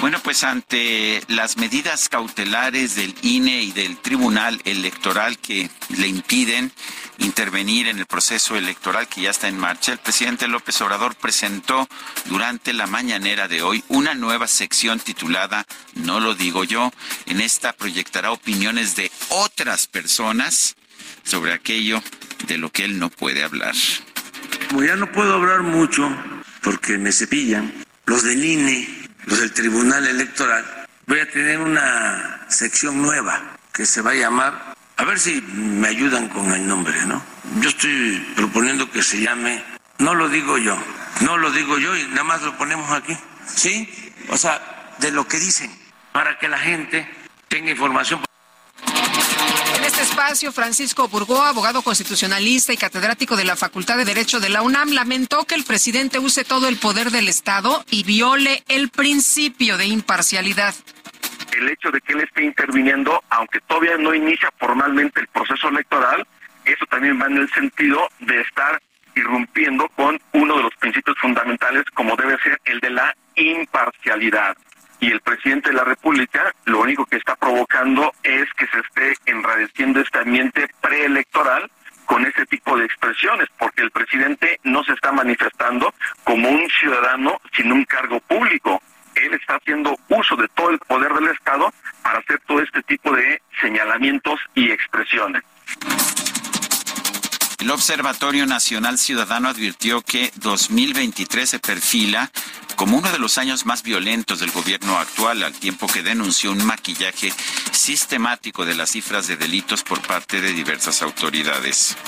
[0.00, 6.72] Bueno, pues ante las medidas cautelares del INE y del Tribunal Electoral que le impiden
[7.18, 11.86] intervenir en el proceso electoral que ya está en marcha, el presidente López Obrador presentó
[12.24, 16.90] durante la mañanera de hoy una nueva sección titulada No lo digo yo.
[17.26, 20.76] En esta proyectará opiniones de otras personas
[21.24, 22.02] sobre aquello
[22.46, 23.74] de lo que él no puede hablar.
[24.70, 26.10] Como ya no puedo hablar mucho
[26.62, 28.99] porque me cepillan, los del INE,
[29.30, 30.64] los del Tribunal Electoral,
[31.06, 33.40] voy a tener una sección nueva
[33.72, 37.22] que se va a llamar, a ver si me ayudan con el nombre, ¿no?
[37.60, 39.62] Yo estoy proponiendo que se llame,
[39.98, 40.76] no lo digo yo,
[41.20, 43.16] no lo digo yo y nada más lo ponemos aquí,
[43.46, 43.88] ¿sí?
[44.30, 44.60] O sea,
[44.98, 45.70] de lo que dicen,
[46.12, 47.08] para que la gente
[47.48, 48.20] tenga información.
[50.00, 54.62] Este espacio, Francisco Burgó, abogado constitucionalista y catedrático de la Facultad de Derecho de la
[54.62, 59.76] UNAM, lamentó que el presidente use todo el poder del Estado y viole el principio
[59.76, 60.74] de imparcialidad.
[61.54, 66.26] el hecho de que él esté interviniendo, aunque todavía no inicia formalmente el proceso electoral,
[66.64, 68.80] eso también va en el sentido de estar
[69.14, 74.56] irrumpiendo con uno de los principios fundamentales como debe ser el de la imparcialidad.
[75.00, 79.30] Y el presidente de la República lo único que está provocando es que se esté
[79.30, 81.70] enradeciendo este ambiente preelectoral
[82.04, 85.94] con ese tipo de expresiones, porque el presidente no se está manifestando
[86.24, 88.82] como un ciudadano sin un cargo público.
[89.14, 91.72] Él está haciendo uso de todo el poder del Estado
[92.02, 95.42] para hacer todo este tipo de señalamientos y expresiones.
[97.60, 102.30] El Observatorio Nacional Ciudadano advirtió que 2023 se perfila
[102.74, 106.64] como uno de los años más violentos del gobierno actual, al tiempo que denunció un
[106.64, 107.30] maquillaje
[107.72, 111.98] sistemático de las cifras de delitos por parte de diversas autoridades.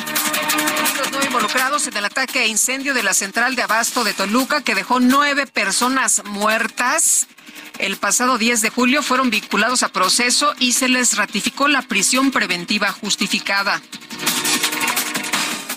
[0.96, 4.62] Los nueve involucrados en el ataque e incendio de la central de abasto de Toluca,
[4.62, 7.26] que dejó nueve personas muertas.
[7.78, 12.30] El pasado 10 de julio fueron vinculados a proceso y se les ratificó la prisión
[12.30, 13.82] preventiva justificada.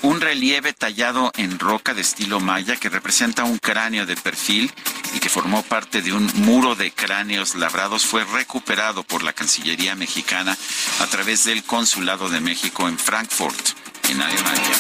[0.06, 4.72] Un relieve tallado en roca de estilo maya que representa un cráneo de perfil
[5.16, 9.96] y que formó parte de un muro de cráneos labrados fue recuperado por la Cancillería
[9.96, 10.56] mexicana
[11.00, 13.60] a través del Consulado de México en Frankfurt,
[14.08, 14.76] en Alemania.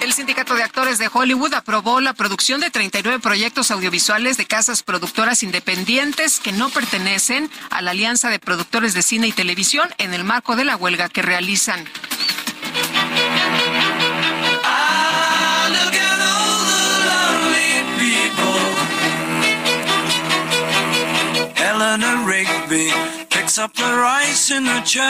[0.00, 4.82] El Sindicato de Actores de Hollywood aprobó la producción de 39 proyectos audiovisuales de casas
[4.82, 10.14] productoras independientes que no pertenecen a la Alianza de Productores de Cine y Televisión en
[10.14, 11.84] el marco de la huelga que realizan.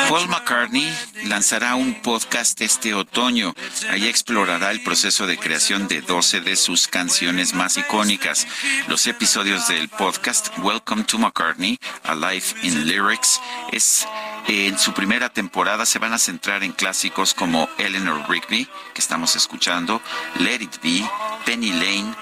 [0.08, 0.92] Paul McCartney
[1.26, 3.54] lanzará un podcast este otoño.
[3.88, 8.48] Ahí explorará el proceso de creación de 12 de sus canciones más icónicas.
[8.88, 13.40] Los episodios del podcast Welcome to McCartney, A Life in Lyrics,
[13.70, 14.08] es
[14.48, 19.36] en su primera temporada se van a centrar en clásicos como Eleanor Rigby, que estamos
[19.36, 20.02] escuchando,
[20.40, 21.08] Let It Be,
[21.46, 22.12] Penny Lane,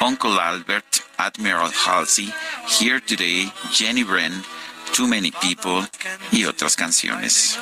[0.00, 0.86] Uncle Albert,
[1.18, 2.32] Admiral Halsey,
[2.80, 4.42] Here Today, Jenny Wren,
[4.92, 5.86] Too Many People
[6.32, 7.58] y otras canciones.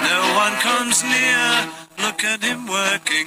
[0.00, 1.68] No one comes near.
[1.98, 3.26] Look at him working.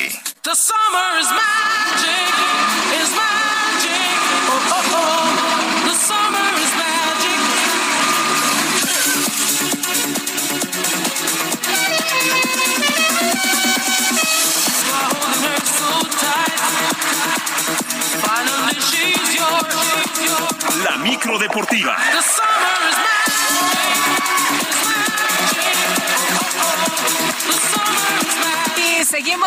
[0.00, 0.42] legales.html.
[0.42, 2.32] The summer is magic,
[3.00, 4.16] is magic.
[4.48, 5.26] Oh, oh, oh.
[5.86, 7.40] The summer is magic.
[14.80, 15.90] You are holding her so
[16.22, 16.60] tight.
[18.24, 20.84] Finally she's yours, she's yours.
[20.84, 21.94] La micro deportiva.
[22.12, 23.19] The summer is Y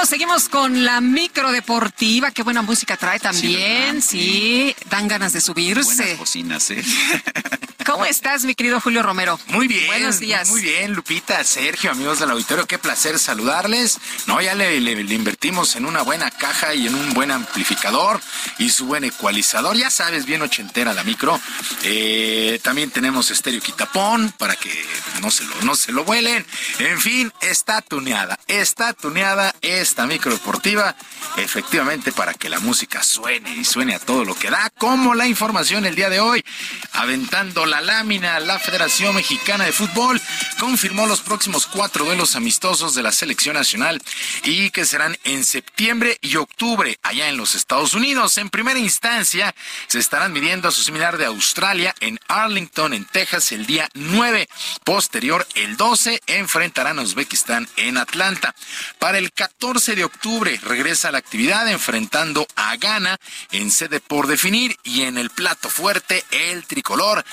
[0.06, 2.32] seguimos, seguimos con la micro deportiva.
[2.32, 4.02] Qué buena música trae también.
[4.02, 5.96] Sí, dan ganas de subirse.
[5.96, 6.84] Buenas bocinas, ¿eh?
[7.94, 9.40] ¿Cómo estás, mi querido Julio Romero?
[9.49, 9.86] Muy bien.
[9.86, 10.49] Buenos días.
[10.49, 13.99] Muy bien, Lupita, Sergio, amigos del auditorio, qué placer saludarles.
[14.26, 18.20] No, ya le, le- le invertimos en una buena caja y en un buen amplificador
[18.57, 19.78] y su buen ecualizador.
[19.78, 21.40] Ya sabes, bien ochentera la micro.
[21.84, 24.72] Eh, también tenemos estéreo quitapón para que
[25.22, 26.44] no se lo, no se lo vuelen.
[26.80, 28.40] En fin, está tuneada.
[28.48, 30.95] Está tuneada esta micro deportiva.
[31.38, 35.28] Efectivamente, para que la música suene y suene a todo lo que da, como la
[35.28, 36.44] información el día de hoy.
[36.94, 40.20] Aventando la lámina, la Federación Mexicana de Fútbol
[40.60, 44.02] confirmó los próximos cuatro duelos amistosos de la selección nacional
[44.44, 48.38] y que serán en septiembre y octubre allá en los Estados Unidos.
[48.38, 49.54] En primera instancia,
[49.88, 54.48] se estarán midiendo a su similar de Australia en Arlington, en Texas, el día 9.
[54.84, 58.56] Posterior, el 12, enfrentarán a Uzbekistán en Atlanta.
[59.00, 63.18] Para el 14 de octubre regresa la actividad enfrentando a Ghana
[63.52, 67.24] en sede por definir y en el plato fuerte el tricolor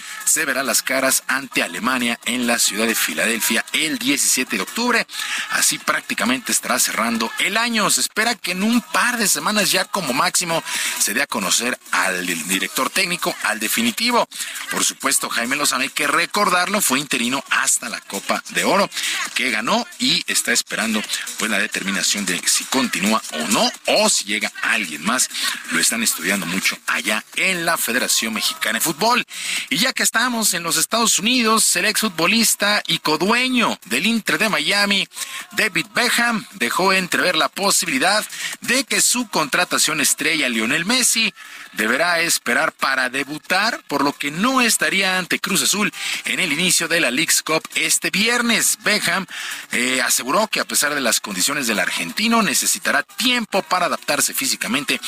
[0.45, 5.07] verá las caras ante Alemania en la ciudad de Filadelfia el 17 de octubre.
[5.51, 7.91] Así prácticamente estará cerrando el año.
[7.91, 10.63] Se espera que en un par de semanas ya como máximo
[10.99, 14.27] se dé a conocer al director técnico, al definitivo.
[14.71, 18.89] Por supuesto, Jaime Lozano, hay que recordarlo, fue interino hasta la Copa de Oro
[19.35, 21.03] que ganó y está esperando
[21.39, 25.29] pues la determinación de si continúa o no o si llega alguien más.
[25.71, 29.25] Lo están estudiando mucho allá en la Federación Mexicana de Fútbol.
[29.69, 34.49] Y ya que estamos en los Estados Unidos, el exfutbolista y codueño del Inter de
[34.49, 35.09] Miami,
[35.51, 38.25] David Beckham, dejó entrever la posibilidad
[38.61, 41.35] de que su contratación estrella Lionel Messi
[41.73, 45.93] deberá esperar para debutar, por lo que no estaría ante Cruz Azul
[46.25, 48.79] en el inicio de la League's Cup este viernes.
[48.83, 49.27] Beckham
[49.73, 55.01] eh, aseguró que a pesar de las condiciones del argentino necesitará tiempo para adaptarse físicamente,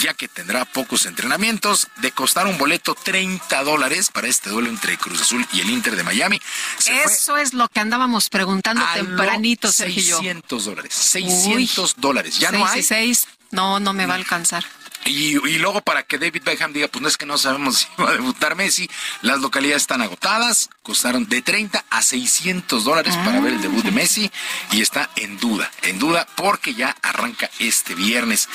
[0.00, 1.88] ya que tendrá pocos entrenamientos.
[1.96, 5.96] De costar un boleto 30 dólares para este duelo entre Cruz Azul y el Inter
[5.96, 6.40] de Miami.
[6.78, 10.02] se Eso es lo que andábamos preguntando tempranito, Sergio.
[10.02, 10.16] y yo.
[10.18, 10.94] 600 dólares.
[10.94, 12.38] 600 dólares.
[12.38, 13.12] Ya hay.
[13.50, 14.64] No, no me va a alcanzar.
[15.04, 18.02] Y, y luego para que David Beckham diga, pues no es que no sabemos si
[18.02, 18.88] va a debutar Messi,
[19.22, 23.90] las localidades están agotadas, costaron de 30 a 600 dólares para ver el debut de
[23.90, 24.30] Messi
[24.72, 28.48] y está en duda, en duda porque ya arranca este viernes.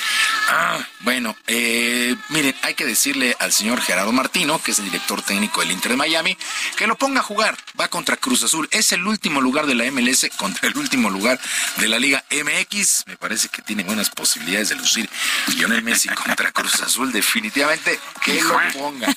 [0.48, 5.22] Ah, bueno, eh, miren, hay que decirle al señor Gerardo Martino, que es el director
[5.22, 6.36] técnico del Inter de Miami,
[6.76, 9.90] que lo ponga a jugar, va contra Cruz Azul, es el último lugar de la
[9.90, 11.40] MLS contra el último lugar
[11.78, 15.08] de la Liga MX, me parece que tiene buenas posibilidades de lucir
[15.54, 19.08] Lionel Messi contra Cruz Azul, definitivamente que lo ponga.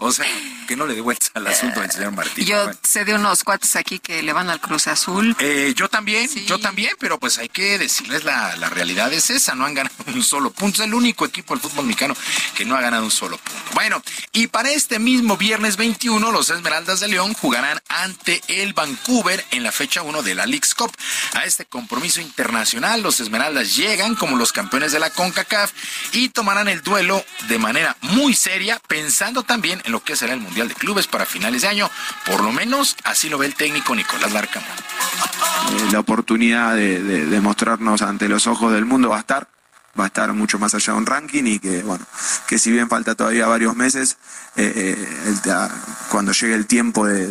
[0.00, 0.26] O sea,
[0.68, 2.46] que no le dé vueltas al asunto del señor Martín.
[2.46, 2.78] Yo Bueno.
[2.84, 5.34] sé de unos cuates aquí que le van al Cruz Azul.
[5.40, 9.56] Eh, yo también, yo también, pero pues hay que decirles la, la realidad es esa,
[9.56, 12.14] no han ganado un solo punto, es el único equipo del fútbol mexicano
[12.54, 13.60] que no ha ganado un solo punto.
[13.74, 14.00] Bueno,
[14.30, 19.64] y para este mismo viernes 21, los Esmeraldas de León jugarán ante el Vancouver en
[19.64, 20.92] la fecha 1 de la League's Cup.
[21.34, 25.67] A este compromiso internacional, los Esmeraldas llegan como los campeones de la CONCACAF
[26.12, 30.40] y tomarán el duelo de manera muy seria, pensando también en lo que será el
[30.40, 31.90] Mundial de Clubes para finales de año,
[32.26, 34.68] por lo menos así lo ve el técnico Nicolás Larcamón.
[34.68, 39.48] Eh, la oportunidad de, de- de mostrarnos ante los ojos del mundo va a estar.
[39.98, 42.04] Va a estar mucho más allá de un ranking y que, bueno,
[42.46, 44.16] que si bien falta todavía varios meses,
[44.56, 45.68] eh, eh,
[46.10, 47.28] cuando llegue el tiempo de,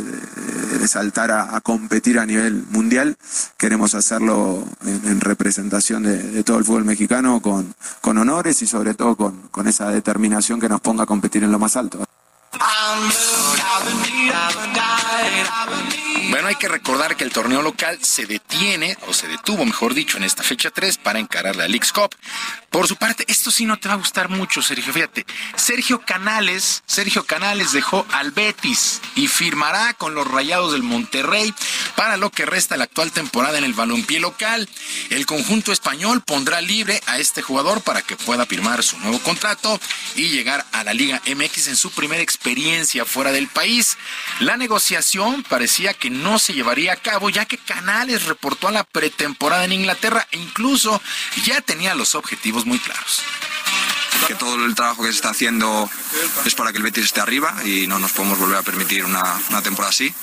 [0.88, 3.18] saltar a, competir a nivel mundial,
[3.58, 9.16] queremos hacerlo en, representación de, todo el fútbol mexicano con, con honores y sobre todo
[9.16, 12.06] con, con esa determinación que nos ponga a competir en lo más alto.
[16.30, 20.18] Bueno, hay que recordar que el torneo local se detiene, o se detuvo, mejor dicho,
[20.18, 22.14] en esta fecha 3 para encarar la League's Cup.
[22.70, 24.92] Por su parte, esto sí no te va a gustar mucho, Sergio.
[24.92, 25.26] Fíjate,
[25.56, 31.54] Sergio Canales, Sergio Canales dejó al Betis y firmará con los Rayados del Monterrey
[31.96, 34.68] para lo que resta la actual temporada en el balompié local.
[35.10, 39.80] El conjunto español pondrá libre a este jugador para que pueda firmar su nuevo contrato
[40.16, 43.98] y llegar a la Liga MX en su primera experiencia fuera del país.
[44.40, 48.84] La negociación parecía que no se llevaría a cabo ya que Canales reportó a la
[48.84, 51.02] pretemporada en Inglaterra e incluso
[51.46, 53.24] ya tenía los objetivos muy claros
[54.28, 55.90] que todo el trabajo que se está haciendo
[56.46, 59.24] es para que el Betis esté arriba y no nos podemos volver a permitir una,
[59.64, 60.14] temporada así.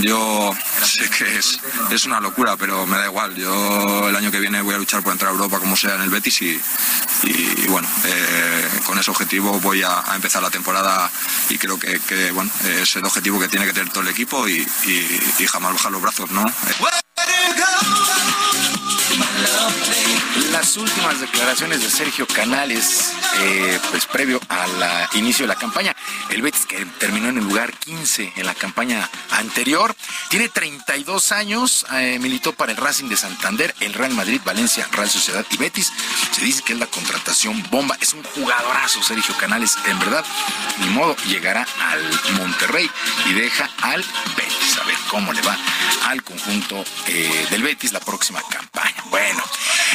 [0.00, 0.54] Yo
[0.84, 1.60] sé que es,
[1.90, 3.34] es, una locura, pero me da igual.
[3.34, 6.02] Yo el año que viene voy a luchar por entrar a Europa como sea en
[6.02, 6.60] el Betis y,
[7.24, 11.10] y, bueno, eh, con ese objetivo voy a, empezar la temporada
[11.48, 14.66] y creo que, bueno, es el objetivo que tiene que tener todo el equipo y,
[15.38, 16.44] y jamás bajar los brazos, ¿no?
[20.50, 25.94] Las últimas declaraciones de Sergio Canales, eh, pues previo al inicio de la campaña,
[26.30, 29.94] el Betis que terminó en el lugar 15 en la campaña anterior,
[30.30, 35.10] tiene 32 años, eh, militó para el Racing de Santander, el Real Madrid, Valencia, Real
[35.10, 35.92] Sociedad y Betis.
[36.30, 40.24] Se dice que es la contratación bomba, es un jugadorazo Sergio Canales, en verdad,
[40.78, 42.02] ni modo, llegará al
[42.38, 42.90] Monterrey
[43.26, 44.02] y deja al
[44.36, 44.78] Betis.
[44.80, 45.56] A ver cómo le va
[46.06, 49.04] al conjunto eh, del Betis la próxima campaña.
[49.10, 49.42] Bueno,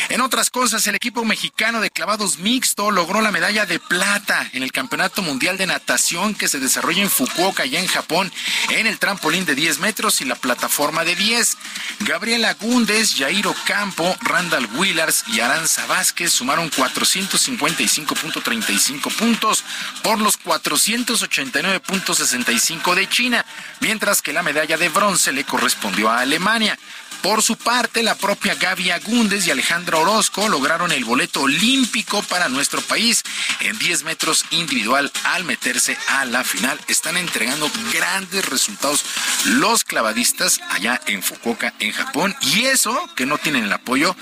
[0.09, 4.61] en otras cosas, el equipo mexicano de clavados mixto logró la medalla de plata en
[4.61, 8.29] el Campeonato Mundial de Natación que se desarrolla en Fukuoka, ya en Japón,
[8.71, 11.55] en el trampolín de 10 metros y la plataforma de 10.
[12.01, 19.63] Gabriela Gúndez, Jairo Campo, Randall Willars y Aranza Vázquez sumaron 455.35 puntos
[20.03, 23.45] por los 489.65 de China,
[23.79, 26.77] mientras que la medalla de bronce le correspondió a Alemania.
[27.21, 32.49] Por su parte, la propia Gaby Agúndez y Alejandra Orozco lograron el boleto olímpico para
[32.49, 33.23] nuestro país
[33.59, 36.79] en 10 metros individual al meterse a la final.
[36.87, 39.03] Están entregando grandes resultados
[39.45, 42.35] los clavadistas allá en Fukuoka, en Japón.
[42.41, 44.15] Y eso que no tienen el apoyo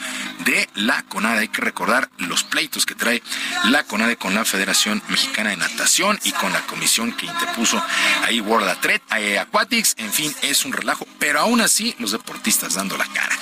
[0.45, 1.41] de la CONADE.
[1.41, 3.22] Hay que recordar los pleitos que trae
[3.65, 7.81] la CONADE con la Federación Mexicana de Natación y con la comisión que interpuso
[8.23, 8.77] ahí World
[9.17, 9.95] eh, Aquatics.
[9.97, 11.07] En fin, es un relajo.
[11.19, 13.37] Pero aún así, los deportistas dan la cara.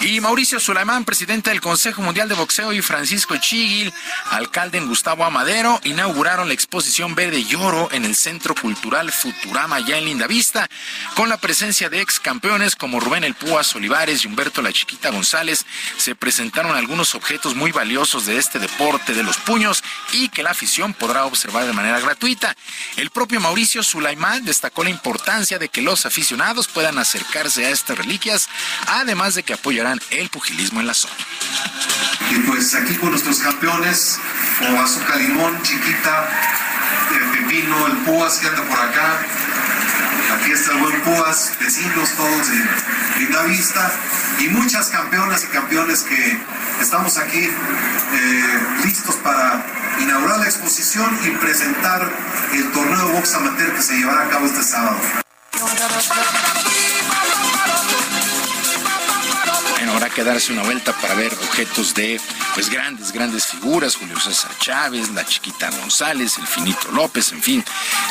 [0.00, 3.92] Y Mauricio Sulaimán, presidente del Consejo Mundial de Boxeo, y Francisco Chigil,
[4.30, 9.80] alcalde en Gustavo Amadero, inauguraron la exposición Verde y Oro en el Centro Cultural Futurama,
[9.80, 10.68] ya en Lindavista,
[11.14, 15.10] con la presencia de ex campeones como Rubén El Púas Olivares y Humberto La Chiquita
[15.10, 15.66] González.
[15.96, 20.50] Se presentaron algunos objetos muy valiosos de este deporte de los puños y que la
[20.50, 22.56] afición podrá observar de manera gratuita.
[22.96, 27.98] El propio Mauricio Sulaimán destacó la importancia de que los aficionados puedan acercarse a estas
[27.98, 28.48] reliquias
[28.88, 31.14] además de que apoyarán el pugilismo en la zona.
[32.30, 34.18] Y pues aquí con nuestros campeones,
[34.58, 36.28] como Azúcar Limón, Chiquita,
[37.14, 39.18] el Pepino, el Púas que anda por acá,
[40.34, 42.64] aquí está el buen Púas, vecinos todos de
[43.18, 43.92] Linda Vista,
[44.40, 46.38] y muchas campeonas y campeones que
[46.80, 49.64] estamos aquí eh, listos para
[50.00, 52.08] inaugurar la exposición y presentar
[52.52, 54.98] el torneo de box amateur que se llevará a cabo este sábado.
[59.92, 62.20] Habrá que darse una vuelta para ver objetos de
[62.54, 67.64] pues grandes, grandes figuras, Julio César Chávez, la chiquita González, el Finito López, en fin.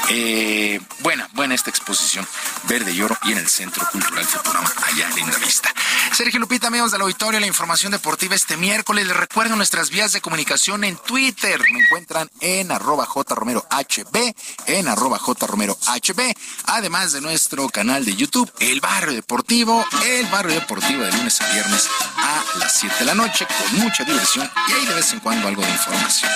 [0.09, 2.27] Eh, buena, buena esta exposición
[2.63, 5.73] verde y oro y en el Centro Cultural Futurama, allá en Linda Vista.
[6.13, 9.05] Sergio Lupita, amigos del auditorio, la información deportiva este miércoles.
[9.05, 11.61] Les recuerdo nuestras vías de comunicación en Twitter.
[11.71, 14.33] Me encuentran en arroba jromerohb,
[14.65, 16.35] en arroba jromerohb,
[16.65, 21.53] además de nuestro canal de YouTube, El Barrio Deportivo, El Barrio Deportivo de lunes a
[21.53, 25.19] viernes a las 7 de la noche con mucha diversión y hay de vez en
[25.19, 26.31] cuando algo de información.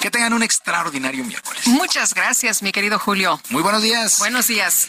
[0.00, 1.66] Que tengan un extraordinario miércoles.
[1.66, 3.40] Muchas gracias, mi querido Julio.
[3.50, 4.18] Muy buenos días.
[4.18, 4.88] Buenos días.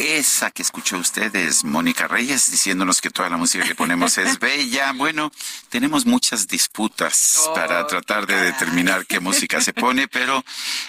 [0.00, 4.38] esa que escuchó usted es Mónica Reyes diciéndonos que toda la música que ponemos es
[4.40, 4.92] bella.
[4.92, 5.30] Bueno,
[5.68, 10.44] tenemos muchas disputas Oh, para tratar de determinar qué música se pone, pero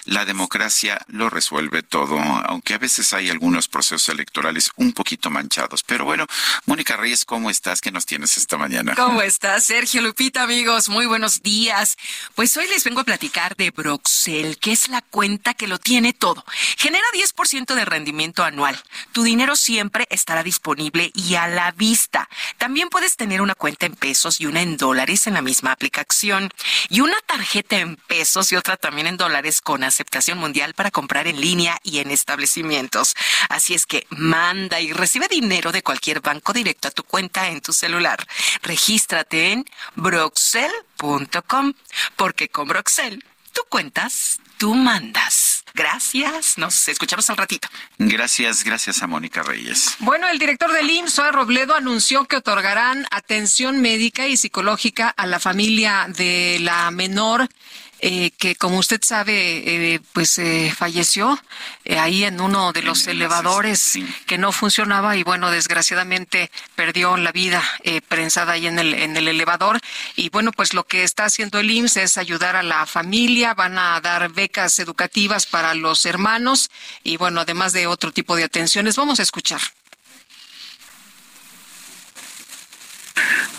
[0.05, 5.83] la democracia lo resuelve todo, aunque a veces hay algunos procesos electorales un poquito manchados.
[5.83, 6.25] Pero bueno,
[6.65, 7.81] Mónica Reyes, ¿cómo estás?
[7.81, 8.95] ¿Qué nos tienes esta mañana?
[8.95, 10.89] ¿Cómo estás, Sergio Lupita, amigos?
[10.89, 11.97] Muy buenos días.
[12.35, 16.13] Pues hoy les vengo a platicar de Broxel, que es la cuenta que lo tiene
[16.13, 16.43] todo.
[16.77, 18.81] Genera 10% de rendimiento anual.
[19.11, 22.29] Tu dinero siempre estará disponible y a la vista.
[22.57, 26.49] También puedes tener una cuenta en pesos y una en dólares en la misma aplicación.
[26.89, 31.27] Y una tarjeta en pesos y otra también en dólares con aceptación mundial para comprar
[31.27, 33.15] en línea y en establecimientos.
[33.49, 37.61] Así es que manda y recibe dinero de cualquier banco directo a tu cuenta en
[37.61, 38.25] tu celular.
[38.61, 39.65] Regístrate en
[39.95, 41.73] broxel.com
[42.15, 43.23] porque con Broxel
[43.53, 45.50] tú cuentas, tú mandas.
[45.73, 47.67] Gracias, nos escuchamos al ratito.
[47.97, 49.95] Gracias, gracias a Mónica Reyes.
[49.99, 55.25] Bueno, el director del IMSS, Zoe Robledo, anunció que otorgarán atención médica y psicológica a
[55.25, 57.47] la familia de la menor
[58.01, 61.39] eh, que, como usted sabe, eh, pues eh, falleció
[61.85, 67.31] eh, ahí en uno de los elevadores que no funcionaba y, bueno, desgraciadamente perdió la
[67.31, 69.79] vida eh, prensada ahí en el, en el elevador.
[70.15, 73.77] Y, bueno, pues lo que está haciendo el IMSS es ayudar a la familia, van
[73.77, 76.71] a dar becas educativas para los hermanos
[77.03, 78.95] y, bueno, además de otro tipo de atenciones.
[78.95, 79.61] Vamos a escuchar.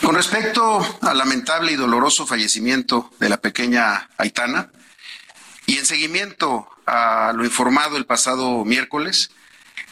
[0.03, 4.71] Con respecto al lamentable y doloroso fallecimiento de la pequeña Aitana,
[5.67, 9.31] y en seguimiento a lo informado el pasado miércoles,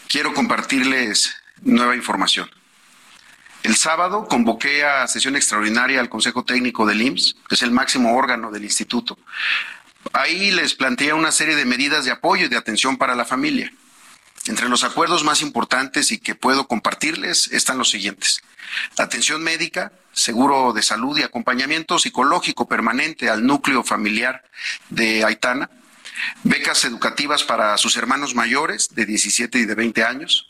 [0.09, 2.51] quiero compartirles nueva información.
[3.63, 8.17] El sábado convoqué a sesión extraordinaria al Consejo Técnico del IMSS, que es el máximo
[8.17, 9.17] órgano del instituto.
[10.13, 13.73] Ahí les planteé una serie de medidas de apoyo y de atención para la familia.
[14.47, 18.43] Entre los acuerdos más importantes y que puedo compartirles están los siguientes.
[18.97, 24.45] Atención médica, seguro de salud y acompañamiento psicológico permanente al núcleo familiar
[24.89, 25.71] de Aitana,
[26.43, 30.49] becas educativas para sus hermanos mayores de 17 y de 20 años,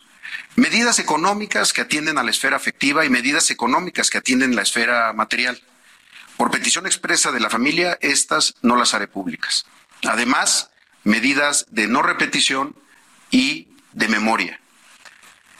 [0.56, 5.12] medidas económicas que atienden a la esfera afectiva y medidas económicas que atienden la esfera
[5.12, 5.60] material.
[6.36, 9.66] Por petición expresa de la familia, estas no las haré públicas.
[10.08, 10.70] Además,
[11.04, 12.74] medidas de no repetición
[13.30, 14.60] y de memoria.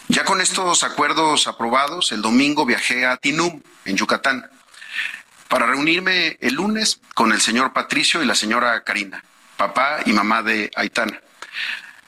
[0.08, 4.50] Ya con estos acuerdos aprobados, el domingo viajé a Tinum, en Yucatán,
[5.48, 9.24] para reunirme el lunes con el señor Patricio y la señora Karina,
[9.56, 11.20] papá y mamá de Aitana.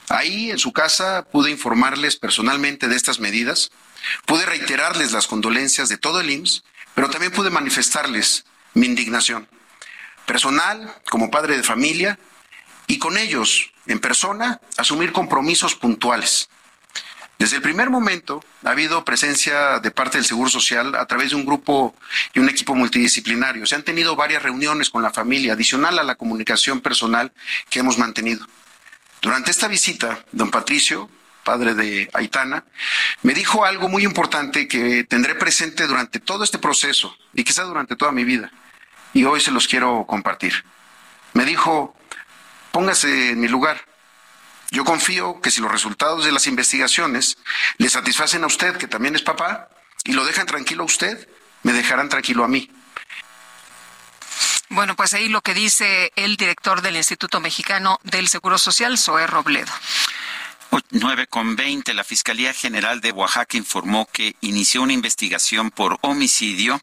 [0.09, 3.71] Ahí, en su casa, pude informarles personalmente de estas medidas,
[4.25, 6.63] pude reiterarles las condolencias de todo el IMSS,
[6.95, 9.47] pero también pude manifestarles mi indignación,
[10.25, 12.19] personal, como padre de familia,
[12.87, 16.49] y con ellos, en persona, asumir compromisos puntuales.
[17.39, 21.35] Desde el primer momento ha habido presencia de parte del Seguro Social a través de
[21.35, 21.95] un grupo
[22.33, 23.65] y un equipo multidisciplinario.
[23.65, 27.33] Se han tenido varias reuniones con la familia, adicional a la comunicación personal
[27.69, 28.47] que hemos mantenido.
[29.21, 31.09] Durante esta visita, don Patricio,
[31.43, 32.63] padre de Aitana,
[33.21, 37.95] me dijo algo muy importante que tendré presente durante todo este proceso y quizá durante
[37.95, 38.51] toda mi vida.
[39.13, 40.63] Y hoy se los quiero compartir.
[41.33, 41.95] Me dijo,
[42.71, 43.81] póngase en mi lugar.
[44.73, 47.37] Yo confío que si los resultados de las investigaciones
[47.77, 49.69] le satisfacen a usted, que también es papá,
[50.03, 51.29] y lo dejan tranquilo a usted,
[51.61, 52.71] me dejarán tranquilo a mí.
[54.69, 59.27] Bueno, pues ahí lo que dice el director del Instituto Mexicano del Seguro Social, Zoé
[59.27, 59.71] Robledo.
[60.89, 66.81] 9 con 20, la Fiscalía General de Oaxaca informó que inició una investigación por homicidio,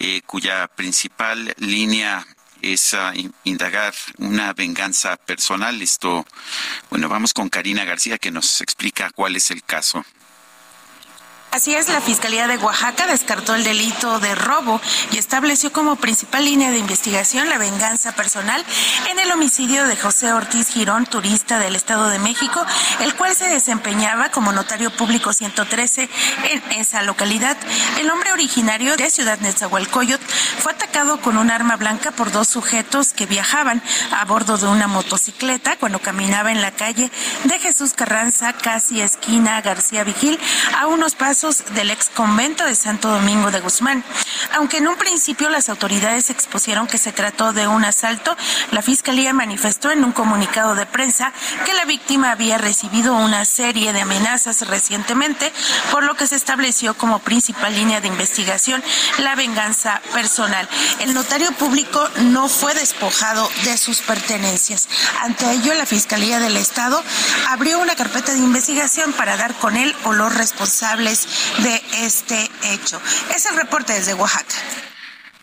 [0.00, 2.26] eh, cuya principal línea
[2.62, 2.96] es
[3.44, 5.82] indagar una venganza personal.
[5.82, 6.24] Esto,
[6.90, 10.04] bueno, vamos con Karina García que nos explica cuál es el caso.
[11.52, 14.80] Así es, la Fiscalía de Oaxaca descartó el delito de robo
[15.10, 18.64] y estableció como principal línea de investigación la venganza personal
[19.10, 22.64] en el homicidio de José Ortiz Girón, turista del Estado de México,
[23.02, 26.08] el cual se desempeñaba como notario público 113
[26.52, 27.58] en esa localidad.
[28.00, 30.24] El hombre originario de Ciudad Nezahualcóyotl
[30.58, 34.86] fue atacado con un arma blanca por dos sujetos que viajaban a bordo de una
[34.86, 37.10] motocicleta cuando caminaba en la calle
[37.44, 40.38] de Jesús Carranza, casi esquina García Vigil,
[40.78, 44.04] a unos pasos del ex convento de Santo Domingo de Guzmán.
[44.54, 48.36] Aunque en un principio las autoridades expusieron que se trató de un asalto,
[48.70, 51.32] la Fiscalía manifestó en un comunicado de prensa
[51.64, 55.52] que la víctima había recibido una serie de amenazas recientemente,
[55.90, 58.80] por lo que se estableció como principal línea de investigación
[59.18, 60.68] la venganza personal.
[61.00, 64.88] El notario público no fue despojado de sus pertenencias.
[65.22, 67.02] Ante ello, la Fiscalía del Estado
[67.48, 71.26] abrió una carpeta de investigación para dar con él o los responsables
[71.58, 73.00] de este hecho.
[73.34, 74.54] Es el reporte desde Oaxaca.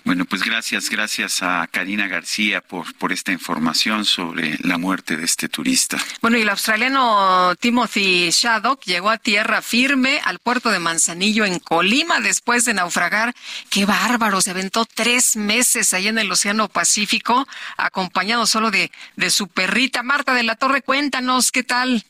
[0.05, 5.25] Bueno, pues gracias, gracias a Karina García por, por esta información sobre la muerte de
[5.25, 5.97] este turista.
[6.21, 11.59] Bueno, y el australiano Timothy Shaddock llegó a tierra firme al puerto de Manzanillo en
[11.59, 13.35] Colima después de naufragar.
[13.69, 17.47] Qué bárbaro, se aventó tres meses ahí en el Océano Pacífico,
[17.77, 20.01] acompañado solo de, de su perrita.
[20.01, 22.03] Marta de la Torre, cuéntanos, ¿qué tal?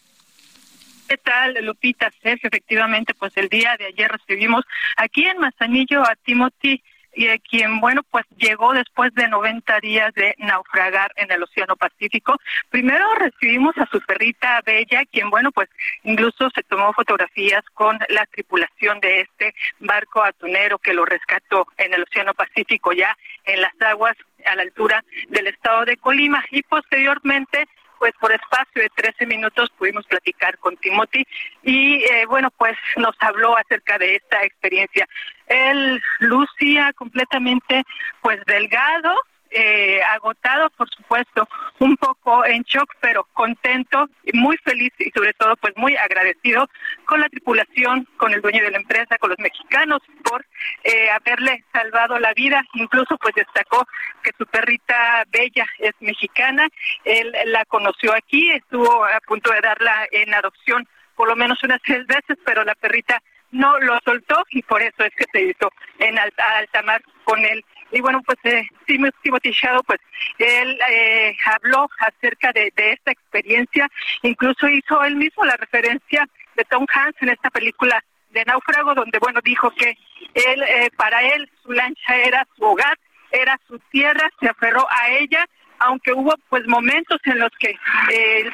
[1.10, 2.12] ¿Qué tal, Lupita?
[2.22, 4.64] Sergio, efectivamente, pues el día de ayer recibimos
[4.96, 6.84] aquí en Manzanillo a Timothy
[7.16, 11.76] y de quien, bueno, pues llegó después de 90 días de naufragar en el Océano
[11.78, 12.38] Pacífico.
[12.70, 15.68] Primero recibimos a su perrita Bella, quien, bueno, pues
[16.04, 21.92] incluso se tomó fotografías con la tripulación de este barco atunero que lo rescató en
[21.92, 24.16] el Océano Pacífico, ya en las aguas
[24.46, 26.46] a la altura del estado de Colima.
[26.52, 27.68] Y posteriormente
[28.00, 31.26] pues por espacio de 13 minutos pudimos platicar con Timothy
[31.64, 35.08] y eh, bueno, pues nos habló acerca de esta experiencia.
[35.48, 37.84] Él lucía completamente
[38.22, 39.14] pues delgado,
[39.52, 41.48] eh, agotado, por supuesto,
[41.80, 46.70] un poco en shock, pero contento muy feliz y sobre todo pues muy agradecido
[47.06, 50.46] con la tripulación, con el dueño de la empresa, con los mexicanos por
[50.84, 52.64] eh, haberle salvado la vida.
[52.74, 53.88] Incluso pues destacó
[54.24, 56.68] que su perrita Bella es mexicana.
[57.04, 61.82] Él la conoció aquí, estuvo a punto de darla en adopción por lo menos unas
[61.82, 63.22] tres veces, pero la perrita
[63.52, 67.44] no lo soltó y por eso es que se hizo en alta, alta mar con
[67.44, 70.00] él y bueno, pues eh, Timothy Shadow, pues
[70.38, 73.90] él eh, habló acerca de, esta experiencia,
[74.22, 79.18] incluso hizo él mismo la referencia de Tom Hanks en esta película de Náufrago, donde
[79.20, 79.98] bueno, dijo que
[80.34, 82.98] él, eh, para él, su lancha era su hogar,
[83.32, 85.48] era su tierra, se aferró a ella
[85.80, 87.70] aunque hubo pues momentos en los que
[88.12, 88.50] eh,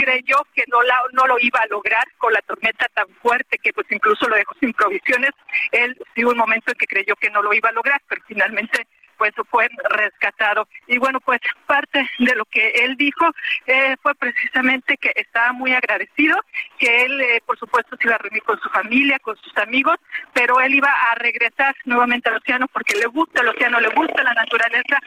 [0.00, 3.72] creyó que no, la, no lo iba a lograr con la tormenta tan fuerte que
[3.72, 5.30] pues incluso lo dejó sin provisiones,
[5.72, 8.86] él sí un momento en que creyó que no lo iba a lograr, pero finalmente
[9.18, 10.66] pues fue rescatado.
[10.86, 13.26] Y bueno, pues parte de lo que él dijo
[13.66, 16.38] eh, fue precisamente que estaba muy agradecido,
[16.78, 19.96] que él, eh, por supuesto, se iba a reunir con su familia, con sus amigos,
[20.32, 24.22] pero él iba a regresar nuevamente al océano porque le gusta el océano, le gusta
[24.22, 25.00] la naturaleza,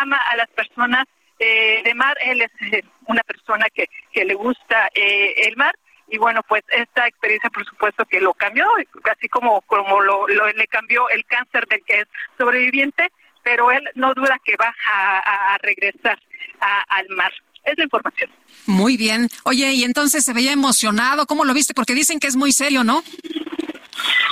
[0.00, 1.04] ama a las personas
[1.38, 2.16] eh, de mar.
[2.20, 5.74] Él es eh, una persona que, que le gusta eh, el mar
[6.10, 8.66] y bueno, pues esta experiencia por supuesto que lo cambió,
[9.12, 12.06] así como, como lo, le cambió el cáncer del que es
[12.38, 13.12] sobreviviente,
[13.42, 16.18] pero él no duda que va a, regresar
[16.60, 17.32] al mar.
[17.64, 18.30] Es la información.
[18.66, 19.28] Muy bien.
[19.44, 21.74] Oye, y entonces se veía emocionado, ¿cómo lo viste?
[21.74, 23.02] Porque dicen que es muy serio, ¿no?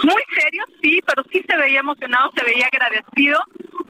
[0.03, 3.41] Muy serio, sí, pero sí se veía emocionado, se veía agradecido,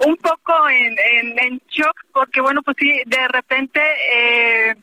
[0.04, 0.96] un poco en,
[1.38, 3.80] en, shock, porque bueno, pues sí, de repente
[4.12, 4.76] eh,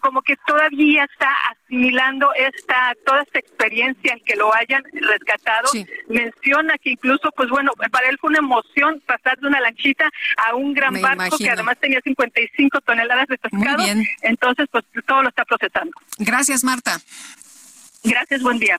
[0.00, 5.68] como que todavía está asimilando esta toda esta experiencia en que lo hayan rescatado.
[6.08, 10.54] Menciona que incluso, pues bueno, para él fue una emoción pasar de una lanchita a
[10.54, 13.84] un gran barco que además tenía 55 toneladas de pescado.
[14.22, 15.92] Entonces, pues todo lo está procesando.
[16.18, 17.00] Gracias, Marta.
[18.04, 18.78] Gracias, buen día.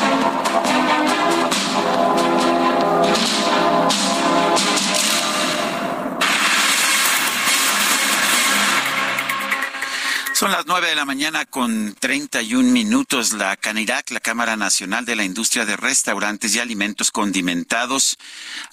[10.41, 13.33] Son las nueve de la mañana con 31 minutos.
[13.33, 18.17] La CANIRAC, la Cámara Nacional de la Industria de Restaurantes y Alimentos Condimentados,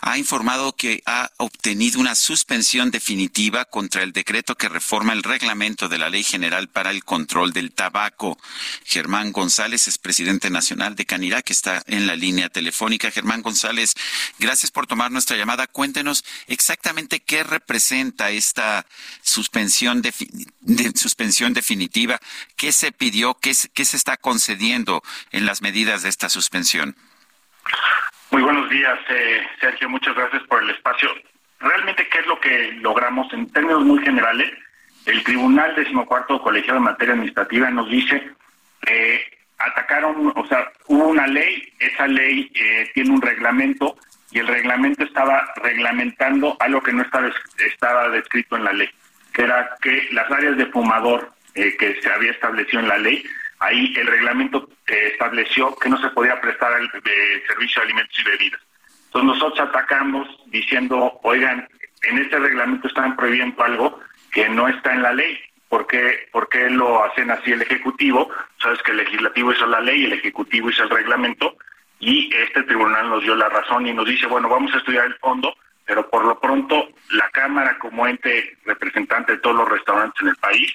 [0.01, 5.91] ha informado que ha obtenido una suspensión definitiva contra el decreto que reforma el reglamento
[5.91, 8.39] de la Ley General para el Control del Tabaco.
[8.85, 13.11] Germán González es presidente nacional de CANIRAC, está en la línea telefónica.
[13.11, 13.93] Germán González,
[14.39, 15.67] gracias por tomar nuestra llamada.
[15.67, 18.87] Cuéntenos exactamente qué representa esta
[19.21, 20.15] suspensión, de,
[20.95, 22.19] suspensión definitiva,
[22.57, 25.03] qué se pidió, qué, se está concediendo
[25.33, 26.97] en las medidas de esta suspensión.
[28.31, 29.89] Muy buenos días, eh, Sergio.
[29.89, 31.11] Muchas gracias por el espacio.
[31.61, 34.51] Realmente, ¿qué es lo que logramos en términos muy generales?
[35.07, 38.31] El Tribunal Decimocuarto Colegiado de Materia Administrativa nos dice
[38.83, 43.97] que atacaron, o sea, hubo una ley, esa ley eh, tiene un reglamento
[44.31, 48.89] y el reglamento estaba reglamentando algo que no estaba descrito en la ley,
[49.33, 53.25] que era que las áreas de fumador eh, que se había establecido en la ley,
[53.59, 56.89] ahí el reglamento eh, estableció que no se podía prestar el
[57.47, 58.61] servicio de alimentos y bebidas.
[59.07, 61.69] Entonces nosotros atacamos diciendo, oigan,
[62.03, 65.37] en este reglamento están prohibiendo algo que no está en la ley.
[65.69, 68.31] ¿Por qué, ¿Por qué lo hacen así el Ejecutivo?
[68.63, 71.57] Sabes que el Legislativo hizo la ley, el Ejecutivo hizo el reglamento,
[71.99, 75.17] y este tribunal nos dio la razón y nos dice, bueno, vamos a estudiar el
[75.17, 75.53] fondo,
[75.85, 80.37] pero por lo pronto la Cámara como ente representante de todos los restaurantes en el
[80.37, 80.73] país,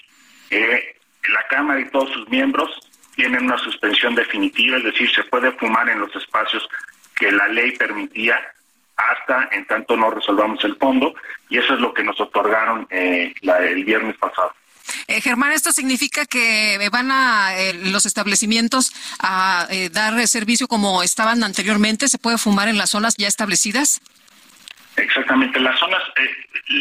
[0.56, 0.96] eh,
[1.30, 2.70] la Cámara y todos sus miembros
[3.16, 6.68] tienen una suspensión definitiva, es decir, se puede fumar en los espacios
[7.16, 8.40] que la ley permitía
[8.96, 11.14] hasta en tanto no resolvamos el fondo
[11.50, 14.54] y eso es lo que nos otorgaron eh, el viernes pasado.
[15.08, 21.04] Eh, Germán, ¿esto significa que van a eh, los establecimientos a eh, dar servicio como
[21.04, 22.08] estaban anteriormente?
[22.08, 24.02] ¿Se puede fumar en las zonas ya establecidas?
[24.96, 26.04] Exactamente, las zonas,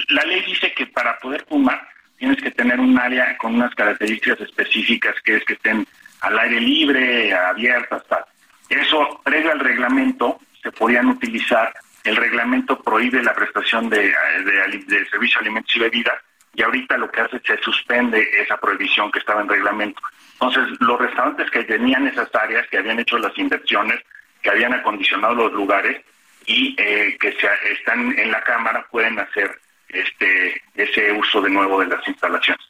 [0.08, 1.91] la ley dice que para poder fumar
[2.22, 5.84] tienes que tener un área con unas características específicas, que es que estén
[6.20, 8.24] al aire libre, abiertas, tal.
[8.68, 11.74] Eso, previo al reglamento, se podían utilizar.
[12.04, 16.14] El reglamento prohíbe la prestación de, de servicio de alimentos y bebidas
[16.54, 20.00] y ahorita lo que hace es se suspende esa prohibición que estaba en reglamento.
[20.34, 23.98] Entonces, los restaurantes que tenían esas áreas, que habían hecho las inversiones,
[24.42, 26.00] que habían acondicionado los lugares
[26.46, 29.58] y eh, que se, están en la Cámara pueden hacer
[29.92, 32.64] este ese uso de nuevo de las instalaciones.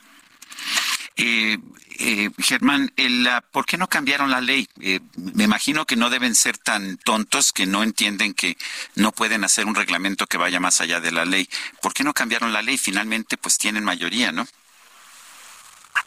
[1.16, 1.58] Eh,
[1.98, 4.66] eh, Germán, el, ¿por qué no cambiaron la ley?
[4.80, 8.56] Eh, me imagino que no deben ser tan tontos que no entienden que
[8.96, 11.48] no pueden hacer un reglamento que vaya más allá de la ley.
[11.80, 12.78] ¿Por qué no cambiaron la ley?
[12.78, 14.46] Finalmente, pues tienen mayoría, ¿no?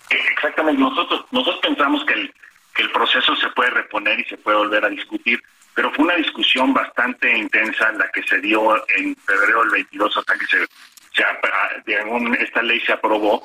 [0.10, 0.82] Exactamente.
[0.82, 2.34] Nosotros nosotros pensamos que el,
[2.74, 5.42] que el proceso se puede reponer y se puede volver a discutir,
[5.76, 10.38] pero fue una discusión bastante intensa la que se dio en febrero del 22 hasta
[10.38, 10.68] que se,
[11.16, 13.44] se esta ley se aprobó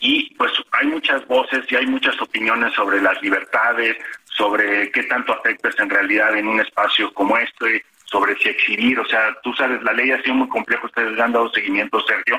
[0.00, 5.32] y pues hay muchas voces y hay muchas opiniones sobre las libertades, sobre qué tanto
[5.32, 9.82] afectas en realidad en un espacio como este, sobre si exhibir, o sea, tú sabes,
[9.82, 12.38] la ley ha sido muy compleja, ustedes le han dado seguimiento, Sergio,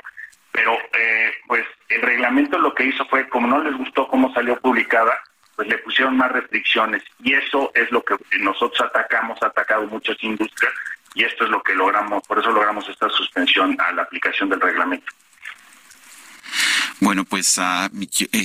[0.52, 4.60] pero eh, pues el reglamento lo que hizo fue, como no les gustó cómo salió
[4.60, 5.18] publicada,
[5.56, 10.18] pues le pusieron más restricciones y eso es lo que nosotros atacamos, ha atacado muchas
[10.22, 10.74] industrias
[11.16, 14.62] y esto es lo que logramos, por eso logramos esta suspensión a la aplicación del
[14.62, 15.12] reglamento.
[17.00, 17.90] Bueno, pues uh,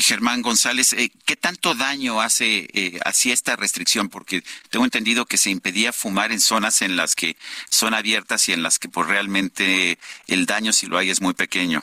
[0.00, 4.08] Germán González, eh, ¿qué tanto daño hace eh, así esta restricción?
[4.08, 7.36] Porque tengo entendido que se impedía fumar en zonas en las que
[7.68, 11.34] son abiertas y en las que pues realmente el daño si lo hay es muy
[11.34, 11.82] pequeño.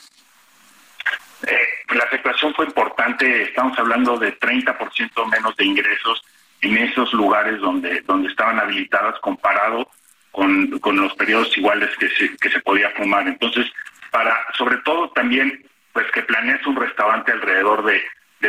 [1.94, 6.24] la afectación fue importante, estamos hablando de 30% menos de ingresos
[6.62, 9.88] en esos lugares donde, donde estaban habilitadas comparado
[10.36, 13.28] con, con los periodos iguales que se, que se podía fumar.
[13.28, 13.66] Entonces,
[14.12, 18.02] para, sobre todo también pues que planees un restaurante alrededor de,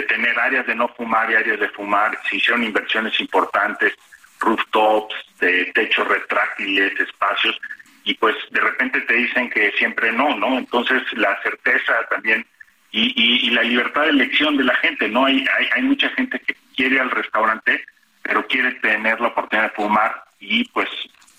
[0.08, 3.94] tener áreas de no fumar y áreas de fumar, se hicieron inversiones importantes,
[4.40, 7.58] rooftops, de techos retráctiles, espacios,
[8.04, 10.58] y pues de repente te dicen que siempre no, ¿no?
[10.58, 12.44] Entonces la certeza también
[12.90, 15.24] y, la libertad de elección de la gente, ¿no?
[15.24, 17.82] Hay, hay, hay mucha gente que quiere al restaurante,
[18.22, 20.88] pero quiere tener la oportunidad de fumar y pues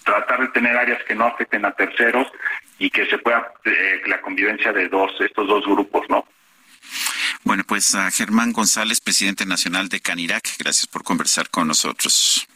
[0.08, 2.28] tratar de tener áreas que no afecten a terceros
[2.80, 6.26] y que se pueda eh, la convivencia de dos estos dos grupos, ¿no?
[7.44, 12.48] Bueno, pues a Germán González, presidente nacional de Canirac, gracias por conversar con nosotros.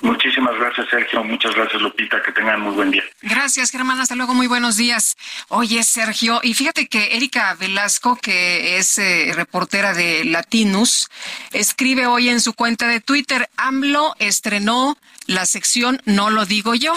[0.00, 1.24] Muchísimas gracias, Sergio.
[1.24, 2.22] Muchas gracias, Lupita.
[2.22, 3.02] Que tengan muy buen día.
[3.20, 4.00] Gracias, Germán.
[4.00, 4.32] Hasta luego.
[4.32, 5.16] Muy buenos días.
[5.48, 11.08] Oye, Sergio, y fíjate que Erika Velasco, que es eh, reportera de Latinus,
[11.52, 14.96] escribe hoy en su cuenta de Twitter, AMLO estrenó
[15.28, 16.92] la sección No lo digo yo.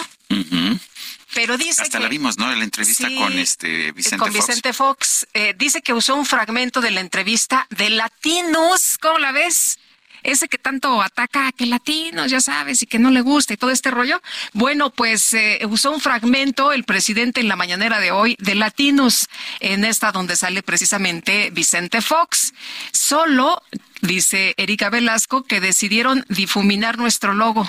[1.34, 2.02] Pero dice Hasta que...
[2.02, 2.52] la vimos, ¿no?
[2.52, 4.46] La entrevista Sí, con este Vicente con Fox.
[4.46, 5.26] Vicente Fox.
[5.32, 8.98] eh, dice que usó un fragmento de la entrevista de Latinos.
[9.00, 9.78] ¿Cómo la ves?
[10.24, 13.56] Ese que tanto ataca a que latinos, ya sabes, y que no le gusta y
[13.56, 14.22] todo este rollo.
[14.52, 19.26] Bueno, pues eh, usó un fragmento el presidente en la mañanera de hoy de Latinos,
[19.58, 22.54] en esta donde sale precisamente Vicente Fox.
[22.92, 23.62] Solo,
[24.00, 27.68] dice Erika Velasco, que decidieron difuminar nuestro logo.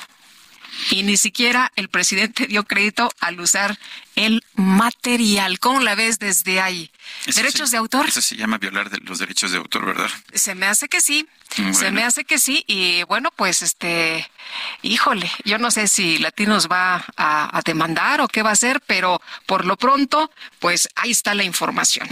[0.92, 3.78] Y ni siquiera el presidente dio crédito al usar
[4.16, 5.60] el material.
[5.60, 6.92] ¿Cómo la ves desde ahí?
[7.26, 8.08] Eso ¿Derechos sí- de autor?
[8.08, 10.10] Eso se llama violar de- los derechos de autor, ¿verdad?
[10.34, 11.28] Se me hace que sí.
[11.74, 12.64] Se me hace que sí.
[12.68, 14.28] Y bueno, pues este,
[14.82, 18.82] híjole, yo no sé si Latinos va a, a demandar o qué va a hacer,
[18.88, 22.10] pero por lo pronto, pues ahí está la información.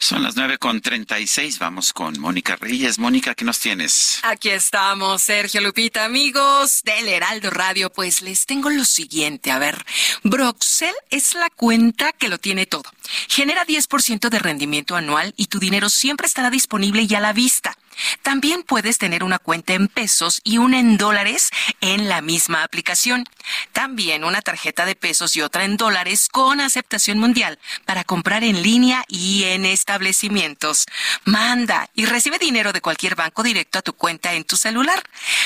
[0.00, 1.60] Son las nueve con treinta y seis.
[1.60, 2.98] Vamos con Mónica Reyes.
[2.98, 4.18] Mónica, ¿qué nos tienes?
[4.24, 7.90] Aquí estamos, Sergio Lupita, amigos del Heraldo Radio.
[7.90, 9.52] Pues les tengo lo siguiente.
[9.52, 9.84] A ver,
[10.24, 12.84] Broxel es la cuenta que lo tiene todo.
[13.28, 17.76] Genera 10% de rendimiento anual y tu dinero siempre estará disponible y a la vista.
[18.22, 23.24] También puedes tener una cuenta en pesos y una en dólares en la misma aplicación.
[23.72, 28.62] También una tarjeta de pesos y otra en dólares con aceptación mundial para comprar en
[28.62, 30.86] línea y en establecimientos.
[31.24, 35.02] Manda y recibe dinero de cualquier banco directo a tu cuenta en tu celular.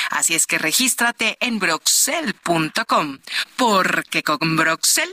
[0.09, 3.19] Así es que regístrate en broxel.com
[3.55, 5.09] porque con Broxel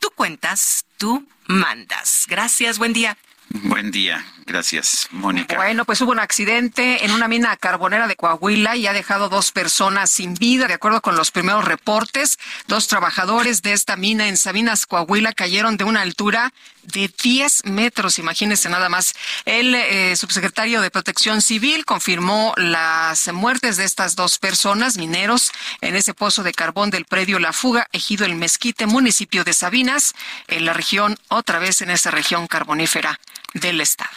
[0.00, 2.26] tú cuentas, tú mandas.
[2.28, 3.16] Gracias, buen día.
[3.52, 4.24] Buen día.
[4.46, 5.56] Gracias, Mónica.
[5.56, 9.50] Bueno, pues hubo un accidente en una mina carbonera de Coahuila y ha dejado dos
[9.50, 12.38] personas sin vida, de acuerdo con los primeros reportes.
[12.68, 16.52] Dos trabajadores de esta mina en Sabinas, Coahuila, cayeron de una altura
[16.82, 19.14] de 10 metros, imagínense nada más.
[19.44, 25.96] El eh, subsecretario de Protección Civil confirmó las muertes de estas dos personas, mineros, en
[25.96, 30.14] ese pozo de carbón del predio La Fuga, ejido El Mezquite, municipio de Sabinas,
[30.48, 33.18] en la región, otra vez en esa región carbonífera
[33.54, 34.10] del estado.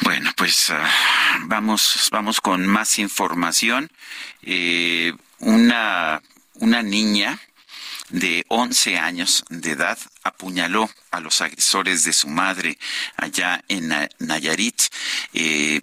[0.00, 0.90] Bueno, pues ah,
[1.42, 3.90] vamos, vamos con más información.
[4.42, 6.20] Eh, una,
[6.54, 7.38] una niña
[8.08, 12.78] de 11 años de edad apuñaló a los agresores de su madre
[13.16, 14.82] allá en Na- Nayarit.
[15.34, 15.80] Eh,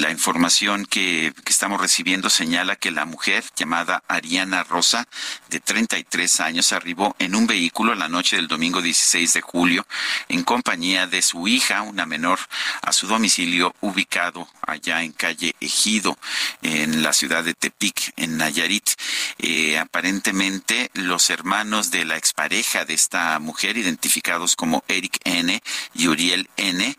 [0.00, 5.08] la información que, que estamos recibiendo señala que la mujer llamada Ariana Rosa,
[5.48, 9.86] de 33 años, arribó en un vehículo la noche del domingo 16 de julio
[10.28, 12.38] en compañía de su hija, una menor,
[12.82, 16.18] a su domicilio ubicado allá en calle Ejido,
[16.62, 18.90] en la ciudad de Tepic, en Nayarit.
[19.38, 25.62] Eh, aparentemente, los hermanos de la expareja de esta mujer, identificados como Eric N.
[25.94, 26.96] y Uriel N.,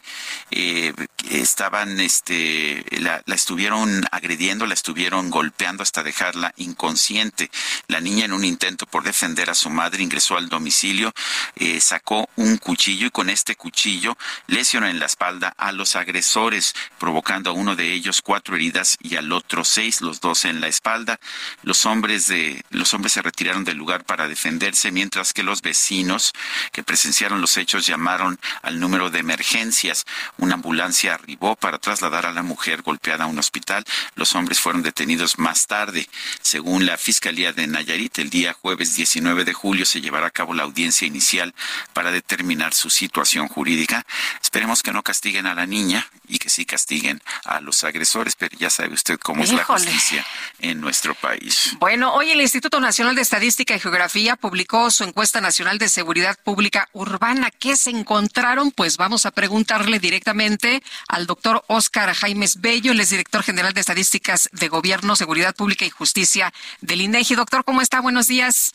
[0.52, 0.94] eh,
[1.30, 7.52] estaban, este, la, la estuvieron agrediendo, la estuvieron golpeando hasta dejarla inconsciente.
[7.88, 11.14] La niña, en un intento por defender a su madre, ingresó al domicilio,
[11.56, 16.74] eh, sacó un cuchillo y con este cuchillo lesionó en la espalda a los agresores,
[16.98, 20.68] provocando a uno de ellos cuatro heridas y al otro seis, los dos en la
[20.68, 21.20] espalda.
[21.64, 26.34] Los hombres de, los hombres se retiraron del lugar para defenderse, mientras que los vecinos
[26.72, 30.06] que presenciaron los hechos llamaron al número de emergencias.
[30.38, 33.84] Una ambulancia arribó para trasladar a la mujer golpeada a un hospital.
[34.16, 36.08] Los hombres fueron detenidos más tarde.
[36.41, 40.54] Según la Fiscalía de Nayarit, el día jueves 19 de julio se llevará a cabo
[40.54, 41.54] la audiencia inicial
[41.94, 44.06] para determinar su situación jurídica.
[44.41, 48.56] Esperemos que no castiguen a la niña y que sí castiguen a los agresores, pero
[48.58, 50.26] ya sabe usted cómo es la justicia
[50.60, 51.76] en nuestro país.
[51.80, 56.38] Bueno, hoy el Instituto Nacional de Estadística y Geografía publicó su encuesta nacional de seguridad
[56.44, 57.52] pública urbana.
[57.52, 58.72] ¿Qué se encontraron?
[58.72, 64.50] Pues vamos a preguntarle directamente al doctor Oscar Jaimes Bello, es director general de Estadísticas
[64.52, 67.36] de Gobierno, Seguridad Pública y Justicia del INEGI.
[67.36, 68.02] Doctor, ¿cómo está?
[68.02, 68.74] Buenos días.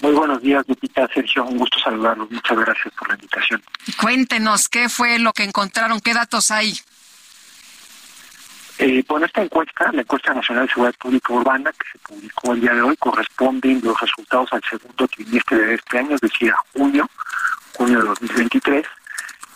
[0.00, 2.30] Muy buenos días, Lupita, Sergio, un gusto saludarlos.
[2.30, 3.62] Muchas gracias por la invitación.
[4.00, 6.00] Cuéntenos, ¿qué fue lo que encontraron?
[6.00, 6.74] ¿Qué datos hay?
[8.78, 12.60] Eh, bueno, esta encuesta, la encuesta nacional de seguridad pública urbana que se publicó el
[12.60, 16.58] día de hoy, corresponden los resultados al segundo trimestre de este año, es decir, a
[16.74, 17.08] junio,
[17.74, 18.86] junio de 2023.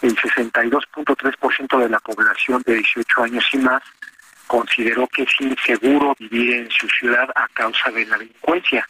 [0.01, 3.83] El 62.3% de la población de 18 años y más
[4.51, 8.85] consideró que es inseguro vivir en su ciudad a causa de la delincuencia.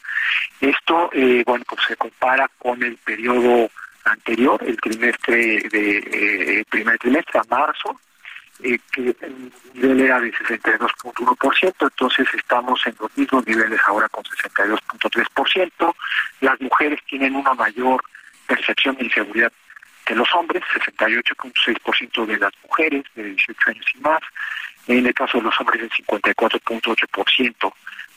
[0.59, 3.71] Esto, eh, bueno, pues se compara con el periodo
[4.05, 8.01] anterior, el trimestre de eh, primer trimestre a marzo,
[8.63, 14.25] eh, que el nivel era de 62.1%, entonces estamos en los mismos niveles ahora con
[14.25, 15.95] 62.3%.
[16.41, 18.03] Las mujeres tienen una mayor
[18.47, 19.53] percepción de inseguridad
[20.07, 24.21] que los hombres, 68.6% de las mujeres de 18 años y más,
[24.87, 27.73] en el caso de los hombres el 54.8%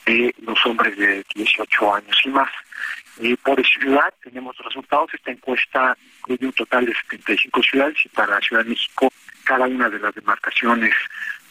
[0.06, 2.50] de los hombres de 18 años y más.
[3.22, 5.14] Eh, por ciudad tenemos resultados.
[5.14, 9.12] Esta encuesta incluye un total de 75 ciudades y para la Ciudad de México
[9.44, 10.94] cada una de las demarcaciones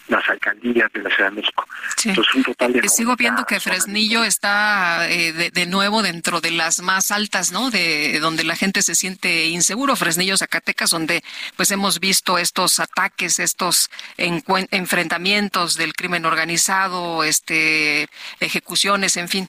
[0.09, 1.67] las alcaldías de la Ciudad de México.
[2.05, 6.41] Entonces, un total de Eh, Sigo viendo que Fresnillo está eh, de, de nuevo dentro
[6.41, 7.71] de las más altas, ¿no?
[7.71, 9.97] De donde la gente se siente inseguro.
[9.97, 11.23] Fresnillo, Zacatecas, donde
[11.57, 18.09] pues hemos visto estos ataques, estos enfrentamientos del crimen organizado, este,
[18.41, 19.49] ejecuciones, en fin.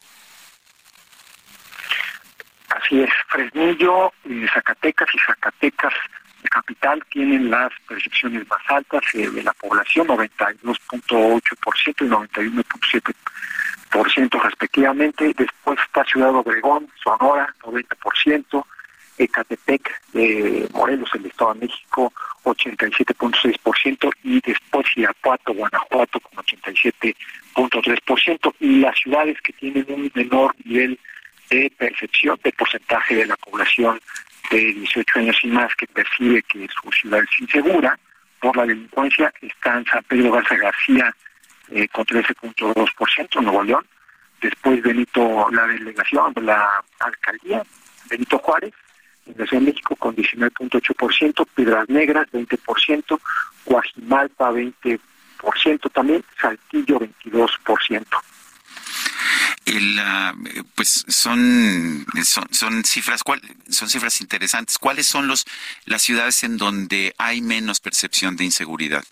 [2.70, 5.94] Así es, Fresnillo, eh, Zacatecas y Zacatecas
[6.44, 15.34] de capital tienen las percepciones más altas eh, de la población, 92.8% y 91.7% respectivamente.
[15.36, 18.64] Después está Ciudad Obregón, Sonora, 90%.
[19.18, 22.12] Ecatepec de Morelos, el Estado de México,
[22.44, 31.00] 87.6%, y después Irapuato, Guanajuato, con 87.3%, y las ciudades que tienen un menor nivel
[31.50, 34.02] de percepción de porcentaje de la población
[34.54, 37.98] de 18 años y más que percibe que su ciudad es insegura
[38.40, 41.16] por la delincuencia están San Pedro Garza García
[41.70, 43.86] eh, con 13.2%, Nuevo León,
[44.42, 47.64] después Benito, la delegación de la alcaldía,
[48.10, 48.74] Benito Juárez,
[49.26, 53.20] en la Ciudad de México con 19.8%, Piedras Negras 20%,
[53.66, 58.06] Guajimalpa 20% también, Saltillo 22%.
[59.66, 64.78] El, ah, eh, pues son, son son cifras cuál, son cifras interesantes.
[64.78, 65.46] ¿Cuáles son los
[65.86, 69.04] las ciudades en donde hay menos percepción de inseguridad?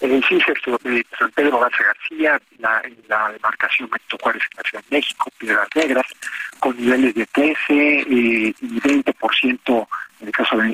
[0.00, 4.96] Eh, eh, San Pedro Garza García, la, la demarcación Benito Juárez en la Ciudad de
[4.96, 6.06] México, Piedras Negras,
[6.60, 9.88] con niveles de 13 eh, y 20%
[10.20, 10.68] en el caso de,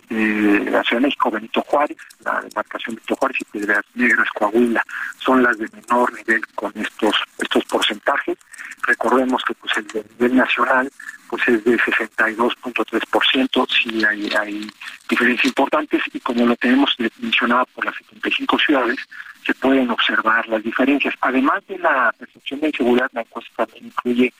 [0.71, 4.83] la Ciudad de México, Benito Juárez, la demarcación Benito Juárez y Piedras Negras, Coahuila,
[5.19, 8.39] son las de menor nivel con estos estos porcentajes.
[8.83, 10.91] Recordemos que pues el de nivel nacional
[11.29, 14.71] pues es de 62.3%, sí hay, hay
[15.09, 18.99] diferencias importantes y como lo tenemos mencionado por las 75 ciudades,
[19.45, 21.15] se pueden observar las diferencias.
[21.21, 24.33] Además de la percepción de inseguridad, la encuesta también incluye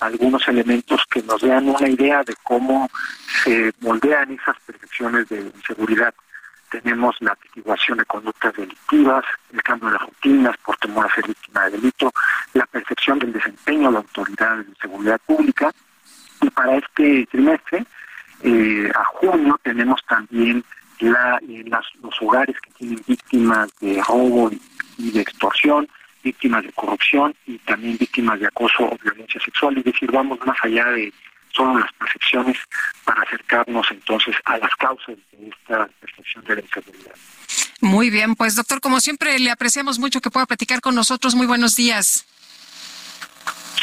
[0.00, 2.88] algunos elementos que nos dan una idea de cómo
[3.44, 6.14] se moldean esas percepciones de inseguridad.
[6.70, 11.64] Tenemos la atestiguación de conductas delictivas, el cambio de rutinas por temor a ser víctima
[11.66, 12.12] de delito,
[12.54, 15.70] la percepción del desempeño de la autoridad de seguridad pública.
[16.42, 17.86] Y para este trimestre,
[18.42, 20.62] eh, a junio, tenemos también
[20.98, 24.50] la, eh, las- los hogares que tienen víctimas de robo
[24.98, 25.88] y de extorsión,
[26.26, 29.78] víctimas de corrupción y también víctimas de acoso o violencia sexual.
[29.78, 31.12] Es decir, vamos más allá de
[31.52, 32.56] solo las percepciones
[33.04, 37.14] para acercarnos entonces a las causas de esta percepción de la inseguridad.
[37.80, 41.36] Muy bien, pues doctor, como siempre, le apreciamos mucho que pueda platicar con nosotros.
[41.36, 42.26] Muy buenos días.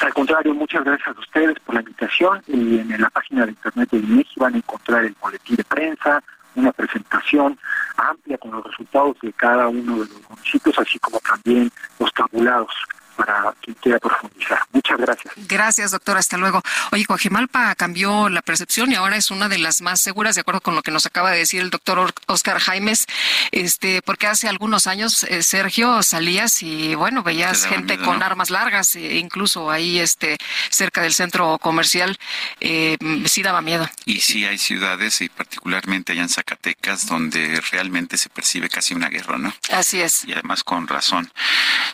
[0.02, 3.90] Al contrario, muchas gracias a ustedes por la invitación y en la página de internet
[3.90, 6.22] de INEGI van a encontrar el boletín de prensa,
[6.56, 7.58] una presentación
[7.98, 12.72] amplia con los resultados de cada uno de los municipios, así como también los tabulados
[13.16, 14.60] para quien quiera profundizar.
[14.72, 15.34] Muchas gracias.
[15.48, 16.18] Gracias, doctor.
[16.18, 16.62] Hasta luego.
[16.92, 20.62] Oye, Coajimalpa cambió la percepción y ahora es una de las más seguras, de acuerdo
[20.62, 23.06] con lo que nos acaba de decir el doctor Or- Oscar Jaimes,
[23.52, 28.26] este, porque hace algunos años, eh, Sergio, salías y, bueno, veías gente miedo, con ¿no?
[28.26, 30.38] armas largas, eh, incluso ahí, este,
[30.70, 32.18] cerca del centro comercial,
[32.60, 33.90] eh, sí daba miedo.
[34.06, 39.10] Y sí hay ciudades, y particularmente allá en Zacatecas, donde realmente se percibe casi una
[39.10, 39.54] guerra, ¿no?
[39.72, 40.26] Así es.
[40.26, 41.32] Y además con razón.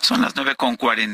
[0.02, 1.09] Son las nueve con cuarenta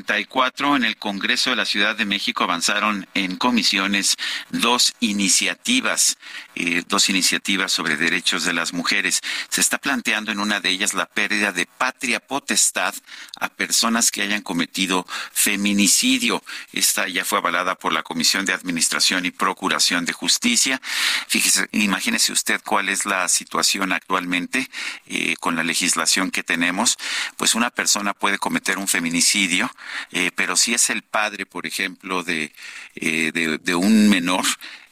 [0.75, 4.15] En el Congreso de la Ciudad de México avanzaron en comisiones
[4.49, 6.17] dos iniciativas,
[6.56, 9.22] eh, dos iniciativas sobre derechos de las mujeres.
[9.49, 12.93] Se está planteando en una de ellas la pérdida de patria potestad
[13.40, 16.43] a personas que hayan cometido feminicidio.
[16.74, 20.82] Esta ya fue avalada por la Comisión de Administración y Procuración de Justicia.
[21.27, 24.69] Fíjese, imagínese usted cuál es la situación actualmente
[25.07, 26.98] eh, con la legislación que tenemos.
[27.38, 29.72] Pues una persona puede cometer un feminicidio,
[30.11, 32.51] eh, pero si es el padre, por ejemplo, de,
[32.95, 34.45] eh, de, de un menor,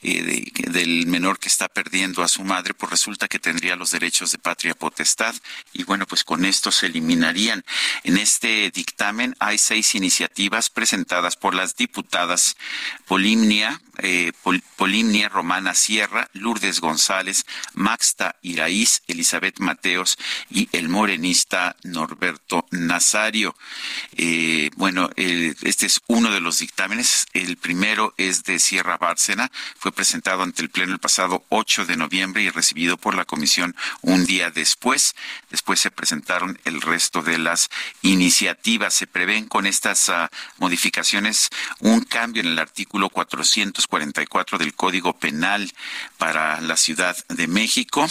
[0.03, 3.91] eh, de- del menor que está perdiendo a su madre, pues resulta que tendría los
[3.91, 5.35] derechos de patria potestad
[5.73, 7.63] y bueno, pues con esto se eliminarían.
[8.03, 12.55] En este dictamen hay seis iniciativas presentadas por las diputadas
[13.07, 20.17] Polimnia, eh, Pol- Polimnia Romana Sierra, Lourdes González, Maxta Iraíz, Elizabeth Mateos
[20.49, 23.55] y el morenista Norberto Nazario.
[24.17, 27.25] Eh, bueno, eh, este es uno de los dictámenes.
[27.33, 31.95] El primero es de Sierra Bárcena, fue presentado ante el Pleno el pasado 8 de
[31.95, 35.15] noviembre y recibido por la Comisión un día después.
[35.49, 37.69] Después se presentaron el resto de las
[38.01, 38.93] iniciativas.
[38.93, 41.49] Se prevén con estas ah, modificaciones
[41.79, 45.71] un cambio en el artículo 444 del Código Penal
[46.17, 48.07] para la Ciudad de México.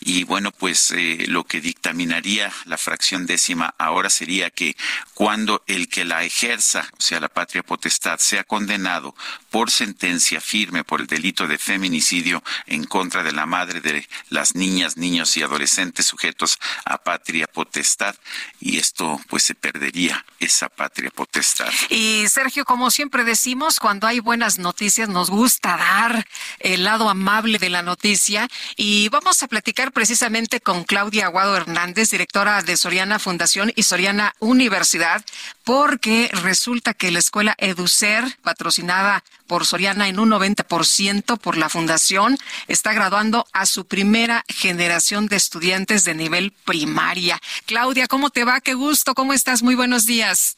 [0.00, 4.76] Y bueno, pues eh, lo que dictaminaría la fracción décima ahora sería que
[5.14, 9.14] cuando el que la ejerza, o sea, la patria potestad, sea condenado
[9.50, 14.54] por sentencia firme por el delito de feminicidio en contra de la madre de las
[14.54, 18.14] niñas, niños y adolescentes sujetos a patria potestad.
[18.60, 21.72] Y esto pues se perdería esa patria potestad.
[21.88, 26.26] Y Sergio, como siempre decimos, cuando hay buenas noticias nos gusta dar
[26.60, 32.10] el lado amable de la noticia y vamos a platicar precisamente con Claudia Aguado Hernández,
[32.10, 35.24] directora de Soriana Fundación y Soriana Universidad,
[35.64, 42.36] porque resulta que la escuela Educer, patrocinada por Soriana en un 90% por la fundación,
[42.68, 47.40] está graduando a su primera generación de estudiantes de nivel primaria.
[47.64, 48.60] Claudia, ¿cómo te va?
[48.60, 49.62] Qué gusto, ¿cómo estás?
[49.62, 50.56] Muy buenos días.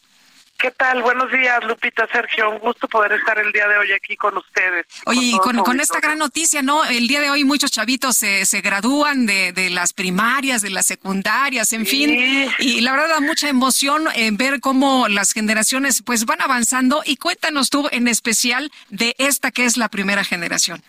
[0.58, 1.02] ¿Qué tal?
[1.02, 2.50] Buenos días, Lupita, Sergio.
[2.50, 4.86] Un gusto poder estar el día de hoy aquí con ustedes.
[5.06, 6.84] Oye, y con, con esta gran noticia, ¿no?
[6.84, 10.84] El día de hoy muchos chavitos se, se gradúan de, de las primarias, de las
[10.84, 12.50] secundarias, en fin.
[12.58, 17.02] Y la verdad da mucha emoción en ver cómo las generaciones pues van avanzando.
[17.04, 20.82] Y cuéntanos tú en especial de esta que es la primera generación.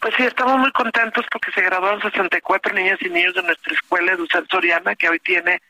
[0.00, 4.12] Pues sí, estamos muy contentos porque se graduaron 64 niñas y niños de nuestra escuela
[4.12, 5.62] Educen Soriana, que hoy tiene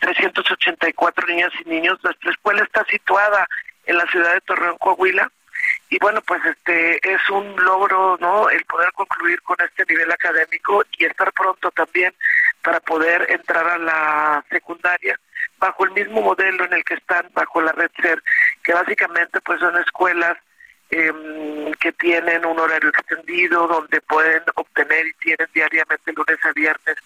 [0.00, 1.98] 384 niñas y niños.
[2.02, 3.46] Nuestra escuela está situada
[3.86, 5.30] en la ciudad de Torreón, Coahuila.
[5.90, 8.48] Y bueno, pues este es un logro, ¿no?
[8.48, 12.14] El poder concluir con este nivel académico y estar pronto también
[12.62, 15.18] para poder entrar a la secundaria
[15.58, 18.22] bajo el mismo modelo en el que están bajo la red SER,
[18.62, 20.38] que básicamente pues son escuelas
[20.90, 26.96] em, que tienen un horario extendido, donde pueden obtener y tienen diariamente lunes a viernes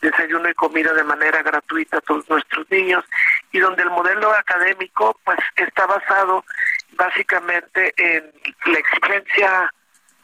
[0.00, 3.04] desayuno y comida de manera gratuita a todos nuestros niños
[3.52, 6.44] y donde el modelo académico pues está basado
[6.92, 8.32] básicamente en
[8.66, 9.72] la exigencia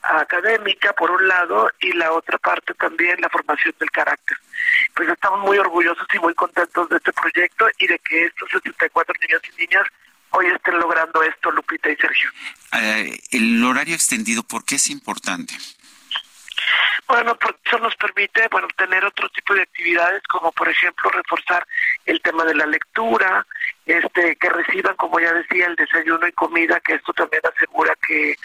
[0.02, 4.36] académica por un lado y la otra parte también la formación del carácter.
[4.94, 9.14] Pues estamos muy orgullosos y muy contentos de este proyecto y de que estos 64
[9.20, 9.86] niños y niñas
[10.30, 12.30] hoy estén logrando esto, Lupita y Sergio.
[12.72, 15.54] Eh, el horario extendido, ¿por qué es importante?
[17.06, 21.66] Bueno, porque eso nos permite, bueno, tener otro tipo de actividades, como por ejemplo reforzar
[22.06, 23.46] el tema de la lectura,
[23.86, 28.36] este, que reciban, como ya decía, el desayuno y comida, que esto también asegura que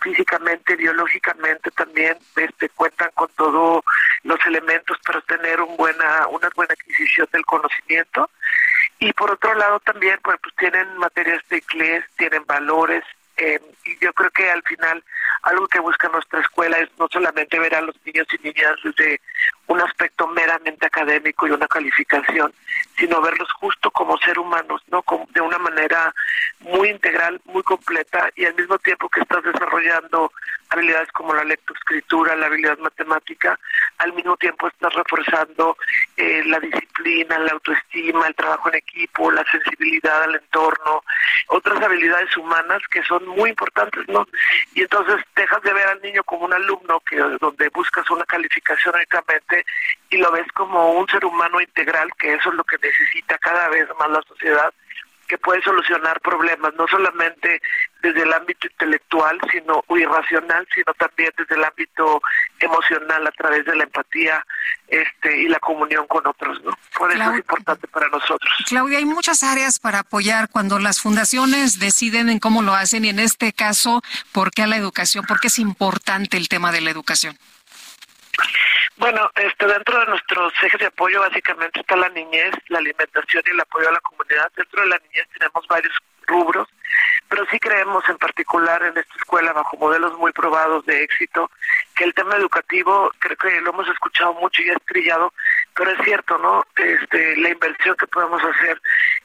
[0.00, 3.84] físicamente, biológicamente también, este, cuentan con todos
[4.24, 8.30] los elementos para tener un buena, una buena adquisición del conocimiento.
[8.98, 13.04] Y por otro lado también, pues, tienen materias de inglés, tienen valores,
[13.38, 15.02] eh, y yo creo que al final
[15.42, 19.20] algo que busca nuestra escuela es no solamente ver a los niños y niñas desde
[19.68, 22.52] un aspecto meramente académico y una calificación,
[22.98, 25.04] sino verlos justo como ser humanos, ¿no?
[25.30, 26.12] De una manera
[26.60, 30.32] muy integral, muy completa y al mismo tiempo que estás desarrollando
[30.70, 33.58] habilidades como la lectoescritura, la habilidad matemática,
[33.98, 35.76] al mismo tiempo estás reforzando
[36.16, 41.02] eh, la disciplina, la autoestima, el trabajo en equipo, la sensibilidad al entorno,
[41.48, 44.26] otras habilidades humanas que son muy importantes, ¿no?
[44.74, 48.94] Y entonces dejas de ver al niño como un alumno que donde buscas una calificación
[48.96, 49.64] únicamente
[50.10, 53.68] y lo ves como un ser humano integral, que eso es lo que necesita cada
[53.68, 54.72] vez más la sociedad,
[55.28, 57.60] que puede solucionar problemas, no solamente
[58.02, 62.22] desde el ámbito intelectual, sino o irracional, sino también desde el ámbito
[62.58, 64.44] emocional a través de la empatía
[64.88, 66.72] este y la comunión con otros, ¿no?
[66.96, 68.50] Por eso es importante para nosotros.
[68.66, 73.10] Claudia, hay muchas áreas para apoyar cuando las fundaciones deciden en cómo lo hacen y
[73.10, 74.02] en este caso,
[74.32, 75.26] ¿por qué a la educación?
[75.26, 77.36] ¿Por qué es importante el tema de la educación?
[78.98, 83.50] Bueno, este, dentro de nuestros ejes de apoyo básicamente está la niñez, la alimentación y
[83.50, 84.50] el apoyo a la comunidad.
[84.56, 85.94] Dentro de la niñez tenemos varios
[86.26, 86.68] rubros,
[87.28, 91.48] pero sí creemos en particular en esta escuela bajo modelos muy probados de éxito
[91.94, 95.32] que el tema educativo creo que lo hemos escuchado mucho y es trillado,
[95.74, 96.64] pero es cierto, ¿no?
[96.74, 98.82] Este, la inversión que podemos hacer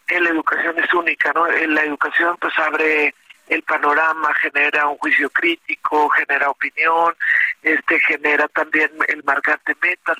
[0.07, 1.47] en la educación es única, ¿no?
[1.47, 3.15] En la educación pues abre
[3.47, 7.15] el panorama, genera un juicio crítico, genera opinión,
[7.61, 10.17] este genera también el marcarte metas,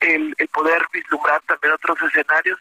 [0.00, 2.58] el, el poder vislumbrar también otros escenarios.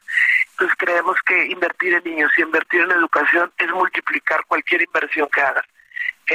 [0.51, 5.41] Entonces creemos que invertir en niños y invertir en educación es multiplicar cualquier inversión que
[5.41, 5.65] hagas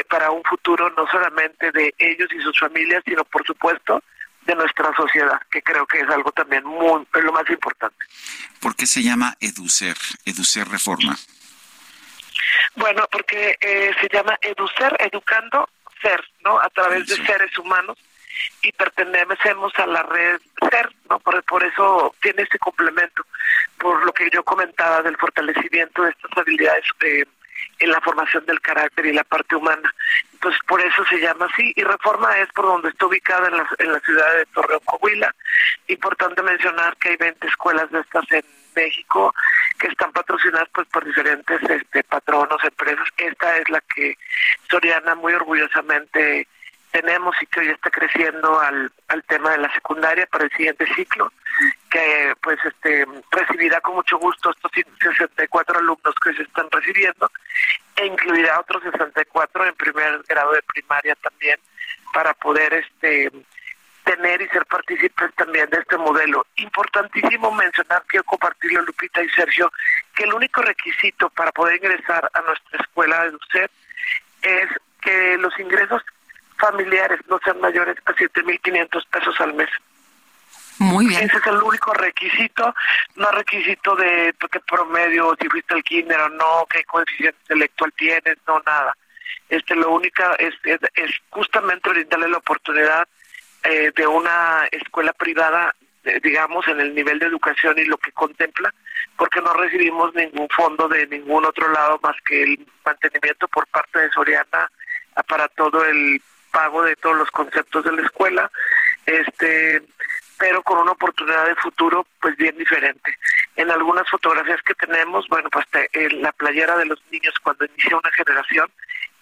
[0.03, 4.03] para un futuro no solamente de ellos y sus familias, sino por supuesto
[4.47, 7.97] de nuestra sociedad, que creo que es algo también muy, es lo más importante.
[8.61, 9.97] ¿Por qué se llama Educer?
[10.25, 11.17] Educer Reforma.
[12.77, 15.69] Bueno, porque eh, se llama Educer, Educando
[16.03, 16.59] ser, ¿no?
[16.61, 17.97] A través de seres humanos
[18.63, 21.19] y pertenecemos a la red ser, ¿no?
[21.21, 23.25] Por, por eso tiene ese complemento,
[23.79, 27.25] por lo que yo comentaba del fortalecimiento de estas habilidades eh,
[27.79, 29.95] en la formación del carácter y la parte humana.
[30.33, 31.73] Entonces, por eso se llama así.
[31.77, 35.35] Y Reforma es por donde está ubicada en la, en la ciudad de Torreón, Coahuila.
[35.89, 38.45] Importante mencionar que hay 20 escuelas de estas en
[38.75, 39.33] México
[39.85, 43.07] que están patrocinadas pues por diferentes este, patronos, empresas.
[43.19, 44.17] Esta es la que
[44.71, 46.49] Soriana muy orgullosamente
[46.91, 50.87] tenemos y que hoy está creciendo al, al tema de la secundaria para el siguiente
[50.95, 51.31] ciclo,
[51.91, 54.71] que pues este recibirá con mucho gusto estos
[55.03, 57.31] 64 alumnos que se están recibiendo
[57.97, 61.59] e incluirá otros 64 en primer grado de primaria también
[62.15, 63.31] para poder este
[64.05, 66.47] tener y ser partícipes también de este modelo.
[66.57, 69.73] Importantísimo mencionar, quiero compartirlo Lupita y Sergio,
[70.15, 73.71] que el único requisito para poder ingresar a nuestra escuela de UCED
[74.43, 74.69] es
[75.01, 76.03] que los ingresos
[76.59, 79.69] familiares no sean mayores a 7.500 pesos al mes.
[80.79, 81.23] Muy bien.
[81.23, 82.75] Ese es el único requisito,
[83.17, 88.37] no requisito de qué promedio, si fuiste al kinder o no, qué coeficiente intelectual tienes,
[88.47, 88.97] no nada.
[89.49, 93.07] Este, lo único es, es, es justamente brindarle la oportunidad
[93.65, 98.13] eh, de una escuela privada, eh, digamos, en el nivel de educación y lo que
[98.13, 98.73] contempla,
[99.17, 104.01] porque no recibimos ningún fondo de ningún otro lado más que el mantenimiento por parte
[104.01, 104.71] de Soriana
[105.29, 106.21] para todo el
[106.51, 108.51] pago de todos los conceptos de la escuela,
[109.07, 109.83] este
[110.39, 113.17] pero con una oportunidad de futuro pues bien diferente.
[113.57, 117.65] En algunas fotografías que tenemos, bueno, pues te, en la playera de los niños cuando
[117.65, 118.69] inicia una generación,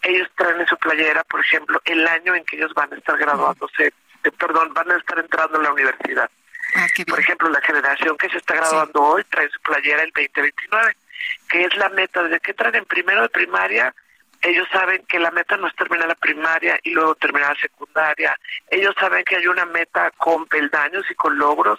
[0.03, 3.17] ellos traen en su playera, por ejemplo, el año en que ellos van a estar
[3.19, 3.93] graduándose,
[4.25, 6.31] eh, perdón, van a estar entrando a la universidad.
[7.09, 10.97] por ejemplo, la generación que se está graduando hoy trae su playera el 2029,
[11.49, 13.94] que es la meta, desde que traen en primero de primaria
[14.42, 18.36] ellos saben que la meta no es terminar la primaria y luego terminar la secundaria.
[18.68, 21.78] Ellos saben que hay una meta con peldaños y con logros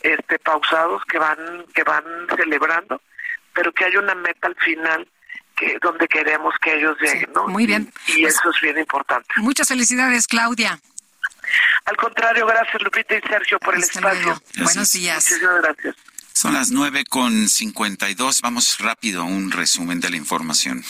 [0.00, 1.36] este pausados que van
[1.74, 2.04] que van
[2.36, 3.02] celebrando,
[3.52, 5.08] pero que hay una meta al final
[5.56, 7.48] que donde queremos que ellos lleguen, ¿no?
[7.48, 7.92] Muy bien.
[8.06, 9.28] Y, Pues- eso es bien importante.
[9.38, 10.78] Muchas felicidades, Claudia.
[11.84, 14.40] Al contrario, gracias Lupita y Sergio por el espacio.
[14.56, 15.24] Buenos días.
[15.30, 15.96] Muchísimas gracias.
[16.32, 18.40] Son las nueve con 52.
[18.40, 20.84] Vamos rápido a un resumen de la información.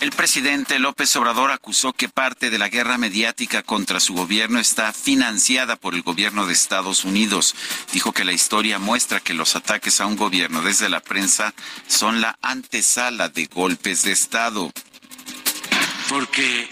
[0.00, 4.92] El presidente López Obrador acusó que parte de la guerra mediática contra su gobierno está
[4.92, 7.54] financiada por el gobierno de Estados Unidos.
[7.92, 11.54] Dijo que la historia muestra que los ataques a un gobierno desde la prensa
[11.86, 14.72] son la antesala de golpes de Estado.
[16.08, 16.68] porque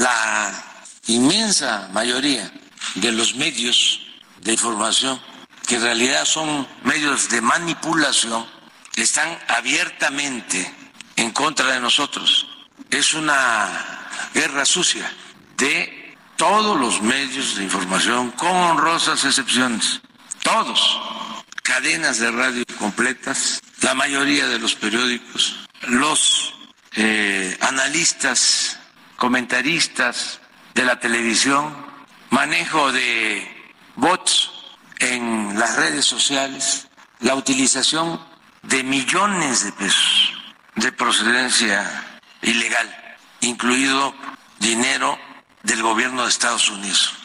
[0.00, 0.64] la
[1.08, 2.50] inmensa mayoría
[2.94, 4.00] de los medios
[4.40, 5.20] de información,
[5.66, 8.46] que en realidad son medios de manipulación,
[8.96, 10.74] están abiertamente
[11.16, 12.48] en contra de nosotros.
[12.90, 15.12] Es una guerra sucia
[15.58, 20.00] de todos los medios de información, con honrosas excepciones,
[20.42, 20.98] todos,
[21.62, 26.54] cadenas de radio completas, la mayoría de los periódicos, los
[26.96, 28.79] eh, analistas,
[29.20, 30.40] comentaristas
[30.72, 31.76] de la televisión,
[32.30, 34.50] manejo de bots
[34.98, 36.88] en las redes sociales,
[37.20, 38.18] la utilización
[38.62, 40.32] de millones de pesos
[40.76, 42.88] de procedencia ilegal,
[43.42, 44.14] incluido
[44.58, 45.18] dinero
[45.64, 47.19] del gobierno de Estados Unidos.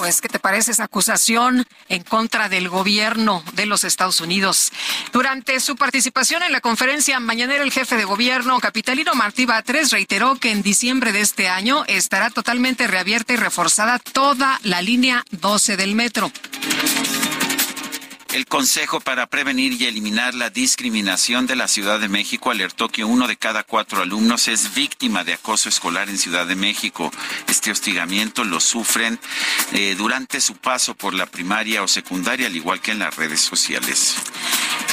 [0.00, 4.72] Pues, ¿qué te parece esa acusación en contra del gobierno de los Estados Unidos?
[5.12, 10.36] Durante su participación en la conferencia mañanera, el jefe de gobierno capitalino Martí Batres reiteró
[10.36, 15.76] que en diciembre de este año estará totalmente reabierta y reforzada toda la línea 12
[15.76, 16.32] del metro.
[18.32, 23.02] El Consejo para Prevenir y Eliminar la Discriminación de la Ciudad de México alertó que
[23.02, 27.10] uno de cada cuatro alumnos es víctima de acoso escolar en Ciudad de México.
[27.48, 29.18] Este hostigamiento lo sufren
[29.72, 33.40] eh, durante su paso por la primaria o secundaria, al igual que en las redes
[33.40, 34.14] sociales.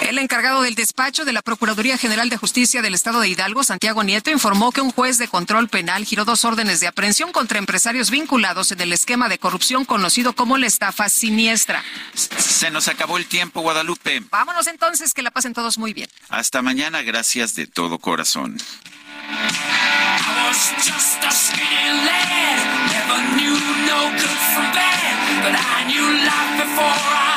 [0.02, 4.04] El encargado del despacho de la Procuraduría General de Justicia del Estado de Hidalgo, Santiago
[4.04, 8.12] Nieto, informó que un juez de control penal giró dos órdenes de aprehensión contra empresarios
[8.12, 11.84] vinculados en el esquema de corrupción conocido como la estafa siniestra.
[12.14, 14.22] Se nos acabó el tiempo, Guadalupe.
[14.30, 16.10] Vámonos entonces, que la pasen todos muy bien.
[16.30, 18.58] Hasta mañana, gracias de todo corazón.
[27.10, 27.37] I